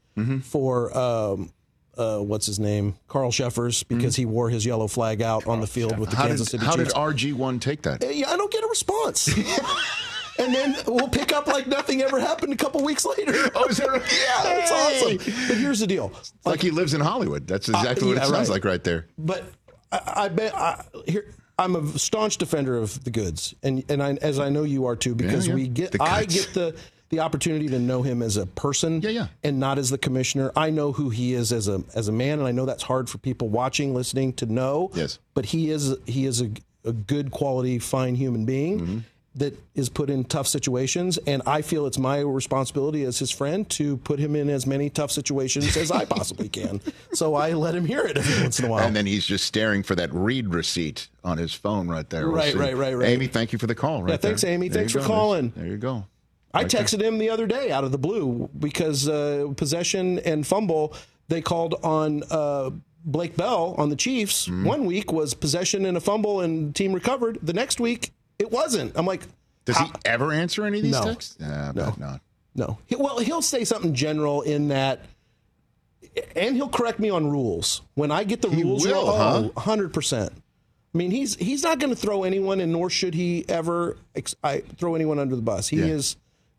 for 0.44 0.96
um, 0.96 1.52
uh, 1.98 2.18
what's 2.20 2.46
his 2.46 2.58
name, 2.58 2.94
Carl 3.06 3.30
Cheffers, 3.30 3.82
because 3.82 4.16
he 4.16 4.24
wore 4.24 4.48
his 4.48 4.64
yellow 4.64 4.86
flag 4.86 5.20
out 5.20 5.46
on 5.46 5.60
the 5.60 5.66
field 5.66 5.98
with 5.98 6.08
the 6.10 6.16
How 6.16 6.26
Kansas 6.26 6.46
did, 6.48 6.60
City 6.60 6.64
how 6.66 6.74
did 6.76 6.84
Chiefs. 6.86 6.94
RG1 7.34 7.60
take 7.60 7.82
that? 7.82 8.02
Uh, 8.02 8.08
yeah, 8.08 8.30
I 8.30 8.36
don't 8.38 8.50
get 8.50 8.64
a 8.64 8.66
response. 8.66 9.28
and 10.38 10.54
then 10.54 10.74
we'll 10.86 11.08
pick 11.08 11.32
up 11.34 11.46
like 11.48 11.66
nothing 11.66 12.00
ever 12.02 12.18
happened 12.18 12.52
a 12.52 12.56
couple 12.56 12.82
weeks 12.82 13.04
later. 13.04 13.32
Oh, 13.54 13.66
is 13.68 13.76
that 13.76 13.88
right? 13.90 14.02
yeah, 14.02 14.58
it's 14.62 14.70
awesome. 14.72 15.16
But 15.48 15.56
here's 15.58 15.80
the 15.80 15.86
deal. 15.86 16.12
Like 16.46 16.62
he 16.62 16.70
lives 16.70 16.94
in 16.94 17.00
Hollywood. 17.02 17.46
That's 17.46 17.68
exactly 17.68 18.08
what 18.08 18.16
Uh, 18.16 18.20
yeah, 18.20 18.26
it 18.26 18.30
sounds 18.30 18.48
right. 18.48 18.54
like 18.54 18.64
right 18.64 18.84
there. 18.84 19.06
But 19.18 19.44
I, 19.92 20.00
I 20.16 20.28
bet 20.28 20.54
I, 20.54 20.84
here 21.06 21.26
I'm 21.58 21.76
a 21.76 21.98
staunch 21.98 22.36
defender 22.38 22.76
of 22.76 23.02
the 23.04 23.10
goods, 23.10 23.54
and 23.62 23.84
and 23.88 24.02
I, 24.02 24.14
as 24.20 24.38
I 24.38 24.48
know 24.50 24.64
you 24.64 24.86
are 24.86 24.96
too, 24.96 25.14
because 25.14 25.48
yeah. 25.48 25.54
we 25.54 25.68
get 25.68 26.00
I 26.00 26.24
get 26.24 26.52
the 26.52 26.76
the 27.08 27.20
opportunity 27.20 27.68
to 27.68 27.78
know 27.78 28.02
him 28.02 28.20
as 28.20 28.36
a 28.36 28.46
person, 28.46 29.00
Yeah, 29.00 29.10
yeah. 29.10 29.26
and 29.44 29.60
not 29.60 29.78
as 29.78 29.90
the 29.90 29.98
commissioner. 29.98 30.50
I 30.56 30.70
know 30.70 30.92
who 30.92 31.08
he 31.08 31.34
is 31.34 31.52
as 31.52 31.68
a 31.68 31.82
as 31.94 32.08
a 32.08 32.12
man, 32.12 32.40
and 32.40 32.48
I 32.48 32.52
know 32.52 32.66
that's 32.66 32.82
hard 32.82 33.08
for 33.08 33.18
people 33.18 33.48
watching, 33.48 33.94
listening 33.94 34.32
to 34.34 34.46
know. 34.46 34.90
Yes. 34.94 35.18
but 35.34 35.46
he 35.46 35.70
is 35.70 35.96
he 36.06 36.26
is 36.26 36.42
a, 36.42 36.50
a 36.84 36.92
good 36.92 37.30
quality, 37.30 37.78
fine 37.78 38.16
human 38.16 38.44
being. 38.44 38.80
Mm-hmm. 38.80 38.98
That 39.36 39.54
is 39.74 39.90
put 39.90 40.08
in 40.08 40.24
tough 40.24 40.46
situations, 40.46 41.18
and 41.26 41.42
I 41.46 41.60
feel 41.60 41.84
it's 41.86 41.98
my 41.98 42.20
responsibility 42.20 43.04
as 43.04 43.18
his 43.18 43.30
friend 43.30 43.68
to 43.70 43.98
put 43.98 44.18
him 44.18 44.34
in 44.34 44.48
as 44.48 44.66
many 44.66 44.88
tough 44.88 45.10
situations 45.10 45.76
as 45.76 45.90
I 45.90 46.06
possibly 46.06 46.48
can. 46.48 46.80
So 47.12 47.34
I 47.34 47.52
let 47.52 47.74
him 47.74 47.84
hear 47.86 48.00
it 48.00 48.16
every 48.18 48.42
once 48.42 48.58
in 48.58 48.66
a 48.66 48.68
while. 48.68 48.86
And 48.86 48.94
then 48.94 49.06
he's 49.06 49.24
just 49.26 49.44
staring 49.46 49.82
for 49.82 49.94
that 49.94 50.12
read 50.12 50.48
receipt 50.54 51.08
on 51.24 51.38
his 51.38 51.54
phone 51.54 51.88
right 51.88 52.08
there. 52.10 52.26
We'll 52.28 52.36
Right, 52.36 52.54
right, 52.54 52.76
right, 52.76 52.94
right. 52.94 53.08
Amy, 53.08 53.26
thank 53.26 53.52
you 53.54 53.58
for 53.58 53.66
the 53.66 53.74
call. 53.74 54.02
Right 54.02 54.10
Yeah, 54.12 54.16
thanks, 54.18 54.42
there. 54.42 54.50
Amy. 54.52 54.68
There 54.68 54.80
Thanks 54.82 54.92
for 54.92 54.98
go. 55.00 55.06
calling. 55.06 55.52
There 55.56 55.66
you 55.66 55.76
go. 55.78 56.04
I 56.52 56.62
Right 56.62 56.70
there. 56.70 56.82
texted 56.82 57.00
him 57.02 57.16
the 57.18 57.30
other 57.30 57.46
day 57.46 57.70
out 57.70 57.84
of 57.84 57.92
the 57.92 57.98
blue 57.98 58.48
because 58.58 59.08
uh, 59.08 59.48
possession 59.56 60.18
and 60.20 60.46
fumble. 60.46 60.94
They 61.28 61.40
called 61.40 61.74
on 61.82 62.22
uh, 62.30 62.70
Blake 63.04 63.36
Bell 63.36 63.74
on 63.78 63.88
the 63.90 63.96
Chiefs. 63.96 64.46
Mm-hmm. 64.46 64.64
One 64.64 64.84
week 64.86 65.10
was 65.12 65.32
possession 65.34 65.84
and 65.86 65.96
a 65.96 66.00
fumble, 66.00 66.40
and 66.42 66.74
team 66.74 66.92
recovered. 66.92 67.38
The 67.42 67.52
next 67.54 67.80
week, 67.80 68.12
it 68.38 68.50
wasn't. 68.50 68.92
I'm 68.96 69.06
like, 69.06 69.22
Does 69.64 69.76
he 69.78 69.86
ever 70.04 70.32
answer 70.32 70.64
any 70.64 70.78
of 70.78 70.84
these 70.84 70.92
No. 70.92 71.04
texts? 71.04 71.36
I 71.42 71.72
bet 71.72 71.98
not. 71.98 72.20
no. 72.54 72.78
He- 72.86 72.96
Well, 72.96 73.18
he'll 73.18 73.42
say 73.42 73.64
something 73.64 73.94
general 73.94 74.42
in 74.42 74.68
that, 74.68 75.00
and 76.34 76.54
he'll 76.56 76.68
correct 76.68 76.98
me 76.98 77.10
on 77.10 77.26
rules 77.30 77.82
when 77.94 78.10
I 78.10 78.24
get 78.24 78.42
the 78.42 78.48
He 78.48 78.62
rules. 78.62 78.86
will, 78.86 79.06
wrong. 79.06 79.50
huh? 79.54 79.60
hundred 79.60 79.92
percent. 79.92 80.32
I 80.94 80.98
mean, 80.98 81.10
he's 81.10 81.34
he's 81.36 81.62
not 81.62 81.78
going 81.78 81.90
to 81.90 81.96
throw 82.00 82.24
anyone, 82.24 82.60
and 82.60 82.72
nor 82.72 82.88
should 82.88 83.14
he 83.14 83.44
ever 83.48 83.96
ex- 84.14 84.34
I, 84.42 84.60
throw 84.78 84.94
anyone 84.94 85.18
under 85.18 85.36
the 85.36 85.42
bus. 85.42 85.68
He 85.68 85.78
Yeah. 85.78 85.86
is 85.86 86.16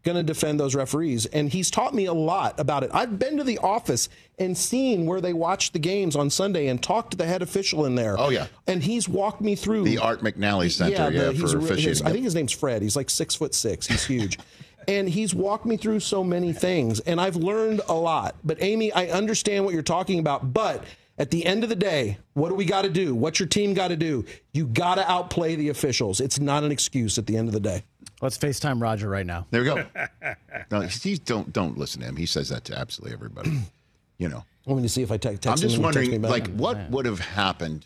going 0.07 0.15
to 0.17 0.23
defend 0.23 0.59
those 0.59 0.73
referees, 0.73 1.25
and 1.27 1.49
he's 1.49 1.69
taught 1.69 1.93
me 1.93 2.05
a 2.05 2.13
lot 2.13 2.59
about 2.59 2.81
it. 2.83 2.89
I've 2.93 3.19
been 3.19 3.37
to 3.37 3.43
the 3.43 3.57
office 3.59 4.07
and 4.39 4.57
seen 4.57 5.05
where 5.05 5.21
they 5.21 5.33
watch 5.33 5.73
the 5.73 5.79
games 5.79 6.15
on 6.15 6.29
Sunday 6.29 6.67
and 6.67 6.81
talked 6.81 7.11
to 7.11 7.17
the 7.17 7.25
head 7.25 7.41
official 7.41 7.85
in 7.85 7.95
there. 7.95 8.15
Oh, 8.19 8.29
yeah. 8.29 8.47
and 8.65 8.81
he's 8.81 9.07
walked 9.09 9.41
me 9.41 9.55
through 9.55 9.83
The 9.83 9.97
Art 9.99 10.21
McNally 10.21 10.71
Center, 10.71 10.91
yeah, 10.93 11.09
the- 11.09 11.33
he's 11.33 11.51
for 11.51 11.57
officiating. 11.59 11.89
his- 11.89 12.01
I 12.01 12.11
think 12.11 12.23
his 12.23 12.33
name's 12.35 12.53
Fred. 12.53 12.81
He's 12.81 12.95
like 12.95 13.09
six 13.09 13.35
foot 13.35 13.53
six. 13.53 13.85
He's 13.85 14.05
huge. 14.05 14.39
and 14.87 15.09
he's 15.09 15.35
walked 15.35 15.65
me 15.65 15.75
through 15.77 15.99
so 15.99 16.23
many 16.23 16.53
things, 16.53 16.99
and 17.01 17.19
I've 17.19 17.35
learned 17.35 17.81
a 17.89 17.93
lot. 17.93 18.35
But 18.43 18.61
Amy, 18.63 18.91
I 18.93 19.07
understand 19.07 19.65
what 19.65 19.73
you're 19.73 19.83
talking 19.83 20.19
about. 20.19 20.53
But 20.53 20.83
at 21.17 21.29
the 21.31 21.45
end 21.45 21.63
of 21.63 21.69
the 21.69 21.75
day, 21.75 22.17
what 22.33 22.49
do 22.49 22.55
we 22.55 22.63
got 22.63 22.83
to 22.83 22.89
do? 22.89 23.13
What's 23.13 23.39
your 23.39 23.49
team 23.49 23.73
got 23.73 23.89
to 23.89 23.97
do? 23.97 24.23
You 24.53 24.67
got 24.67 24.95
to 24.95 25.11
outplay 25.11 25.55
the 25.55 25.67
officials. 25.69 26.21
It's 26.21 26.39
not 26.39 26.63
an 26.63 26.71
excuse 26.71 27.17
at 27.17 27.25
the 27.25 27.35
end 27.35 27.49
of 27.49 27.53
the 27.53 27.59
day. 27.59 27.83
Let's 28.21 28.37
FaceTime 28.37 28.81
Roger 28.81 29.09
right 29.09 29.25
now. 29.25 29.45
There 29.51 29.61
we 29.61 29.67
go. 29.67 29.85
no, 30.71 30.81
he's, 30.81 31.19
don't 31.19 31.51
don't 31.53 31.77
listen 31.77 32.01
to 32.01 32.07
him. 32.07 32.15
He 32.15 32.25
says 32.25 32.49
that 32.49 32.63
to 32.65 32.77
absolutely 32.77 33.13
everybody. 33.13 33.59
You 34.19 34.29
know. 34.29 34.43
I'm 34.65 34.73
going 34.73 34.81
to 34.81 34.89
see 34.89 35.03
if 35.03 35.11
I 35.11 35.17
te- 35.17 35.37
text 35.37 35.45
I'm 35.45 35.51
him 35.53 35.57
just 35.57 35.75
and 35.75 35.77
he 35.77 35.83
wondering, 35.83 36.09
me 36.09 36.17
back. 36.17 36.31
like, 36.31 36.47
what 36.55 36.89
would 36.89 37.05
have 37.05 37.19
happened 37.19 37.85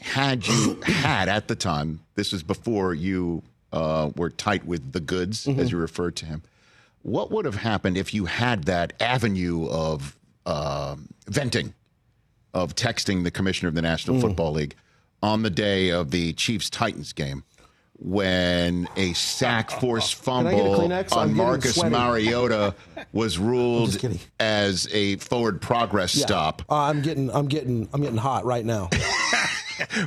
had 0.00 0.46
you 0.46 0.80
had 0.84 1.28
at 1.28 1.48
the 1.48 1.56
time? 1.56 1.98
This 2.14 2.30
was 2.30 2.44
before 2.44 2.94
you 2.94 3.42
uh, 3.72 4.10
were 4.16 4.30
tight 4.30 4.64
with 4.64 4.92
the 4.92 5.00
goods, 5.00 5.44
Mm-hmm. 5.46 5.58
as 5.58 5.72
you 5.72 5.78
referred 5.78 6.14
to 6.16 6.26
him. 6.26 6.42
What 7.02 7.32
would 7.32 7.44
have 7.46 7.56
happened 7.56 7.96
if 7.98 8.14
you 8.14 8.26
had 8.26 8.62
that 8.64 8.92
avenue 9.00 9.66
of 9.68 10.16
um 10.46 11.08
venting, 11.26 11.74
of 12.54 12.76
texting 12.76 13.24
the 13.24 13.32
commissioner 13.32 13.68
of 13.68 13.74
the 13.74 13.80
Mm. 13.80 13.84
National 13.84 14.20
Football 14.20 14.52
League 14.52 14.76
on 15.20 15.42
the 15.42 15.50
day 15.50 15.88
of 15.90 16.12
the 16.12 16.32
Chiefs 16.34 16.70
Titans 16.70 17.12
game? 17.12 17.42
When 17.98 18.88
a 18.96 19.12
sack 19.14 19.70
force 19.80 20.14
I 20.28 20.42
get 20.42 20.54
a 20.66 21.04
fumble 21.04 21.18
on 21.18 21.34
Marcus 21.34 21.74
sweaty. 21.76 21.90
Mariota 21.90 22.74
was 23.12 23.38
ruled 23.38 23.96
as 24.40 24.88
a 24.92 25.16
forward 25.16 25.60
progress 25.62 26.14
Yeah. 26.16 26.26
stop. 26.26 26.62
Uh, 26.68 26.74
I'm 26.74 27.02
getting, 27.02 27.30
I'm 27.30 27.46
getting, 27.46 27.88
I'm 27.92 28.02
getting 28.02 28.16
hot 28.18 28.44
right 28.44 28.64
now. 28.64 28.90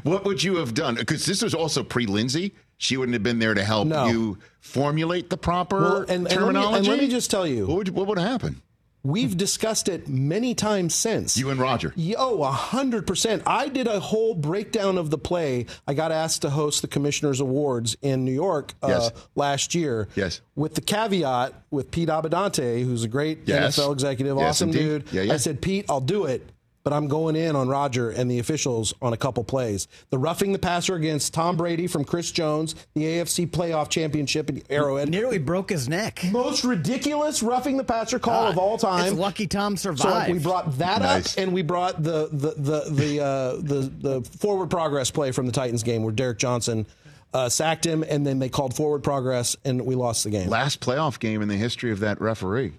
What 0.04 0.24
would 0.24 0.42
you 0.42 0.56
have 0.58 0.74
done? 0.74 0.96
Because 0.96 1.26
this 1.26 1.42
was 1.42 1.54
also 1.54 1.84
pre 1.84 2.06
Lindsay. 2.06 2.56
She 2.78 2.96
wouldn't 2.96 3.14
have 3.14 3.24
been 3.24 3.40
there 3.40 3.54
to 3.54 3.64
help 3.66 3.88
No. 3.90 4.08
you 4.08 4.38
formulate 4.62 5.30
the 5.30 5.36
proper 5.38 5.82
Well, 5.82 5.98
and- 6.04 6.10
and 6.10 6.24
let 6.24 6.32
me- 6.32 6.38
terminology. 6.38 6.78
and 6.78 6.88
let 6.88 7.00
me 7.00 7.08
just 7.10 7.30
tell 7.30 7.46
you- 7.46 7.68
what 7.68 7.78
would, 7.78 7.90
what 7.90 8.08
would 8.08 8.18
happen? 8.18 8.62
We've 9.08 9.38
discussed 9.38 9.88
it 9.88 10.10
many 10.10 10.54
times 10.54 10.94
since. 10.94 11.38
You 11.38 11.50
and 11.50 11.60
Roger. 11.62 11.94
Yo, 11.96 12.44
a 12.44 12.52
hundred 12.52 13.08
percent. 13.08 13.42
I 13.46 13.70
did 13.70 13.88
a 13.88 14.02
whole 14.02 14.36
breakdown 14.36 14.98
of 14.98 15.12
the 15.12 15.18
play. 15.18 15.66
I 15.88 15.94
got 15.94 16.12
asked 16.12 16.42
to 16.42 16.50
host 16.50 16.82
the 16.82 16.90
Commissioners 16.90 17.40
Awards 17.40 17.96
in 18.02 18.26
New 18.26 18.34
York 18.34 18.74
uh, 18.84 18.88
Yes. 18.90 19.12
last 19.36 19.74
year. 19.74 20.10
Yes. 20.16 20.42
With 20.56 20.76
the 20.76 20.82
caveat 20.82 21.54
with 21.72 21.90
Pete 21.90 22.10
Abitante, 22.10 22.84
who's 22.84 23.04
a 23.06 23.08
great 23.08 23.40
Yes. 23.46 23.78
NFL 23.80 23.94
executive, 23.94 24.36
Yes, 24.38 24.50
awesome 24.50 24.70
indeed. 24.72 24.82
dude. 25.06 25.14
Yeah, 25.14 25.22
yeah. 25.22 25.34
I 25.34 25.38
said, 25.38 25.62
Pete, 25.62 25.86
I'll 25.90 26.02
do 26.02 26.26
it. 26.26 26.50
But 26.88 26.94
I'm 26.94 27.10
going 27.10 27.36
in 27.36 27.54
on 27.58 27.68
Roger 27.68 28.12
and 28.12 28.32
the 28.32 28.40
officials 28.40 28.94
on 29.02 29.12
a 29.12 29.18
couple 29.18 29.44
plays. 29.44 29.90
The 30.10 30.18
roughing 30.18 30.54
the 30.54 30.58
passer 30.58 30.96
against 30.96 31.34
Tom 31.34 31.58
Brady 31.58 31.86
from 31.86 32.06
Chris 32.06 32.32
Jones, 32.32 32.76
the 32.94 33.02
AFC 33.04 33.46
playoff 33.46 33.90
championship 33.90 34.50
in 34.50 34.64
Arrowhead. 34.70 35.10
Nearly 35.10 35.38
broke 35.38 35.70
his 35.70 35.90
neck. 35.90 36.22
Most 36.32 36.64
ridiculous 36.64 37.44
roughing 37.44 37.76
the 37.76 37.84
passer 37.84 38.20
call 38.20 38.48
of 38.48 38.58
all 38.58 38.78
time. 38.78 39.06
It's 39.08 39.18
lucky 39.18 39.48
Tom 39.48 39.76
So 39.76 39.94
survived. 39.96 40.32
we 40.32 40.40
brought 40.40 40.78
that 40.78 41.02
Nice. 41.02 41.38
up, 41.38 41.44
and 41.44 41.52
we 41.54 41.62
brought 41.62 42.02
the 42.02 42.30
the 42.32 42.54
the 42.56 42.90
the, 42.90 43.22
uh, 43.22 43.56
the 43.58 43.92
the 44.22 44.22
forward 44.38 44.70
progress 44.70 45.12
play 45.12 45.34
from 45.34 45.46
the 45.46 45.52
Titans 45.52 45.84
game 45.84 46.04
where 46.04 46.14
Derrick 46.14 46.38
Johnson 46.38 46.88
uh, 47.34 47.50
sacked 47.50 47.86
him, 47.86 48.02
and 48.08 48.26
then 48.26 48.40
they 48.40 48.48
called 48.48 48.74
forward 48.74 49.04
progress, 49.04 49.58
and 49.66 49.82
we 49.86 49.96
lost 49.96 50.24
the 50.24 50.30
game. 50.30 50.48
Last 50.50 50.80
playoff 50.80 51.20
game 51.20 51.42
in 51.42 51.50
the 51.50 51.58
history 51.58 51.92
of 51.92 52.00
that 52.00 52.22
referee. 52.22 52.76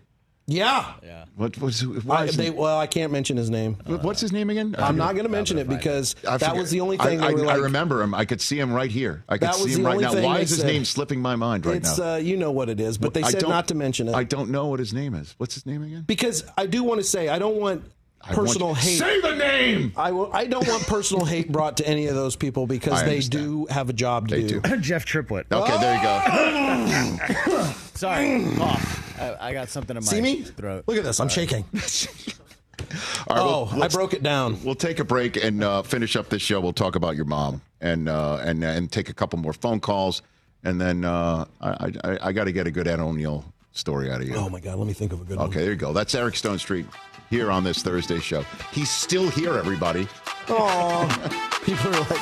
Yeah, 0.50 0.94
Yeah. 1.04 1.26
What 1.36 1.58
was? 1.58 1.86
Why 1.86 2.22
I, 2.22 2.24
is 2.24 2.36
they, 2.38 2.44
he- 2.46 2.50
well, 2.50 2.78
I 2.78 2.86
can't 2.86 3.12
mention 3.12 3.36
his 3.36 3.50
name. 3.50 3.74
what's 3.86 4.20
his 4.22 4.32
name 4.32 4.48
again? 4.48 4.74
I 4.78 4.88
I'm 4.88 4.96
not 4.96 5.12
going 5.12 5.26
to 5.26 5.30
mention 5.30 5.58
it 5.58 5.68
because 5.68 6.16
I 6.26 6.38
that 6.38 6.56
was 6.56 6.70
the 6.70 6.80
only 6.80 6.96
thing. 6.96 7.20
I, 7.20 7.26
I, 7.26 7.30
like, 7.32 7.48
I 7.56 7.58
remember 7.60 8.00
him. 8.02 8.14
I 8.14 8.24
could 8.24 8.40
see 8.40 8.58
him 8.58 8.72
right 8.72 8.90
here. 8.90 9.24
I 9.28 9.34
could 9.36 9.48
That 9.48 9.54
see 9.56 9.64
was 9.64 9.76
him 9.76 9.82
the 9.82 9.86
right 9.88 9.92
only 9.96 10.04
now. 10.06 10.12
thing 10.12 10.24
Why 10.24 10.36
they 10.38 10.42
is 10.44 10.50
his 10.50 10.60
said. 10.60 10.66
name 10.66 10.84
slipping 10.86 11.20
my 11.20 11.36
mind 11.36 11.66
right 11.66 11.76
It's 11.76 11.98
now? 11.98 12.14
uh, 12.14 12.16
you 12.16 12.38
know 12.38 12.50
what 12.50 12.70
it 12.70 12.80
is, 12.80 12.96
but 12.96 13.12
they 13.12 13.22
I 13.22 13.30
said 13.30 13.40
don't- 13.42 13.66
to 13.68 13.74
mention 13.74 14.08
it 14.08 14.14
I 14.14 14.24
don't 14.24 14.50
know 14.50 14.68
what 14.68 14.78
his 14.80 14.94
name 14.94 15.14
is. 15.14 15.34
What's 15.36 15.52
his 15.54 15.66
name 15.66 15.82
again? 15.82 16.04
because 16.06 16.44
I 16.56 16.64
do 16.66 16.82
want 16.82 17.00
to 17.00 17.04
say 17.04 17.28
I 17.28 17.38
don't 17.38 17.56
want 17.56 17.84
I 18.22 18.34
want- 18.34 18.46
personal 18.48 18.72
hate. 18.74 18.98
Say 18.98 19.20
the 19.20 19.36
name. 19.36 19.92
I, 19.96 20.10
will, 20.12 20.32
I 20.32 20.46
don't 20.46 20.66
want 20.66 20.86
personal 20.86 21.24
hate 21.26 21.52
brought 21.52 21.76
to 21.76 21.86
any 21.86 22.06
of 22.06 22.14
those 22.14 22.36
people 22.36 22.66
because 22.66 22.94
I 23.02 23.04
they 23.04 23.10
understand. 23.16 23.44
do 23.44 23.66
have 23.66 23.90
a 23.90 23.92
job 23.92 24.28
to 24.28 24.34
They 24.36 24.46
do. 24.46 24.60
do. 24.60 24.76
Jeff 24.80 25.04
Triplett. 25.04 25.46
Okay, 25.52 25.78
there 25.78 25.94
you 25.94 26.02
go. 26.02 27.64
Sorry, 27.94 28.44
cough. 28.56 28.97
I, 29.20 29.48
I 29.48 29.52
got 29.52 29.68
something 29.68 29.96
in 29.96 30.02
my 30.04 30.10
See 30.10 30.20
me? 30.20 30.42
throat. 30.42 30.84
Look 30.86 30.96
at 30.96 31.04
this. 31.04 31.20
I'm 31.20 31.28
shaking. 31.38 31.64
All 31.72 33.36
right, 33.36 33.42
Oh, 33.42 33.64
well, 33.64 33.68
I 33.72 33.76
let's- 33.76 33.94
broke 33.94 34.14
it 34.14 34.22
down. 34.22 34.62
We'll 34.64 34.74
take 34.74 34.98
a 34.98 35.04
break 35.04 35.36
and 35.36 35.62
uh, 35.62 35.82
finish 35.82 36.16
up 36.16 36.28
this 36.28 36.42
show. 36.42 36.60
We'll 36.60 36.72
talk 36.72 36.94
about 36.96 37.16
your 37.16 37.24
mom 37.26 37.60
and 37.80 38.08
uh, 38.08 38.38
and 38.42 38.62
and 38.64 38.90
take 38.90 39.08
a 39.08 39.14
couple 39.14 39.38
more 39.38 39.52
phone 39.52 39.80
calls, 39.80 40.22
and 40.64 40.80
then 40.80 41.04
uh, 41.04 41.44
I 41.60 41.92
I, 42.04 42.18
I 42.28 42.32
got 42.32 42.44
to 42.44 42.52
get 42.52 42.66
a 42.66 42.70
good 42.70 42.88
Ed 42.88 43.00
O'Neill 43.00 43.44
story 43.72 44.10
out 44.10 44.20
of 44.22 44.28
you. 44.28 44.34
Oh 44.36 44.48
my 44.48 44.60
God, 44.60 44.76
let 44.78 44.86
me 44.86 44.92
think 44.94 45.12
of 45.12 45.20
a 45.20 45.24
good 45.24 45.36
one. 45.38 45.48
Okay, 45.48 45.60
there 45.60 45.70
you 45.72 45.76
go. 45.76 45.92
That's 45.92 46.14
Eric 46.14 46.34
Stonestreet 46.34 46.86
here 47.30 47.50
on 47.50 47.62
this 47.62 47.82
Thursday 47.82 48.20
show. 48.20 48.42
He's 48.72 48.90
still 48.90 49.28
here, 49.30 49.54
everybody. 49.54 50.08
Oh, 50.48 51.60
people 51.64 51.94
are 51.94 52.00
like, 52.00 52.20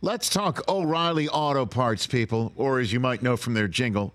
Let's 0.00 0.28
talk 0.28 0.68
O'Reilly 0.68 1.28
Auto 1.28 1.66
Parts, 1.66 2.06
people, 2.06 2.52
or 2.56 2.78
as 2.78 2.92
you 2.92 3.00
might 3.00 3.22
know 3.22 3.36
from 3.36 3.54
their 3.54 3.66
jingle, 3.66 4.14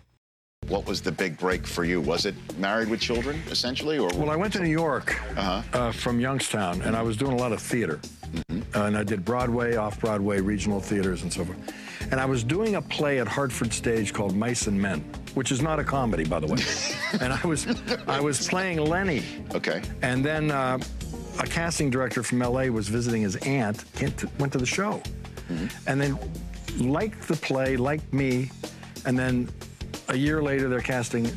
What 0.71 0.85
was 0.85 1.01
the 1.01 1.11
big 1.11 1.37
break 1.37 1.67
for 1.67 1.83
you? 1.83 1.99
Was 1.99 2.25
it 2.25 2.35
married 2.57 2.87
with 2.87 3.01
children, 3.01 3.41
essentially, 3.49 3.97
or 3.97 4.09
Well, 4.15 4.29
I 4.29 4.37
went 4.37 4.53
to 4.53 4.59
New 4.59 4.69
York 4.69 5.19
uh 5.73 5.91
from 5.91 6.19
Youngstown, 6.19 6.81
and 6.83 6.95
I 6.95 7.01
was 7.01 7.17
doing 7.17 7.33
a 7.33 7.35
lot 7.35 7.51
of 7.51 7.61
theater. 7.61 7.99
Uh, 8.49 8.83
and 8.83 8.97
I 8.97 9.03
did 9.03 9.25
Broadway, 9.25 9.75
off 9.75 9.99
Broadway, 9.99 10.39
regional 10.39 10.79
theaters, 10.79 11.23
and 11.23 11.33
so 11.33 11.43
forth. 11.43 11.57
And 12.11 12.21
I 12.21 12.25
was 12.25 12.45
doing 12.45 12.75
a 12.75 12.81
play 12.81 13.19
at 13.19 13.27
Hartford 13.27 13.73
Stage 13.73 14.13
called 14.13 14.33
Mice 14.33 14.67
and 14.67 14.81
Men, 14.81 15.01
which 15.33 15.51
is 15.51 15.61
not 15.61 15.79
a 15.79 15.83
comedy, 15.83 16.23
by 16.23 16.39
the 16.39 16.47
way. 16.47 16.61
and 17.21 17.33
I 17.33 17.45
was, 17.45 17.67
I 18.07 18.21
was 18.21 18.47
playing 18.47 18.77
Lenny. 18.77 19.23
Okay. 19.53 19.81
And 20.01 20.23
then 20.23 20.51
uh, 20.51 20.77
a 21.39 21.43
casting 21.47 21.89
director 21.89 22.23
from 22.23 22.39
LA 22.39 22.65
was 22.67 22.87
visiting 22.87 23.23
his 23.23 23.35
aunt, 23.37 23.83
went 24.39 24.53
to 24.53 24.57
the 24.57 24.65
show. 24.65 25.01
And 25.85 25.99
then 25.99 26.17
liked 26.77 27.27
the 27.27 27.35
play, 27.35 27.75
liked 27.75 28.13
me. 28.13 28.51
And 29.05 29.19
then 29.19 29.49
a 30.11 30.17
year 30.17 30.41
later, 30.41 30.69
they're 30.69 30.81
casting 30.81 31.31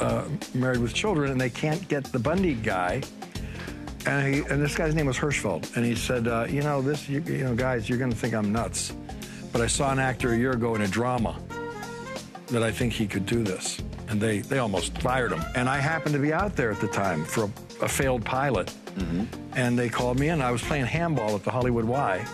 uh, 0.00 0.24
Married 0.54 0.80
with 0.80 0.92
Children, 0.94 1.30
and 1.32 1.40
they 1.40 1.50
can't 1.50 1.86
get 1.88 2.04
the 2.04 2.18
Bundy 2.18 2.54
guy. 2.54 3.02
And, 4.06 4.34
he, 4.34 4.40
and 4.42 4.60
this 4.60 4.74
guy's 4.76 4.94
name 4.94 5.06
was 5.06 5.16
Hirschfeld. 5.16 5.76
And 5.76 5.84
he 5.84 5.94
said, 5.94 6.26
uh, 6.26 6.46
You 6.48 6.62
know, 6.62 6.82
this, 6.82 7.08
you, 7.08 7.20
you 7.22 7.44
know, 7.44 7.54
guys, 7.54 7.88
you're 7.88 7.98
going 7.98 8.10
to 8.10 8.16
think 8.16 8.34
I'm 8.34 8.52
nuts. 8.52 8.92
But 9.52 9.60
I 9.60 9.66
saw 9.66 9.92
an 9.92 9.98
actor 9.98 10.32
a 10.32 10.36
year 10.36 10.52
ago 10.52 10.74
in 10.74 10.82
a 10.82 10.88
drama 10.88 11.38
that 12.48 12.62
I 12.62 12.70
think 12.72 12.92
he 12.92 13.06
could 13.06 13.26
do 13.26 13.42
this. 13.44 13.80
And 14.08 14.20
they, 14.20 14.40
they 14.40 14.58
almost 14.58 14.98
fired 14.98 15.30
him. 15.32 15.42
And 15.54 15.68
I 15.68 15.78
happened 15.78 16.14
to 16.14 16.20
be 16.20 16.32
out 16.32 16.56
there 16.56 16.70
at 16.72 16.80
the 16.80 16.88
time 16.88 17.24
for 17.24 17.44
a, 17.44 17.84
a 17.84 17.88
failed 17.88 18.24
pilot. 18.24 18.72
And 19.54 19.78
they 19.78 19.88
called 19.88 20.18
me 20.18 20.28
in. 20.28 20.42
I 20.42 20.50
was 20.50 20.62
playing 20.62 20.86
handball 20.86 21.34
at 21.34 21.44
the 21.44 21.50
Hollywood 21.50 21.84
Y. 21.84 22.24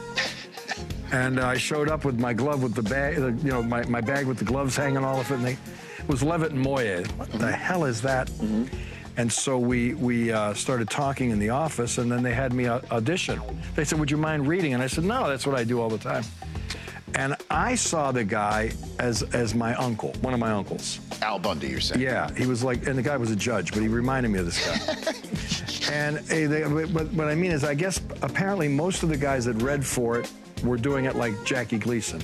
And 1.10 1.40
I 1.40 1.56
showed 1.56 1.88
up 1.88 2.04
with 2.04 2.20
my 2.20 2.32
glove 2.32 2.62
with 2.62 2.74
the 2.74 2.82
bag, 2.82 3.16
you 3.16 3.50
know, 3.50 3.62
my, 3.62 3.84
my 3.86 4.00
bag 4.00 4.26
with 4.26 4.38
the 4.38 4.44
gloves 4.44 4.76
hanging 4.76 5.04
all 5.04 5.20
of 5.20 5.30
it. 5.30 5.34
And 5.34 5.44
they, 5.44 5.52
it 5.52 6.08
was 6.08 6.22
Leavitt 6.22 6.52
and 6.52 6.60
Moye. 6.60 7.04
What 7.16 7.30
the 7.32 7.50
hell 7.50 7.84
is 7.84 8.02
that? 8.02 8.30
And 9.16 9.32
so 9.32 9.58
we 9.58 9.94
we 9.94 10.30
uh, 10.30 10.54
started 10.54 10.88
talking 10.88 11.30
in 11.30 11.40
the 11.40 11.50
office, 11.50 11.98
and 11.98 12.10
then 12.10 12.22
they 12.22 12.32
had 12.32 12.52
me 12.52 12.68
audition. 12.68 13.42
They 13.74 13.84
said, 13.84 13.98
"Would 13.98 14.12
you 14.12 14.16
mind 14.16 14.46
reading?" 14.46 14.74
And 14.74 14.82
I 14.82 14.86
said, 14.86 15.02
"No, 15.02 15.28
that's 15.28 15.44
what 15.44 15.56
I 15.56 15.64
do 15.64 15.80
all 15.80 15.88
the 15.88 15.98
time." 15.98 16.22
And 17.14 17.34
I 17.50 17.74
saw 17.74 18.12
the 18.12 18.22
guy 18.22 18.70
as 19.00 19.24
as 19.34 19.56
my 19.56 19.74
uncle, 19.74 20.12
one 20.20 20.34
of 20.34 20.40
my 20.40 20.52
uncles. 20.52 21.00
Al 21.20 21.40
Bundy, 21.40 21.66
you're 21.66 21.80
saying? 21.80 22.00
Yeah, 22.00 22.32
he 22.34 22.46
was 22.46 22.62
like, 22.62 22.86
and 22.86 22.96
the 22.96 23.02
guy 23.02 23.16
was 23.16 23.32
a 23.32 23.36
judge, 23.36 23.72
but 23.72 23.82
he 23.82 23.88
reminded 23.88 24.28
me 24.28 24.38
of 24.38 24.46
this 24.46 24.64
guy. 24.64 25.92
and 25.92 26.18
eh, 26.30 26.46
they, 26.46 26.62
but 26.62 27.08
what 27.12 27.26
I 27.26 27.34
mean 27.34 27.50
is, 27.50 27.64
I 27.64 27.74
guess 27.74 28.00
apparently 28.22 28.68
most 28.68 29.02
of 29.02 29.08
the 29.08 29.16
guys 29.16 29.46
that 29.46 29.60
read 29.62 29.84
for 29.84 30.20
it 30.20 30.30
were 30.62 30.76
doing 30.76 31.04
it 31.06 31.16
like 31.16 31.32
Jackie 31.44 31.78
Gleason 31.78 32.22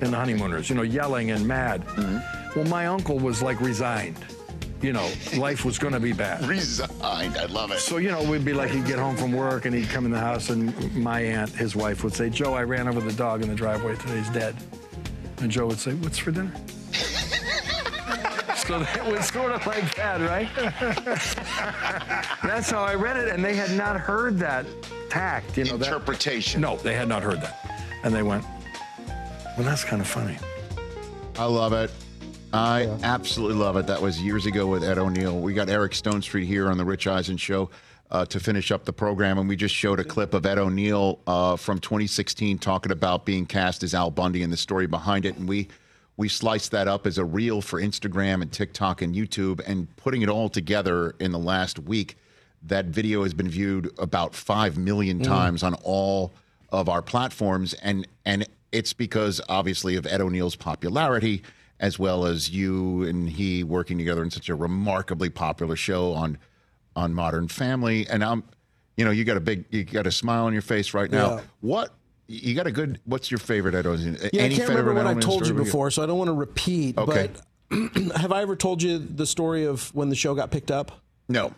in 0.00 0.10
The 0.10 0.16
Honeymooners, 0.16 0.68
you 0.70 0.76
know, 0.76 0.82
yelling 0.82 1.30
and 1.30 1.46
mad. 1.46 1.84
Mm-hmm. 1.86 2.58
Well, 2.58 2.68
my 2.68 2.86
uncle 2.86 3.18
was 3.18 3.42
like 3.42 3.60
resigned. 3.60 4.16
You 4.80 4.92
know, 4.92 5.10
life 5.36 5.64
was 5.64 5.76
going 5.76 5.92
to 5.94 5.98
be 5.98 6.12
bad. 6.12 6.44
Resigned. 6.48 7.36
I 7.36 7.46
love 7.46 7.72
it. 7.72 7.80
So, 7.80 7.96
you 7.96 8.12
know, 8.12 8.22
we'd 8.22 8.44
be 8.44 8.52
like, 8.52 8.70
he'd 8.70 8.86
get 8.86 9.00
home 9.00 9.16
from 9.16 9.32
work 9.32 9.64
and 9.64 9.74
he'd 9.74 9.88
come 9.88 10.04
in 10.04 10.12
the 10.12 10.20
house, 10.20 10.50
and 10.50 10.94
my 10.94 11.20
aunt, 11.20 11.50
his 11.50 11.74
wife, 11.74 12.04
would 12.04 12.14
say, 12.14 12.30
Joe, 12.30 12.54
I 12.54 12.62
ran 12.62 12.86
over 12.86 13.00
the 13.00 13.12
dog 13.12 13.42
in 13.42 13.48
the 13.48 13.56
driveway 13.56 13.96
today. 13.96 14.18
He's 14.18 14.28
dead. 14.30 14.54
And 15.38 15.50
Joe 15.50 15.66
would 15.66 15.80
say, 15.80 15.94
What's 15.94 16.18
for 16.18 16.30
dinner? 16.30 16.52
so 18.56 18.80
it 18.82 19.04
was 19.04 19.26
sort 19.26 19.50
of 19.50 19.66
like 19.66 19.94
that, 19.96 20.20
right? 20.20 20.48
That's 22.44 22.70
how 22.70 22.82
I 22.82 22.94
read 22.94 23.16
it, 23.16 23.28
and 23.28 23.44
they 23.44 23.56
had 23.56 23.72
not 23.76 23.98
heard 23.98 24.38
that 24.38 24.64
tact, 25.10 25.56
you 25.56 25.64
know. 25.64 25.76
that- 25.76 25.86
Interpretation. 25.86 26.60
no, 26.60 26.76
they 26.76 26.94
had 26.94 27.08
not 27.08 27.22
heard 27.22 27.40
that. 27.40 27.67
And 28.02 28.14
they 28.14 28.22
went, 28.22 28.44
Well, 29.56 29.66
that's 29.66 29.84
kind 29.84 30.00
of 30.00 30.08
funny. 30.08 30.36
I 31.36 31.44
love 31.44 31.72
it. 31.72 31.90
I 32.52 32.84
absolutely 33.02 33.56
love 33.56 33.76
it. 33.76 33.86
That 33.86 34.00
was 34.00 34.20
years 34.20 34.46
ago 34.46 34.66
with 34.66 34.82
Ed 34.82 34.98
O'Neill. 34.98 35.38
We 35.38 35.52
got 35.52 35.68
Eric 35.68 35.92
Stonestreet 35.92 36.46
here 36.46 36.70
on 36.70 36.78
the 36.78 36.84
Rich 36.84 37.06
Eisen 37.06 37.36
Show 37.36 37.70
uh, 38.10 38.24
to 38.26 38.40
finish 38.40 38.70
up 38.70 38.84
the 38.84 38.92
program, 38.92 39.38
and 39.38 39.48
we 39.48 39.54
just 39.54 39.74
showed 39.74 40.00
a 40.00 40.04
clip 40.04 40.32
of 40.32 40.46
Ed 40.46 40.58
O'Neill 40.58 41.18
uh, 41.26 41.56
from 41.56 41.78
2016 41.78 42.58
talking 42.58 42.90
about 42.90 43.26
being 43.26 43.44
cast 43.44 43.82
as 43.82 43.94
Al 43.94 44.10
Bundy 44.10 44.42
and 44.42 44.52
the 44.52 44.56
story 44.56 44.86
behind 44.86 45.26
it, 45.26 45.36
and 45.36 45.48
we 45.48 45.68
we 46.16 46.28
sliced 46.28 46.72
that 46.72 46.88
up 46.88 47.06
as 47.06 47.18
a 47.18 47.24
reel 47.24 47.60
for 47.60 47.80
Instagram 47.80 48.42
and 48.42 48.50
TikTok 48.50 49.02
and 49.02 49.14
YouTube, 49.14 49.60
and 49.66 49.94
putting 49.96 50.22
it 50.22 50.28
all 50.28 50.48
together 50.48 51.14
in 51.20 51.30
the 51.30 51.38
last 51.38 51.78
week. 51.78 52.16
That 52.64 52.86
video 52.86 53.22
has 53.22 53.34
been 53.34 53.48
viewed 53.48 53.92
about 53.98 54.34
five 54.34 54.76
million 54.76 55.20
times 55.20 55.62
on 55.62 55.74
all 55.84 56.32
of 56.70 56.88
our 56.88 57.02
platforms, 57.02 57.74
and 57.74 58.06
and 58.24 58.46
it's 58.72 58.92
because 58.92 59.40
obviously 59.48 59.96
of 59.96 60.06
Ed 60.06 60.20
O'Neill's 60.20 60.56
popularity, 60.56 61.42
as 61.80 61.98
well 61.98 62.26
as 62.26 62.50
you 62.50 63.04
and 63.04 63.28
he 63.30 63.64
working 63.64 63.98
together 63.98 64.22
in 64.22 64.30
such 64.30 64.48
a 64.48 64.54
remarkably 64.54 65.30
popular 65.30 65.76
show 65.76 66.12
on 66.12 66.38
on 66.96 67.14
Modern 67.14 67.48
Family. 67.48 68.06
And 68.08 68.24
I'm, 68.24 68.42
you 68.96 69.04
know, 69.04 69.10
you 69.12 69.24
got 69.24 69.36
a 69.36 69.40
big, 69.40 69.64
you 69.70 69.84
got 69.84 70.06
a 70.06 70.10
smile 70.12 70.44
on 70.46 70.52
your 70.52 70.62
face 70.62 70.92
right 70.94 71.10
now. 71.10 71.36
Yeah. 71.36 71.40
What 71.60 71.94
you 72.26 72.54
got 72.54 72.66
a 72.66 72.72
good? 72.72 73.00
What's 73.04 73.30
your 73.30 73.38
favorite 73.38 73.74
Ed 73.74 73.86
O'Neill? 73.86 74.16
Yeah, 74.32 74.42
Any 74.42 74.54
I 74.54 74.58
can't 74.58 74.68
remember 74.70 74.94
what 74.94 75.06
I 75.06 75.14
told 75.14 75.40
you 75.40 75.46
story 75.46 75.58
we 75.58 75.64
get? 75.64 75.64
before, 75.66 75.90
so 75.90 76.02
I 76.02 76.06
don't 76.06 76.18
want 76.18 76.28
to 76.28 76.34
repeat. 76.34 76.98
Okay. 76.98 77.30
But 77.70 78.16
have 78.16 78.32
I 78.32 78.42
ever 78.42 78.56
told 78.56 78.82
you 78.82 78.98
the 78.98 79.26
story 79.26 79.64
of 79.64 79.94
when 79.94 80.08
the 80.08 80.16
show 80.16 80.34
got 80.34 80.50
picked 80.50 80.70
up 80.70 80.90
No, 81.28 81.52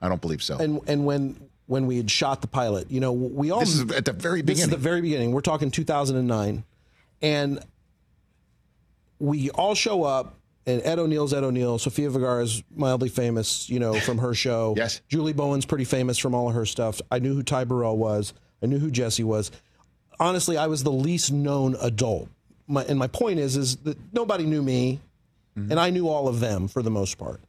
I 0.00 0.08
don't 0.08 0.20
believe 0.20 0.42
so. 0.42 0.58
and 0.58 0.80
and 0.86 1.04
when 1.06 1.48
when 1.66 1.86
we 1.86 1.96
had 1.96 2.10
shot 2.10 2.40
the 2.40 2.46
pilot? 2.46 2.90
You 2.90 3.00
know, 3.00 3.12
we 3.12 3.50
all 3.50 3.60
This 3.60 3.74
is 3.74 3.90
at 3.92 4.04
the 4.04 4.12
very 4.12 4.42
beginning. 4.42 4.56
This 4.56 4.64
is 4.64 4.70
the 4.70 4.76
very 4.76 5.00
beginning. 5.00 5.32
We're 5.32 5.40
talking 5.40 5.70
2009, 5.70 6.64
and 7.20 7.64
we 9.18 9.50
all 9.50 9.74
show 9.74 10.04
up. 10.04 10.38
And 10.64 10.80
Ed 10.84 11.00
O'Neill's 11.00 11.34
Ed 11.34 11.42
O'Neill. 11.42 11.76
Sophia 11.78 12.08
Vergara's 12.08 12.62
mildly 12.72 13.08
famous, 13.08 13.68
you 13.68 13.80
know, 13.80 13.94
from 13.98 14.18
her 14.18 14.32
show. 14.32 14.74
Yes. 14.82 15.00
Julie 15.08 15.32
Bowen's 15.32 15.66
pretty 15.66 15.84
famous 15.84 16.18
from 16.18 16.36
all 16.36 16.48
of 16.48 16.54
her 16.54 16.64
stuff. 16.64 17.00
I 17.10 17.18
knew 17.18 17.34
who 17.34 17.42
Ty 17.42 17.64
Burrell 17.64 17.96
was. 17.96 18.32
I 18.62 18.66
knew 18.66 18.78
who 18.78 18.90
Jesse 18.90 19.24
was. 19.24 19.50
Honestly, 20.20 20.56
I 20.56 20.68
was 20.68 20.84
the 20.84 20.92
least 20.92 21.32
known 21.32 21.76
adult. 21.80 22.28
My, 22.68 22.84
and 22.84 22.96
my 22.96 23.08
point 23.08 23.40
is, 23.40 23.56
is 23.56 23.76
that 23.78 23.98
nobody 24.12 24.44
knew 24.44 24.62
me, 24.62 25.00
mm-hmm. 25.58 25.72
and 25.72 25.80
I 25.80 25.90
knew 25.90 26.08
all 26.08 26.28
of 26.28 26.38
them 26.38 26.68
for 26.68 26.80
the 26.80 26.90
most 26.90 27.18
part. 27.18 27.40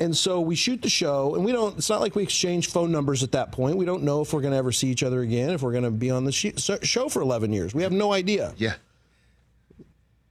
And 0.00 0.16
so 0.16 0.40
we 0.40 0.54
shoot 0.54 0.80
the 0.82 0.88
show, 0.88 1.34
and 1.34 1.44
we 1.44 1.50
don't. 1.50 1.76
It's 1.76 1.90
not 1.90 2.00
like 2.00 2.14
we 2.14 2.22
exchange 2.22 2.70
phone 2.70 2.92
numbers 2.92 3.24
at 3.24 3.32
that 3.32 3.50
point. 3.50 3.76
We 3.76 3.84
don't 3.84 4.04
know 4.04 4.20
if 4.20 4.32
we're 4.32 4.40
going 4.40 4.52
to 4.52 4.56
ever 4.56 4.70
see 4.70 4.88
each 4.88 5.02
other 5.02 5.22
again, 5.22 5.50
if 5.50 5.62
we're 5.62 5.72
going 5.72 5.82
to 5.84 5.90
be 5.90 6.10
on 6.10 6.24
the 6.24 6.30
sh- 6.30 6.52
show 6.82 7.08
for 7.08 7.20
11 7.20 7.52
years. 7.52 7.74
We 7.74 7.82
have 7.82 7.90
no 7.90 8.12
idea. 8.12 8.54
yeah, 8.58 8.74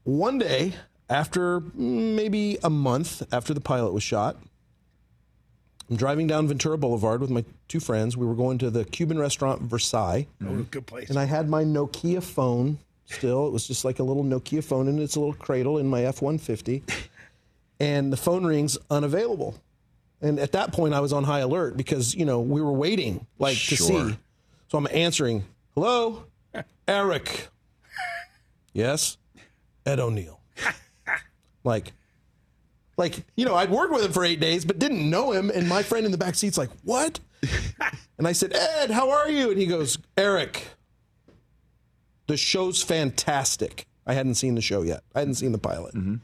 One 0.03 0.37
day, 0.37 0.73
after 1.09 1.59
mm, 1.59 2.15
maybe 2.15 2.57
a 2.63 2.69
month 2.69 3.23
after 3.33 3.53
the 3.53 3.59
pilot 3.61 3.91
was 3.91 4.03
shot, 4.03 4.37
I'm 5.89 5.97
driving 5.97 6.27
down 6.27 6.47
Ventura 6.47 6.77
Boulevard 6.77 7.19
with 7.21 7.29
my 7.29 7.43
two 7.67 7.79
friends. 7.79 8.15
We 8.15 8.25
were 8.25 8.35
going 8.35 8.57
to 8.59 8.69
the 8.69 8.85
Cuban 8.85 9.17
restaurant 9.19 9.61
Versailles. 9.63 10.27
Oh, 10.45 10.65
good 10.71 10.85
place. 10.85 11.09
And 11.09 11.19
I 11.19 11.25
had 11.25 11.49
my 11.49 11.63
Nokia 11.63 12.23
phone 12.23 12.77
still. 13.05 13.47
It 13.47 13.51
was 13.51 13.67
just 13.67 13.83
like 13.85 13.99
a 13.99 14.03
little 14.03 14.23
Nokia 14.23 14.63
phone 14.63 14.87
in 14.87 14.99
its 14.99 15.15
a 15.17 15.19
little 15.19 15.33
cradle 15.35 15.77
in 15.77 15.87
my 15.87 16.03
F 16.03 16.21
150. 16.21 16.83
And 17.79 18.11
the 18.11 18.17
phone 18.17 18.45
rings 18.45 18.77
unavailable. 18.89 19.55
And 20.21 20.39
at 20.39 20.51
that 20.53 20.71
point, 20.73 20.93
I 20.95 20.99
was 20.99 21.13
on 21.13 21.23
high 21.23 21.39
alert 21.39 21.77
because, 21.77 22.15
you 22.15 22.25
know, 22.25 22.39
we 22.41 22.59
were 22.61 22.71
waiting 22.73 23.27
like 23.37 23.55
Sure. 23.55 23.77
to 23.77 23.83
see. 24.11 24.17
So 24.69 24.77
I'm 24.77 24.87
answering, 24.91 25.45
hello, 25.75 26.25
Eric. 26.87 27.49
yes, 28.73 29.17
Ed 29.85 29.99
O'Neill. 29.99 30.39
like, 31.63 31.93
like, 32.97 33.23
you 33.35 33.45
know, 33.45 33.53
I'd 33.55 33.69
worked 33.69 33.93
with 33.93 34.03
him 34.03 34.11
for 34.11 34.25
eight 34.25 34.39
days, 34.39 34.65
but 34.65 34.79
didn't 34.79 35.07
know 35.07 35.31
him. 35.31 35.51
And 35.51 35.69
my 35.69 35.83
friend 35.83 36.05
in 36.05 36.11
the 36.11 36.17
back 36.17 36.33
seat's 36.33 36.57
like, 36.57 36.71
what? 36.83 37.19
and 38.17 38.27
I 38.27 38.31
said, 38.31 38.53
Ed, 38.55 38.89
how 38.89 39.11
are 39.11 39.29
you? 39.29 39.51
And 39.51 39.59
he 39.59 39.67
goes, 39.67 39.99
Eric, 40.17 40.65
the 42.25 42.37
show's 42.37 42.81
fantastic. 42.81 43.85
I 44.07 44.13
hadn't 44.13 44.35
seen 44.35 44.55
the 44.55 44.61
show 44.61 44.81
yet. 44.81 45.03
I 45.13 45.19
hadn't 45.19 45.35
seen 45.35 45.51
the 45.51 45.57
pilot. 45.59 45.93
Mm-hmm. 45.93 46.15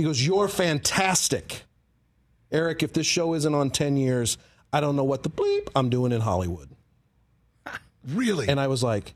He 0.00 0.06
goes, 0.06 0.26
You're 0.26 0.48
fantastic. 0.48 1.64
Eric, 2.50 2.82
if 2.82 2.94
this 2.94 3.06
show 3.06 3.34
isn't 3.34 3.54
on 3.54 3.68
10 3.68 3.98
years, 3.98 4.38
I 4.72 4.80
don't 4.80 4.96
know 4.96 5.04
what 5.04 5.24
the 5.24 5.28
bleep 5.30 5.68
I'm 5.76 5.90
doing 5.90 6.12
in 6.12 6.20
Hollywood. 6.20 6.70
Really? 8.08 8.48
And 8.48 8.58
I 8.58 8.68
was 8.68 8.82
like, 8.82 9.12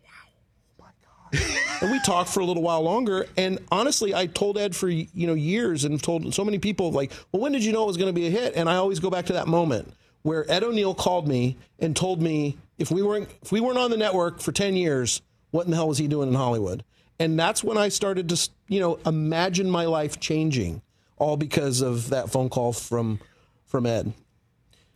wow, 0.78 0.82
oh 0.82 0.84
my 1.32 1.40
God. 1.40 1.56
and 1.80 1.90
we 1.90 1.98
talked 2.00 2.28
for 2.28 2.40
a 2.40 2.44
little 2.44 2.62
while 2.62 2.82
longer. 2.82 3.24
And 3.34 3.58
honestly, 3.72 4.14
I 4.14 4.26
told 4.26 4.58
Ed 4.58 4.76
for, 4.76 4.90
you 4.90 5.26
know, 5.26 5.32
years 5.32 5.84
and 5.84 6.02
told 6.02 6.34
so 6.34 6.44
many 6.44 6.58
people, 6.58 6.92
like, 6.92 7.10
well, 7.32 7.40
when 7.40 7.52
did 7.52 7.64
you 7.64 7.72
know 7.72 7.84
it 7.84 7.86
was 7.86 7.96
going 7.96 8.10
to 8.10 8.12
be 8.12 8.26
a 8.26 8.30
hit? 8.30 8.52
And 8.56 8.68
I 8.68 8.76
always 8.76 9.00
go 9.00 9.08
back 9.08 9.24
to 9.26 9.32
that 9.32 9.48
moment 9.48 9.94
where 10.20 10.44
Ed 10.52 10.64
O'Neill 10.64 10.94
called 10.94 11.26
me 11.26 11.56
and 11.78 11.96
told 11.96 12.20
me 12.20 12.58
if 12.76 12.90
we 12.90 13.00
weren't, 13.00 13.30
if 13.40 13.50
we 13.50 13.60
weren't 13.62 13.78
on 13.78 13.90
the 13.90 13.96
network 13.96 14.42
for 14.42 14.52
10 14.52 14.76
years, 14.76 15.22
what 15.50 15.64
in 15.64 15.70
the 15.70 15.78
hell 15.78 15.88
was 15.88 15.96
he 15.96 16.06
doing 16.06 16.28
in 16.28 16.34
Hollywood? 16.34 16.84
And 17.18 17.38
that's 17.38 17.62
when 17.62 17.78
I 17.78 17.88
started 17.90 18.28
to, 18.30 18.48
you 18.68 18.80
know, 18.80 18.98
imagine 19.06 19.70
my 19.70 19.84
life 19.84 20.18
changing 20.20 20.82
all 21.16 21.36
because 21.36 21.80
of 21.80 22.10
that 22.10 22.30
phone 22.30 22.48
call 22.48 22.72
from, 22.72 23.20
from 23.66 23.86
Ed. 23.86 24.12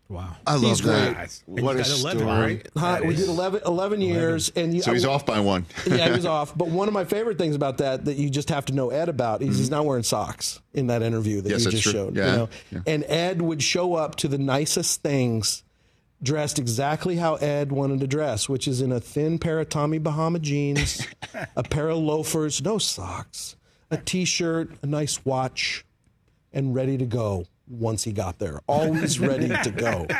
Wow. 0.09 0.37
I 0.47 0.55
love 0.55 0.63
He's 0.63 0.81
that. 0.83 1.17
Nice. 1.19 1.43
What 1.45 1.77
a 1.77 1.81
And 1.81 1.87
you 1.87 1.93
got 1.93 2.01
11, 2.01 2.19
story. 2.23 2.41
right? 2.55 2.69
Hi, 2.79 3.01
we 3.03 3.13
is- 3.15 3.21
did 3.21 3.29
11, 3.29 3.61
11 3.67 4.01
years, 4.01 4.51
and 4.57 4.73
you, 4.75 4.81
So 4.81 4.95
he's 4.95 5.05
off 5.05 5.27
by 5.27 5.39
one. 5.41 5.67
yeah, 5.87 6.07
he 6.07 6.13
was 6.13 6.25
off. 6.37 6.57
But 6.57 6.69
one 6.69 6.89
of 6.89 6.95
my 6.95 7.05
favorite 7.05 7.37
things 7.37 7.55
about 7.55 7.79
that 7.79 8.07
that 8.07 8.15
you 8.17 8.31
just 8.31 8.49
have 8.49 8.65
to 8.67 8.73
know 8.75 8.89
Ed 8.89 9.11
about 9.11 9.43
is 9.43 9.59
he's 9.59 9.69
not 9.71 9.85
wearing 9.85 10.03
socks 10.03 10.61
in 10.73 10.87
that 10.87 11.03
interview 11.03 11.43
that 11.43 11.51
Mm-hmm. 11.51 11.53
Yes, 11.59 11.65
you 11.67 11.71
just 11.73 11.83
true. 11.83 11.93
showed. 11.93 12.17
Yeah, 12.17 12.31
You 12.31 12.37
know? 12.39 12.49
yeah. 12.73 12.79
And 12.87 13.05
Ed 13.05 13.43
would 13.43 13.63
show 13.63 13.95
up 13.95 14.17
to 14.17 14.29
the 14.29 14.39
nicest 14.39 15.03
things 15.03 15.63
dressed 16.23 16.59
exactly 16.59 17.17
how 17.17 17.37
Ed 17.37 17.71
wanted 17.71 18.01
to 18.01 18.07
dress, 18.07 18.49
which 18.49 18.67
is 18.67 18.81
in 18.81 18.91
a 18.93 19.01
thin 19.01 19.39
pair 19.39 19.61
of 19.61 19.69
Tommy 19.69 19.99
Bahama 19.99 20.39
jeans, 20.41 21.07
a 21.57 21.63
pair 21.71 21.89
of 21.89 21.99
loafers, 21.99 22.61
no 22.63 22.79
socks, 22.79 23.57
a 23.91 23.97
t-shirt, 23.97 24.71
a 24.83 24.87
nice 24.87 25.25
watch, 25.25 25.85
and 26.53 26.75
ready 26.75 26.99
to 26.99 27.05
go 27.07 27.45
once 27.69 28.03
he 28.05 28.13
got 28.13 28.39
there. 28.39 28.61
Always 28.67 29.21
ready 29.21 29.49
to 29.49 29.71
go. 29.71 30.07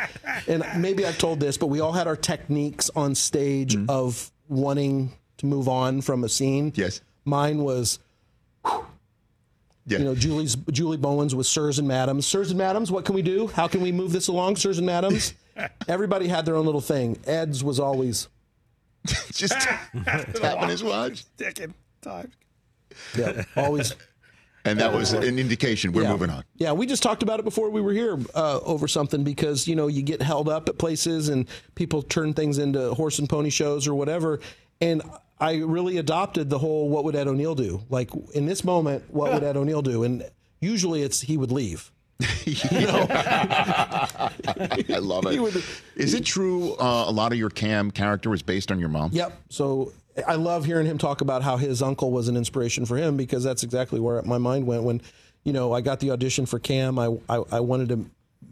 And 0.47 0.63
maybe 0.77 1.05
I've 1.05 1.17
told 1.17 1.39
this, 1.41 1.57
but 1.57 1.67
we 1.67 1.79
all 1.81 1.91
had 1.91 2.07
our 2.07 2.15
techniques 2.15 2.89
on 2.95 3.13
stage 3.13 3.75
Mm-hmm. 3.75 3.89
of 3.89 4.31
wanting 4.47 5.11
to 5.37 5.45
move 5.45 5.67
on 5.67 6.01
from 6.01 6.23
a 6.23 6.29
scene. 6.29 6.71
Yes. 6.75 7.01
Mine 7.25 7.57
was, 7.63 7.99
Yeah. 9.85 9.97
you 9.99 10.05
know, 10.05 10.15
Julie's 10.15 10.55
Julie 10.71 10.97
Bowen's 10.97 11.35
was 11.35 11.47
Sirs 11.49 11.77
and 11.79 11.87
Madams. 11.87 12.25
Sirs 12.25 12.51
and 12.51 12.57
Madams, 12.57 12.89
what 12.91 13.05
can 13.05 13.15
we 13.15 13.21
do? 13.21 13.47
How 13.47 13.67
can 13.67 13.81
we 13.81 13.91
move 13.91 14.11
this 14.11 14.27
along, 14.27 14.55
Sirs 14.55 14.77
and 14.77 14.87
Madams? 14.87 15.33
Everybody 15.87 16.27
had 16.27 16.45
their 16.45 16.55
own 16.55 16.65
little 16.65 16.81
thing. 16.81 17.17
Ed's 17.25 17.63
was 17.63 17.79
always, 17.79 18.27
just 19.31 19.53
tapping 20.35 20.69
his 20.69 20.83
watch. 20.83 21.25
Second 21.37 21.73
time. 22.01 22.31
yeah, 23.17 23.43
always. 23.55 23.95
And 24.65 24.79
that 24.79 24.93
was 24.93 25.13
an 25.13 25.39
indication 25.39 25.93
we're 25.93 26.03
yeah. 26.03 26.11
moving 26.11 26.29
on. 26.29 26.43
Yeah, 26.57 26.73
we 26.73 26.85
just 26.85 27.01
talked 27.01 27.23
about 27.23 27.39
it 27.39 27.43
before 27.43 27.69
we 27.69 27.81
were 27.81 27.93
here 27.93 28.19
uh, 28.35 28.59
over 28.63 28.87
something 28.87 29.23
because 29.23 29.67
you 29.67 29.75
know 29.75 29.87
you 29.87 30.01
get 30.01 30.21
held 30.21 30.49
up 30.49 30.67
at 30.69 30.77
places 30.77 31.29
and 31.29 31.47
people 31.75 32.01
turn 32.01 32.33
things 32.33 32.57
into 32.57 32.93
horse 32.93 33.19
and 33.19 33.29
pony 33.29 33.49
shows 33.49 33.87
or 33.87 33.95
whatever. 33.95 34.39
And 34.81 35.01
I 35.39 35.57
really 35.57 35.97
adopted 35.97 36.49
the 36.49 36.59
whole 36.59 36.89
"What 36.89 37.03
would 37.05 37.15
Ed 37.15 37.27
O'Neill 37.27 37.55
do?" 37.55 37.81
Like 37.89 38.09
in 38.33 38.45
this 38.45 38.63
moment, 38.63 39.05
what 39.09 39.33
would 39.33 39.43
Ed 39.49 39.55
O'Neill 39.55 39.81
do? 39.81 40.03
And 40.03 40.29
usually 40.59 41.03
it's 41.03 41.21
he 41.21 41.37
would 41.37 41.51
leave. 41.51 41.91
I 42.21 42.27
love 45.01 45.25
it. 45.27 45.63
Is 45.95 46.13
it 46.13 46.25
true 46.25 46.73
uh, 46.73 47.05
a 47.07 47.11
lot 47.11 47.31
of 47.31 47.37
your 47.37 47.49
Cam 47.49 47.91
character 47.91 48.29
was 48.29 48.41
based 48.41 48.71
on 48.71 48.79
your 48.79 48.89
mom? 48.89 49.11
Yep. 49.13 49.39
So 49.49 49.93
I 50.27 50.35
love 50.35 50.65
hearing 50.65 50.85
him 50.85 50.97
talk 50.97 51.21
about 51.21 51.43
how 51.43 51.55
his 51.57 51.81
uncle 51.81 52.11
was 52.11 52.27
an 52.27 52.35
inspiration 52.35 52.85
for 52.85 52.97
him 52.97 53.15
because 53.15 53.43
that's 53.43 53.63
exactly 53.63 54.01
where 54.01 54.21
my 54.23 54.37
mind 54.37 54.67
went 54.67 54.83
when, 54.83 55.01
you 55.43 55.53
know, 55.53 55.71
I 55.71 55.79
got 55.81 56.01
the 56.01 56.11
audition 56.11 56.45
for 56.45 56.59
Cam. 56.59 56.99
I 56.99 57.15
I, 57.29 57.43
I 57.51 57.59
wanted 57.61 57.89
to 57.89 58.05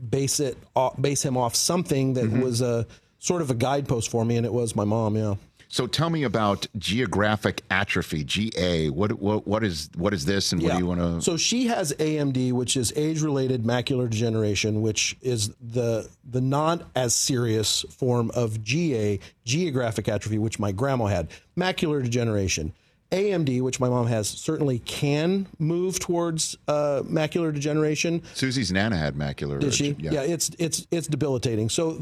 base 0.09 0.39
it 0.39 0.57
off, 0.75 0.99
base 1.01 1.23
him 1.23 1.35
off 1.35 1.55
something 1.55 2.13
that 2.13 2.29
was 2.29 2.61
a 2.61 2.87
sort 3.19 3.41
of 3.41 3.51
a 3.51 3.55
guidepost 3.55 4.09
for 4.09 4.23
me, 4.23 4.37
and 4.37 4.45
it 4.45 4.53
was 4.53 4.75
my 4.75 4.85
mom. 4.85 5.17
Yeah. 5.17 5.35
So 5.69 5.87
tell 5.87 6.09
me 6.09 6.23
about 6.23 6.65
geographic 6.77 7.63
atrophy, 7.69 8.23
GA. 8.23 8.89
What 8.89 9.19
what 9.19 9.45
what 9.45 9.63
is 9.63 9.89
what 9.95 10.13
is 10.13 10.25
this, 10.25 10.51
and 10.51 10.61
what 10.61 10.73
do 10.73 10.77
you 10.77 10.85
want 10.85 10.99
to? 10.99 11.21
So 11.21 11.37
she 11.37 11.67
has 11.67 11.93
AMD, 11.93 12.53
which 12.53 12.77
is 12.77 12.93
age-related 12.95 13.63
macular 13.63 14.09
degeneration, 14.09 14.81
which 14.81 15.17
is 15.21 15.49
the 15.61 16.09
the 16.29 16.41
not 16.41 16.83
as 16.95 17.13
serious 17.13 17.81
form 17.89 18.31
of 18.33 18.63
GA, 18.63 19.19
geographic 19.43 20.07
atrophy, 20.07 20.37
which 20.37 20.59
my 20.59 20.71
grandma 20.71 21.05
had. 21.05 21.29
Macular 21.57 22.01
degeneration. 22.03 22.73
AMD, 23.11 23.61
which 23.61 23.79
my 23.79 23.87
mom 23.87 24.07
has, 24.07 24.27
certainly 24.27 24.79
can 24.79 25.47
move 25.59 25.97
towards 25.97 26.57
uh, 26.67 27.03
macular 27.05 27.53
degeneration. 27.53 28.21
Susie's 28.33 28.69
nana 28.69 28.97
had 28.97 29.15
macular. 29.15 29.59
Did 29.61 29.73
she? 29.73 29.95
Yeah. 29.97 30.21
it's 30.23 30.51
it's 30.59 30.85
it's 30.91 31.07
debilitating. 31.07 31.69
So 31.69 31.97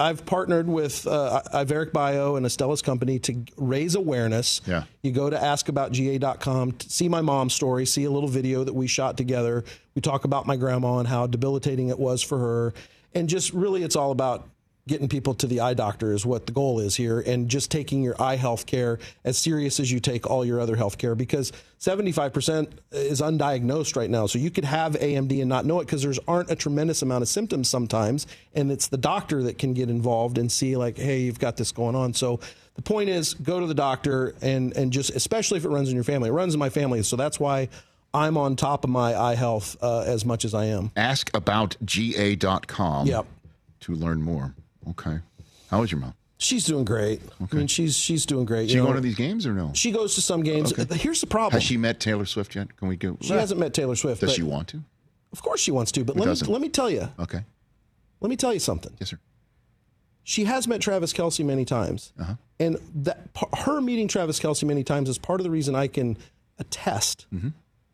I've 0.00 0.24
partnered 0.24 0.66
with 0.66 1.06
uh, 1.06 1.42
Iveric 1.52 1.92
Bio 1.92 2.36
and 2.36 2.46
Astellas 2.46 2.82
company 2.82 3.18
to 3.20 3.44
raise 3.58 3.94
awareness. 3.94 4.62
Yeah. 4.66 4.84
You 5.02 5.12
go 5.12 5.28
to 5.28 5.36
askaboutga.com, 5.36 6.72
to 6.72 6.90
see 6.90 7.08
my 7.08 7.20
mom's 7.20 7.54
story, 7.54 7.84
see 7.84 8.04
a 8.04 8.10
little 8.10 8.28
video 8.28 8.64
that 8.64 8.72
we 8.72 8.86
shot 8.86 9.18
together. 9.18 9.62
We 9.94 10.00
talk 10.00 10.24
about 10.24 10.46
my 10.46 10.56
grandma 10.56 10.98
and 10.98 11.08
how 11.08 11.26
debilitating 11.26 11.88
it 11.88 11.98
was 11.98 12.22
for 12.22 12.38
her. 12.38 12.74
And 13.14 13.28
just 13.28 13.52
really, 13.52 13.82
it's 13.82 13.96
all 13.96 14.10
about 14.10 14.48
getting 14.88 15.08
people 15.08 15.34
to 15.34 15.46
the 15.46 15.60
eye 15.60 15.74
doctor 15.74 16.12
is 16.12 16.26
what 16.26 16.46
the 16.46 16.52
goal 16.52 16.80
is 16.80 16.96
here 16.96 17.20
and 17.20 17.48
just 17.48 17.70
taking 17.70 18.02
your 18.02 18.20
eye 18.20 18.36
health 18.36 18.66
care 18.66 18.98
as 19.24 19.38
serious 19.38 19.78
as 19.78 19.92
you 19.92 20.00
take 20.00 20.28
all 20.28 20.44
your 20.44 20.60
other 20.60 20.74
health 20.76 20.98
care 20.98 21.14
because 21.14 21.52
75% 21.78 22.68
is 22.92 23.20
undiagnosed 23.20 23.96
right 23.96 24.10
now 24.10 24.26
so 24.26 24.38
you 24.38 24.50
could 24.50 24.64
have 24.64 24.94
amd 24.94 25.40
and 25.40 25.48
not 25.48 25.64
know 25.64 25.80
it 25.80 25.84
because 25.84 26.02
there's 26.02 26.18
aren't 26.26 26.50
a 26.50 26.56
tremendous 26.56 27.02
amount 27.02 27.22
of 27.22 27.28
symptoms 27.28 27.68
sometimes 27.68 28.26
and 28.54 28.72
it's 28.72 28.88
the 28.88 28.96
doctor 28.96 29.42
that 29.44 29.58
can 29.58 29.74
get 29.74 29.88
involved 29.90 30.38
and 30.38 30.50
see 30.50 30.76
like 30.76 30.96
hey 30.96 31.20
you've 31.20 31.38
got 31.38 31.56
this 31.56 31.70
going 31.72 31.94
on 31.94 32.12
so 32.12 32.40
the 32.74 32.82
point 32.82 33.08
is 33.08 33.34
go 33.34 33.60
to 33.60 33.66
the 33.66 33.74
doctor 33.74 34.34
and 34.42 34.76
and 34.76 34.92
just 34.92 35.10
especially 35.10 35.58
if 35.58 35.64
it 35.64 35.68
runs 35.68 35.88
in 35.88 35.94
your 35.94 36.04
family 36.04 36.28
it 36.30 36.32
runs 36.32 36.54
in 36.54 36.58
my 36.58 36.70
family 36.70 37.02
so 37.02 37.16
that's 37.16 37.38
why 37.38 37.68
i'm 38.12 38.36
on 38.36 38.56
top 38.56 38.84
of 38.84 38.90
my 38.90 39.16
eye 39.16 39.34
health 39.34 39.76
uh, 39.82 40.00
as 40.00 40.24
much 40.24 40.44
as 40.44 40.54
i 40.54 40.64
am 40.64 40.90
Askaboutga.com. 40.96 43.06
Yep. 43.06 43.26
To 43.80 43.94
learn 43.94 44.20
more. 44.20 44.54
Okay. 44.88 45.18
How 45.70 45.82
is 45.82 45.92
your 45.92 46.00
mom? 46.00 46.14
she's 46.42 46.64
doing 46.64 46.86
great 46.86 47.20
i 47.52 47.54
mean 47.54 47.66
she's 47.66 47.94
she's 47.94 48.24
doing 48.24 48.46
great 48.46 48.70
She 48.70 48.76
you 48.76 48.80
know. 48.80 48.86
going 48.86 48.96
to 48.96 49.02
these 49.02 49.14
games 49.14 49.46
or 49.46 49.52
no? 49.52 49.72
She 49.74 49.90
goes 49.90 50.14
to 50.14 50.22
some 50.22 50.42
games. 50.42 50.72
Here's 50.94 51.20
the 51.20 51.26
problem. 51.26 51.52
Has 51.52 51.62
she 51.62 51.76
met 51.76 52.00
Taylor 52.00 52.24
Swift 52.24 52.54
yet? 52.56 52.74
Can 52.78 52.88
we 52.88 52.96
go? 52.96 53.18
She 53.20 53.34
hasn't 53.34 53.60
met 53.60 53.74
Taylor 53.74 53.94
Swift. 53.94 54.22
Does 54.22 54.32
she 54.32 54.42
want 54.42 54.68
to? 54.68 54.80
Of 55.32 55.42
course 55.42 55.60
she 55.60 55.70
wants 55.70 55.92
to. 55.92 56.02
But 56.04 56.16
let 56.16 56.24
doesn't? 56.24 56.46
me, 56.48 56.52
let 56.54 56.62
me 56.62 56.70
tell 56.70 56.88
you. 56.88 57.10
Okay. 57.18 57.40
Let 58.22 58.30
me 58.30 58.36
tell 58.36 58.54
you 58.54 58.58
something. 58.58 58.92
Yes, 58.98 59.10
sir. 59.10 59.18
She 60.24 60.44
has 60.44 60.66
met 60.66 60.80
Travis 60.80 61.12
Kelce 61.12 61.44
many 61.44 61.64
times, 61.66 62.12
Uh-huh. 62.18 62.34
and 62.58 62.78
that 62.94 63.28
her 63.58 63.80
meeting 63.82 64.08
Travis 64.08 64.40
Kelce 64.40 64.64
many 64.64 64.82
times 64.82 65.08
is 65.10 65.18
part 65.18 65.40
of 65.40 65.44
the 65.44 65.50
reason 65.50 65.74
I 65.74 65.88
can 65.88 66.16
attest 66.58 67.26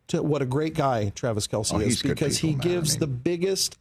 to 0.08 0.22
what 0.22 0.40
a 0.40 0.46
great 0.46 0.74
guy 0.74 1.10
Travis 1.16 1.46
Kelce 1.48 1.72
Mm-hmm. 1.72 1.76
Oh, 1.82 1.86
is 1.86 2.02
because 2.02 2.38
he 2.38 2.48
people, 2.54 2.64
man. 2.68 2.70
I 2.70 2.74
gives 2.80 2.90
mean- 2.94 3.00
the 3.00 3.06
biggest, 3.08 3.76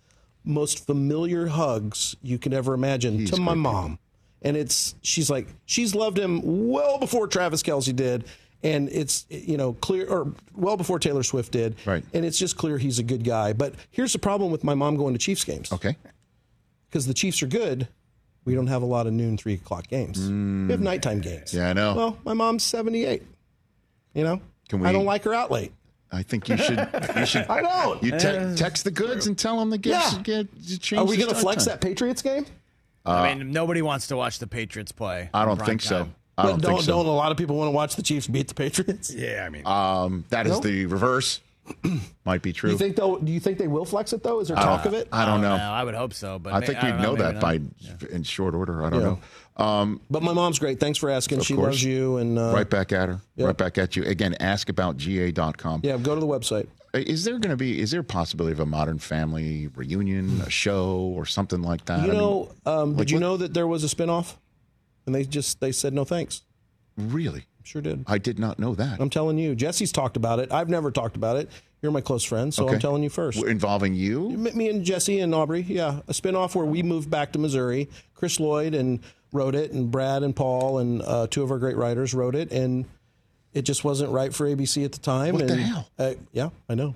most 0.46 0.86
familiar 0.86 1.48
hugs 1.48 2.16
you 2.22 2.38
can 2.38 2.54
ever 2.54 2.74
imagine 2.74 3.20
He's 3.20 3.32
to 3.32 3.42
my 3.42 3.54
mom, 3.56 4.00
and 4.42 4.56
it's 4.56 4.96
she's 5.02 5.30
like 5.30 5.48
she's 5.66 5.94
loved 5.96 6.18
him 6.18 6.42
well 6.70 6.98
before 7.00 7.28
Travis 7.28 7.64
Kelce 7.64 7.96
did. 7.96 8.26
And 8.64 8.90
it's 8.90 9.28
you 9.30 9.58
know 9.58 9.74
clear, 9.74 10.08
or 10.08 10.32
well 10.56 10.76
before 10.76 10.98
Taylor 10.98 11.22
Swift 11.22 11.52
did, 11.52 11.76
Right. 11.86 12.04
And 12.16 12.26
it's 12.26 12.40
just 12.40 12.58
clear 12.58 12.80
he's 12.80 12.98
a 12.98 13.04
good 13.04 13.24
guy. 13.24 13.54
But 13.54 13.76
here's 13.92 14.12
the 14.14 14.18
problem 14.20 14.52
with 14.52 14.64
my 14.64 14.74
mom 14.74 14.96
going 14.96 15.14
to 15.14 15.20
Chiefs 15.20 15.44
games 15.44 15.72
Okay. 15.72 15.96
because 16.90 17.06
the 17.06 17.14
Chiefs 17.14 17.44
are 17.44 17.48
good. 17.48 17.88
We 18.44 18.56
don't 18.56 18.66
have 18.68 18.82
a 18.82 18.86
lot 18.88 19.06
of 19.06 19.14
noon, 19.14 19.38
three 19.38 19.54
o'clock 19.56 19.88
games. 19.88 20.20
We 20.20 20.72
have 20.72 20.82
nighttime 20.82 21.22
games. 21.22 21.52
Mm. 21.52 21.54
Yeah, 21.58 21.70
I 21.70 21.74
know. 21.74 21.96
Well, 21.96 22.18
my 22.26 22.34
mom's 22.34 22.64
78. 22.64 23.22
You 24.16 24.24
know, 24.24 24.42
Can 24.70 24.80
we- 24.80 24.88
I 24.88 24.92
don't 24.92 25.06
like 25.06 25.24
her 25.26 25.34
out 25.36 25.52
late. 25.52 25.72
I 26.12 26.24
think 26.24 26.48
you 26.50 26.58
should. 26.58 26.88
You 27.16 27.26
should. 27.26 27.46
I 27.50 27.62
don't. 27.62 28.02
You 28.04 28.12
te- 28.12 28.56
text 28.56 28.84
the 28.86 28.92
goods 28.92 29.28
and 29.28 29.38
tell 29.38 29.60
them 29.60 29.70
the 29.70 29.78
gifts 29.78 30.14
Yeah. 30.14 30.22
get 30.22 30.48
change 30.80 30.94
Are 31.00 31.06
we 31.06 31.18
going 31.18 31.30
to 31.30 31.36
flex 31.36 31.66
time. 31.66 31.74
that 31.74 31.82
Patriots 31.82 32.22
game? 32.22 32.46
I 33.06 33.34
mean, 33.36 33.52
nobody 33.52 33.82
wants 33.82 34.08
to 34.08 34.16
watch 34.16 34.40
the 34.40 34.48
Patriots 34.48 34.92
play. 34.92 35.30
I 35.34 35.46
don't 35.46 35.58
prime 35.58 35.68
think 35.68 35.82
so. 35.82 36.10
I 36.38 36.44
But 36.44 36.50
don't, 36.50 36.62
don't, 36.62 36.72
think 36.72 36.82
so. 36.86 36.92
don't 36.98 37.06
a 37.06 37.12
lot 37.12 37.32
of 37.32 37.38
people 37.38 37.56
want 37.58 37.68
to 37.68 37.72
watch 37.72 37.96
the 37.96 38.02
Chiefs 38.04 38.28
beat 38.28 38.48
the 38.48 38.56
Patriots? 38.56 39.14
Yeah, 39.16 39.44
I 39.46 39.50
mean, 39.50 39.66
Um, 39.66 40.26
that 40.30 40.46
is 40.48 40.54
No? 40.54 40.60
the 40.60 40.86
reverse. 40.86 41.42
Might 42.26 42.42
be 42.44 42.54
true. 42.54 42.70
Do 42.70 42.74
you 42.74 42.78
think 42.78 42.96
they'll? 42.96 43.18
Do 43.18 43.32
you 43.32 43.40
think 43.40 43.58
they 43.58 43.68
will 43.68 43.86
flex 43.86 44.14
it 44.14 44.22
though? 44.22 44.40
Is 44.40 44.50
there 44.50 44.58
talk 44.58 44.86
of 44.86 44.94
it? 44.94 45.08
I 45.12 45.26
don't 45.26 45.42
know. 45.42 45.56
I 45.56 45.84
would 45.84 45.96
hope 45.96 46.14
so, 46.14 46.38
but 46.38 46.54
I 46.54 46.60
may- 46.60 46.66
think 46.68 46.82
we'd 46.84 46.92
know, 46.98 47.12
maybe 47.14 47.22
that 47.24 47.34
not. 47.36 47.42
by 47.42 47.60
in 48.12 48.22
short 48.24 48.54
order. 48.54 48.84
I 48.86 48.90
don't 48.92 49.00
Yeah. 49.02 49.06
know. 49.08 49.20
Um, 49.58 50.02
But 50.10 50.22
my 50.24 50.34
mom's 50.34 50.60
great. 50.60 50.80
Thanks 50.80 50.98
for 51.00 51.10
asking. 51.10 51.42
She 51.42 51.54
course. 51.54 51.66
loves 51.68 51.84
you. 51.84 52.18
And 52.18 52.38
uh, 52.38 52.52
right 52.54 52.70
back 52.70 52.92
at 52.92 53.10
her. 53.10 53.22
yeah. 53.36 53.46
Right 53.48 53.58
back 53.58 53.78
at 53.78 53.96
you 53.96 54.04
again. 54.04 54.36
Ask 54.40 54.70
about 54.70 54.98
ga.com. 54.98 55.82
yeah, 55.84 55.98
go 55.98 56.14
to 56.14 56.20
the 56.22 56.28
website. 56.28 56.68
Is 56.94 57.26
there 57.26 57.34
going 57.40 57.50
to 57.52 57.58
be? 57.58 57.80
Is 57.82 57.92
there 57.92 58.00
a 58.02 58.04
possibility 58.06 58.54
of 58.54 58.60
a 58.62 58.66
Modern 58.66 59.00
Family 59.00 59.68
reunion, 59.76 60.40
a 60.42 60.50
show, 60.50 60.96
or 61.16 61.26
something 61.26 61.62
like 61.62 61.84
that? 61.86 62.00
You 62.00 62.06
I 62.06 62.08
mean, 62.08 62.18
know, 62.18 62.52
um, 62.66 62.90
like 62.92 63.00
did 63.08 63.12
you 63.12 63.16
what- 63.18 63.22
know 63.22 63.38
that 63.38 63.54
there 63.54 63.68
was 63.68 63.84
a 63.84 63.88
spinoff? 63.94 64.36
And 65.06 65.14
they 65.14 65.24
just 65.26 65.60
they 65.60 65.72
said 65.72 65.94
no 65.94 66.04
thanks. 66.06 66.42
really? 66.98 67.46
Sure 67.64 67.82
did. 67.82 68.04
I 68.08 68.20
did 68.20 68.38
not 68.38 68.60
know 68.60 68.76
that. 68.76 69.00
I'm 69.02 69.10
telling 69.10 69.38
you, 69.40 69.56
Jesse's 69.56 69.92
talked 69.92 70.18
about 70.18 70.38
it. 70.40 70.52
I've 70.52 70.70
never 70.70 70.92
talked 70.92 71.16
about 71.16 71.36
it. 71.38 71.50
You're 71.82 71.92
my 71.92 72.00
close 72.02 72.24
friend, 72.24 72.54
so 72.54 72.70
I'm 72.70 72.80
telling 72.80 73.02
you 73.04 73.10
first. 73.10 73.44
Involving 73.44 73.96
you? 73.96 74.30
Me 74.30 74.70
and 74.70 74.84
Jesse 74.86 75.20
and 75.20 75.34
Aubrey, 75.34 75.62
yeah, 75.62 76.00
a 76.08 76.14
spinoff 76.14 76.54
where 76.56 76.66
we 76.66 76.82
moved 76.84 77.10
back 77.10 77.32
to 77.34 77.40
Missouri. 77.40 77.90
Chris 78.14 78.40
Lloyd 78.40 78.74
and 78.76 79.00
wrote 79.36 79.56
it, 79.56 79.72
and 79.72 79.92
Brad 79.92 80.24
and 80.24 80.36
Paul 80.36 80.80
and 80.80 81.02
uh, 81.02 81.28
two 81.30 81.44
of 81.44 81.52
our 81.52 81.60
great 81.60 81.76
writers 81.78 82.14
wrote 82.14 82.36
it, 82.36 82.52
and 82.52 82.86
it 83.54 83.64
just 83.64 83.84
wasn't 83.84 84.12
right 84.12 84.34
for 84.34 84.48
ABC 84.48 84.84
at 84.84 84.92
the 84.92 85.00
time. 85.00 85.36
What 85.36 85.48
the 85.48 85.58
hell? 85.58 85.90
Uh, 86.00 86.14
yeah, 86.32 86.50
I 86.68 86.76
know. 86.76 86.96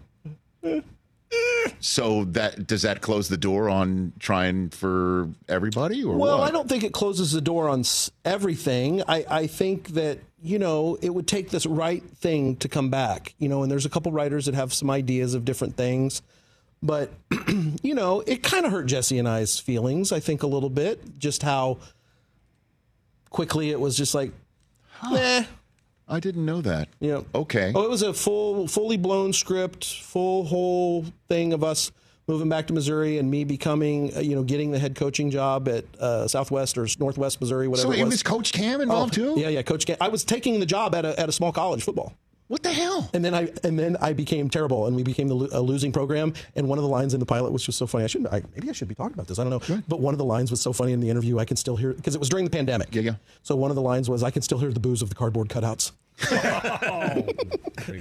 So 1.81 2.25
that 2.25 2.67
does 2.67 2.81
that 2.81 3.01
close 3.01 3.29
the 3.29 3.37
door 3.37 3.69
on 3.69 4.13
trying 4.19 4.69
for 4.69 5.29
everybody, 5.47 6.03
or 6.03 6.17
Well, 6.17 6.39
what? 6.39 6.47
I 6.47 6.51
don't 6.51 6.67
think 6.67 6.83
it 6.83 6.91
closes 6.91 7.31
the 7.31 7.41
door 7.41 7.69
on 7.69 7.83
everything. 8.25 9.01
I, 9.07 9.25
I 9.29 9.47
think 9.47 9.89
that, 9.89 10.19
you 10.41 10.59
know, 10.59 10.97
it 11.01 11.13
would 11.13 11.27
take 11.27 11.51
this 11.51 11.65
right 11.65 12.03
thing 12.03 12.57
to 12.57 12.67
come 12.67 12.89
back, 12.89 13.33
you 13.37 13.47
know, 13.47 13.63
and 13.63 13.71
there's 13.71 13.85
a 13.85 13.89
couple 13.89 14.11
writers 14.11 14.45
that 14.47 14.55
have 14.55 14.73
some 14.73 14.89
ideas 14.89 15.33
of 15.33 15.45
different 15.45 15.77
things. 15.77 16.21
But, 16.81 17.11
you 17.81 17.93
know, 17.93 18.21
it 18.21 18.43
kind 18.43 18.65
of 18.65 18.71
hurt 18.71 18.87
Jesse 18.87 19.17
and 19.17 19.27
I's 19.27 19.59
feelings, 19.59 20.11
I 20.11 20.19
think, 20.19 20.43
a 20.43 20.47
little 20.47 20.69
bit, 20.69 21.19
just 21.19 21.43
how 21.43 21.77
quickly 23.29 23.69
it 23.71 23.79
was 23.79 23.95
just 23.97 24.13
like, 24.15 24.31
nah. 25.03 25.43
I 26.11 26.19
didn't 26.19 26.43
know 26.45 26.61
that. 26.61 26.89
You 26.99 27.11
know, 27.11 27.25
Okay. 27.35 27.71
Oh, 27.75 27.83
it 27.83 27.89
was 27.89 28.01
a 28.01 28.13
full, 28.13 28.67
fully 28.67 28.97
blown 28.97 29.31
script, 29.31 29.85
full 29.85 30.43
whole 30.45 31.05
thing 31.27 31.53
of 31.53 31.63
us 31.63 31.91
moving 32.27 32.49
back 32.49 32.67
to 32.67 32.73
Missouri 32.73 33.17
and 33.19 33.29
me 33.29 33.43
becoming, 33.43 34.15
uh, 34.15 34.19
you 34.19 34.35
know, 34.35 34.43
getting 34.43 34.71
the 34.71 34.79
head 34.79 34.95
coaching 34.95 35.29
job 35.31 35.67
at 35.67 35.85
uh, 35.99 36.27
Southwest 36.27 36.77
or 36.77 36.87
Northwest 36.99 37.39
Missouri, 37.41 37.67
whatever 37.67 37.87
so 37.89 37.91
it 37.91 37.99
it 38.01 38.03
was. 38.05 38.13
was 38.15 38.23
Coach 38.23 38.53
Cam 38.53 38.79
Oh, 38.79 38.83
involved 38.83 39.13
too. 39.13 39.35
Yeah, 39.37 39.49
yeah, 39.49 39.61
Coach. 39.61 39.85
Cam- 39.85 39.97
I 40.01 40.09
was 40.09 40.23
taking 40.23 40.59
the 40.59 40.65
job 40.65 40.93
at 40.95 41.05
a, 41.05 41.19
at 41.19 41.29
a 41.29 41.31
small 41.31 41.51
college 41.51 41.83
football. 41.83 42.13
What 42.49 42.63
the 42.63 42.73
hell? 42.73 43.09
And 43.13 43.23
then 43.23 43.33
I 43.35 43.51
and 43.63 43.77
then 43.77 43.95
I 44.01 44.11
became 44.13 44.49
terrible, 44.49 44.87
and 44.87 44.95
we 44.95 45.03
became 45.03 45.27
the 45.27 45.35
a 45.53 45.61
losing 45.61 45.91
program. 45.91 46.33
And 46.55 46.67
one 46.67 46.77
of 46.79 46.83
the 46.83 46.89
lines 46.89 47.13
in 47.13 47.19
the 47.19 47.25
pilot 47.25 47.51
was 47.51 47.63
just 47.63 47.77
so 47.77 47.85
funny. 47.85 48.03
I 48.03 48.07
shouldn't. 48.07 48.33
I, 48.33 48.41
maybe 48.55 48.69
I 48.69 48.73
should 48.73 48.87
be 48.87 48.95
talking 48.95 49.13
about 49.13 49.27
this. 49.27 49.37
I 49.37 49.43
don't 49.45 49.51
know. 49.69 49.81
But 49.87 49.99
one 49.99 50.15
of 50.15 50.17
the 50.17 50.25
lines 50.25 50.49
was 50.49 50.59
so 50.59 50.73
funny 50.73 50.91
in 50.91 50.99
the 50.99 51.09
interview. 51.11 51.37
I 51.37 51.45
can 51.45 51.57
still 51.57 51.75
hear 51.75 51.93
because 51.93 52.15
it 52.15 52.19
was 52.19 52.27
during 52.27 52.45
the 52.45 52.51
pandemic. 52.51 52.87
Yeah, 52.93 53.01
yeah. 53.03 53.15
So 53.43 53.55
one 53.55 53.69
of 53.69 53.75
the 53.75 53.83
lines 53.83 54.09
was, 54.09 54.23
"I 54.23 54.31
can 54.31 54.41
still 54.41 54.57
hear 54.57 54.73
the 54.73 54.79
booze 54.79 55.03
of 55.03 55.09
the 55.09 55.15
cardboard 55.15 55.47
cutouts." 55.49 55.91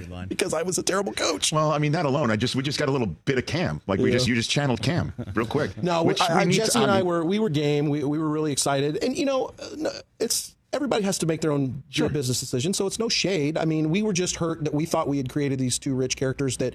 Line. 0.09 0.27
because 0.27 0.53
I 0.53 0.63
was 0.63 0.77
a 0.77 0.83
terrible 0.83 1.13
coach. 1.13 1.51
Well, 1.53 1.71
I 1.71 1.77
mean 1.77 1.91
that 1.93 2.05
alone. 2.05 2.31
I 2.31 2.35
just 2.35 2.55
we 2.55 2.63
just 2.63 2.79
got 2.79 2.89
a 2.89 2.91
little 2.91 3.07
bit 3.07 3.37
of 3.37 3.45
Cam. 3.45 3.79
Like 3.87 3.99
we 3.99 4.09
Yeah. 4.09 4.17
just 4.17 4.27
you 4.27 4.35
just 4.35 4.49
channeled 4.49 4.81
Cam 4.81 5.13
real 5.35 5.45
quick. 5.45 5.81
No, 5.81 6.03
Which 6.03 6.19
I, 6.21 6.41
I, 6.41 6.43
need 6.43 6.53
to- 6.53 6.59
Jesse 6.61 6.79
and 6.81 6.91
I 6.91 6.97
mean, 6.97 7.05
were 7.05 7.23
we 7.23 7.39
were 7.39 7.49
game. 7.49 7.89
We 7.89 8.03
we 8.03 8.17
were 8.19 8.27
really 8.29 8.51
excited, 8.51 9.03
and 9.03 9.15
you 9.15 9.25
know, 9.25 9.51
uh, 9.59 9.89
it's 10.19 10.55
everybody 10.73 11.03
has 11.03 11.17
to 11.19 11.25
make 11.25 11.41
their 11.41 11.51
own 11.51 11.83
their 11.95 12.09
business 12.09 12.39
decision. 12.39 12.73
So 12.73 12.85
it's 12.87 12.99
no 12.99 13.09
shade. 13.09 13.57
I 13.57 13.65
mean, 13.65 13.89
we 13.89 14.01
were 14.01 14.13
just 14.13 14.35
hurt 14.37 14.63
that 14.65 14.73
we 14.73 14.85
thought 14.85 15.07
we 15.07 15.17
had 15.17 15.29
created 15.29 15.59
these 15.59 15.79
two 15.79 15.93
rich 15.95 16.15
characters 16.15 16.57
that 16.57 16.73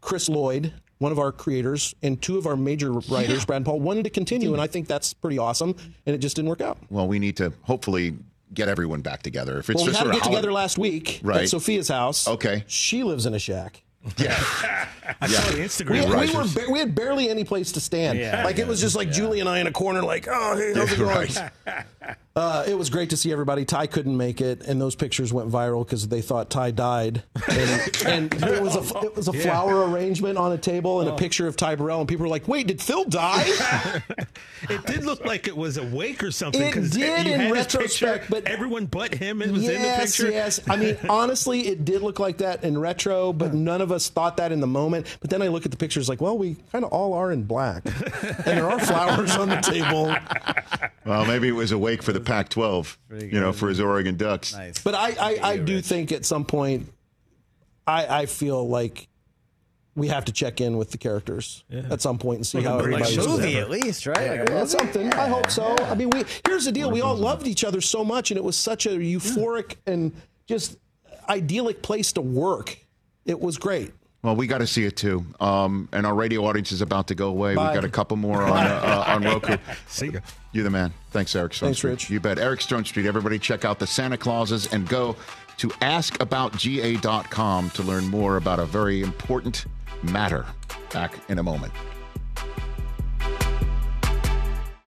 Chris 0.00 0.28
Lloyd, 0.28 0.72
one 0.98 1.12
of 1.12 1.18
our 1.18 1.32
creators, 1.32 1.94
and 2.02 2.20
two 2.20 2.38
of 2.38 2.46
our 2.46 2.56
major 2.56 2.92
writers, 2.92 3.44
Brad 3.44 3.58
and 3.58 3.66
Paul, 3.66 3.80
wanted 3.80 4.04
to 4.04 4.10
continue, 4.10 4.52
and 4.52 4.60
I 4.62 4.66
think 4.66 4.88
that's 4.88 5.12
pretty 5.14 5.38
awesome. 5.38 5.74
And 6.06 6.14
it 6.14 6.18
just 6.18 6.36
didn't 6.36 6.48
work 6.48 6.60
out. 6.60 6.78
Well, 6.90 7.06
we 7.08 7.18
need 7.18 7.36
to 7.38 7.52
hopefully 7.62 8.16
get 8.54 8.68
everyone 8.68 9.02
back 9.02 9.22
together. 9.22 9.58
If 9.58 9.68
it's 9.70 9.76
Well, 9.76 9.86
we 9.86 9.90
just 9.92 9.98
had 9.98 10.04
to 10.06 10.12
get 10.12 10.22
of 10.22 10.28
together 10.28 10.52
last 10.52 10.78
week 10.78 11.20
Right. 11.22 11.42
at 11.42 11.48
Sophia's 11.48 11.88
house. 11.88 12.26
Okay. 12.26 12.64
she 12.66 13.02
lives 13.04 13.26
in 13.26 13.34
a 13.34 13.38
shack. 13.38 13.82
Yeah. 14.16 14.32
I 15.20 15.26
saw 15.26 15.50
the 15.50 15.58
Instagram. 15.58 16.08
We, 16.08 16.26
we 16.30 16.34
were 16.34 16.44
ba- 16.44 16.70
we 16.72 16.78
had 16.78 16.94
barely 16.94 17.28
any 17.28 17.44
place 17.44 17.72
to 17.72 17.80
stand. 17.80 18.18
Yeah, 18.18 18.44
like 18.44 18.58
it 18.58 18.66
was 18.66 18.80
just 18.80 18.94
like 18.96 19.10
Julie 19.10 19.40
and 19.40 19.48
I 19.48 19.58
in 19.58 19.66
a 19.66 19.72
corner, 19.72 20.02
like, 20.02 20.26
oh, 20.30 20.56
hey, 20.56 20.72
how's 20.74 20.92
it 20.92 20.98
going? 21.66 22.16
Right. 22.36 22.42
Uh, 22.42 22.64
it 22.68 22.78
was 22.78 22.88
great 22.88 23.10
to 23.10 23.16
see 23.16 23.32
everybody. 23.32 23.64
Ty 23.64 23.88
couldn't 23.88 24.16
make 24.16 24.40
it, 24.40 24.62
and 24.62 24.80
those 24.80 24.94
pictures 24.94 25.32
went 25.32 25.50
viral 25.50 25.84
because 25.84 26.06
they 26.06 26.20
thought 26.22 26.50
Ty 26.50 26.70
died. 26.70 27.22
And, 27.50 28.02
and 28.06 28.34
it 28.44 28.62
was 28.62 28.76
a 28.76 28.98
it 29.04 29.16
was 29.16 29.26
a 29.26 29.32
flower 29.32 29.90
arrangement 29.90 30.38
on 30.38 30.52
a 30.52 30.58
table 30.58 31.00
and 31.00 31.08
a 31.10 31.16
picture 31.16 31.48
of 31.48 31.56
Ty 31.56 31.74
Burrell, 31.76 31.98
and 32.00 32.08
people 32.08 32.24
were 32.24 32.30
like, 32.30 32.46
"Wait, 32.46 32.66
did 32.68 32.80
Phil 32.80 33.04
die?" 33.04 33.48
It 34.68 34.84
did 34.86 35.04
look 35.04 35.24
like 35.24 35.46
it 35.46 35.56
was 35.56 35.76
awake 35.76 36.22
or 36.24 36.32
something. 36.32 36.60
It 36.60 36.72
'cause 36.72 36.90
did 36.90 37.00
you 37.26 37.32
in 37.34 37.38
had 37.40 37.54
his 37.56 37.66
picture, 37.66 37.78
retrospect, 37.78 38.28
but- 38.28 38.44
everyone 38.48 38.86
but 38.86 39.14
him 39.14 39.38
was 39.38 39.48
in 39.50 39.54
the 39.54 39.72
yes, 39.72 40.16
picture. 40.16 40.32
yes. 40.32 40.60
I 40.68 40.74
mean, 40.74 40.96
honestly, 41.08 41.68
it 41.68 41.84
did 41.84 42.02
look 42.02 42.18
like 42.18 42.38
that 42.38 42.64
in 42.64 42.76
retro, 42.76 43.32
but 43.32 43.54
none 43.54 43.80
of 43.80 43.92
us 43.92 44.08
thought 44.08 44.36
that 44.38 44.50
in 44.50 44.58
the 44.58 44.66
moment. 44.66 45.06
But 45.20 45.30
then 45.30 45.42
I 45.42 45.48
look 45.48 45.64
at 45.64 45.70
the 45.70 45.76
pictures, 45.76 46.08
like, 46.08 46.20
well, 46.20 46.36
we 46.36 46.56
kind 46.72 46.84
of 46.84 46.90
all 46.92 47.14
are 47.14 47.30
in 47.30 47.44
black, 47.44 47.84
and 47.86 48.58
there 48.58 48.68
are 48.68 48.80
flowers 48.80 49.36
on 49.36 49.48
the 49.48 49.56
table. 49.60 50.12
Well, 51.06 51.24
maybe 51.24 51.46
it 51.48 51.52
was 51.52 51.70
awake 51.70 52.02
for 52.02 52.12
the 52.12 52.17
Pac-12. 52.20 52.96
You 53.10 53.40
know, 53.40 53.52
for 53.52 53.68
his 53.68 53.80
Oregon 53.80 54.16
Ducks. 54.16 54.54
Nice. 54.54 54.82
But 54.82 54.94
I, 54.94 55.08
I, 55.20 55.38
I 55.42 55.56
do 55.58 55.80
think 55.80 56.12
at 56.12 56.24
some 56.24 56.44
point, 56.44 56.92
I, 57.86 58.22
I 58.22 58.26
feel 58.26 58.68
like 58.68 59.08
we 59.94 60.08
have 60.08 60.26
to 60.26 60.32
check 60.32 60.60
in 60.60 60.76
with 60.76 60.92
the 60.92 60.98
characters 60.98 61.64
at 61.70 62.00
some 62.00 62.18
point 62.18 62.38
and 62.38 62.46
see 62.46 62.62
how 62.62 62.76
a 62.76 62.78
everybody's 62.78 63.14
shows 63.14 63.26
doing. 63.26 63.40
movie 63.40 63.56
at 63.56 63.68
least, 63.68 64.06
right? 64.06 64.48
Yeah, 64.48 64.64
something. 64.64 65.12
I 65.12 65.28
hope 65.28 65.50
so. 65.50 65.74
I 65.80 65.94
mean, 65.94 66.10
we 66.10 66.24
here's 66.46 66.64
the 66.64 66.72
deal: 66.72 66.90
we 66.90 67.00
all 67.00 67.16
loved 67.16 67.46
each 67.46 67.64
other 67.64 67.80
so 67.80 68.04
much, 68.04 68.30
and 68.30 68.38
it 68.38 68.44
was 68.44 68.56
such 68.56 68.86
a 68.86 68.90
euphoric 68.90 69.74
and 69.86 70.12
just 70.46 70.78
idyllic 71.28 71.82
place 71.82 72.12
to 72.12 72.20
work. 72.20 72.78
It 73.26 73.40
was 73.40 73.58
great. 73.58 73.92
Well, 74.28 74.36
we 74.36 74.46
got 74.46 74.58
to 74.58 74.66
see 74.66 74.84
it 74.84 74.94
too. 74.94 75.24
Um, 75.40 75.88
and 75.90 76.04
our 76.04 76.14
radio 76.14 76.44
audience 76.44 76.70
is 76.70 76.82
about 76.82 77.08
to 77.08 77.14
go 77.14 77.28
away. 77.28 77.54
Bye. 77.54 77.68
We've 77.68 77.74
got 77.76 77.86
a 77.86 77.88
couple 77.88 78.18
more 78.18 78.42
on 78.42 78.66
uh, 78.66 78.80
uh, 78.84 79.12
on 79.14 79.22
Roku. 79.24 79.56
See 79.86 80.08
you. 80.08 80.20
You're 80.52 80.64
the 80.64 80.70
man. 80.70 80.92
Thanks, 81.12 81.34
Eric 81.34 81.54
Stone 81.54 81.68
Thanks, 81.68 81.78
Street. 81.78 81.90
Rich. 81.92 82.10
You 82.10 82.20
bet. 82.20 82.38
Eric 82.38 82.60
Stonestreet. 82.60 83.06
Everybody 83.06 83.38
check 83.38 83.64
out 83.64 83.78
the 83.78 83.86
Santa 83.86 84.18
Clauses 84.18 84.70
and 84.70 84.86
go 84.86 85.16
to 85.56 85.68
askaboutga.com 85.68 87.70
to 87.70 87.82
learn 87.82 88.06
more 88.08 88.36
about 88.36 88.58
a 88.58 88.66
very 88.66 89.00
important 89.00 89.64
matter. 90.02 90.44
Back 90.92 91.14
in 91.30 91.38
a 91.38 91.42
moment. 91.42 91.72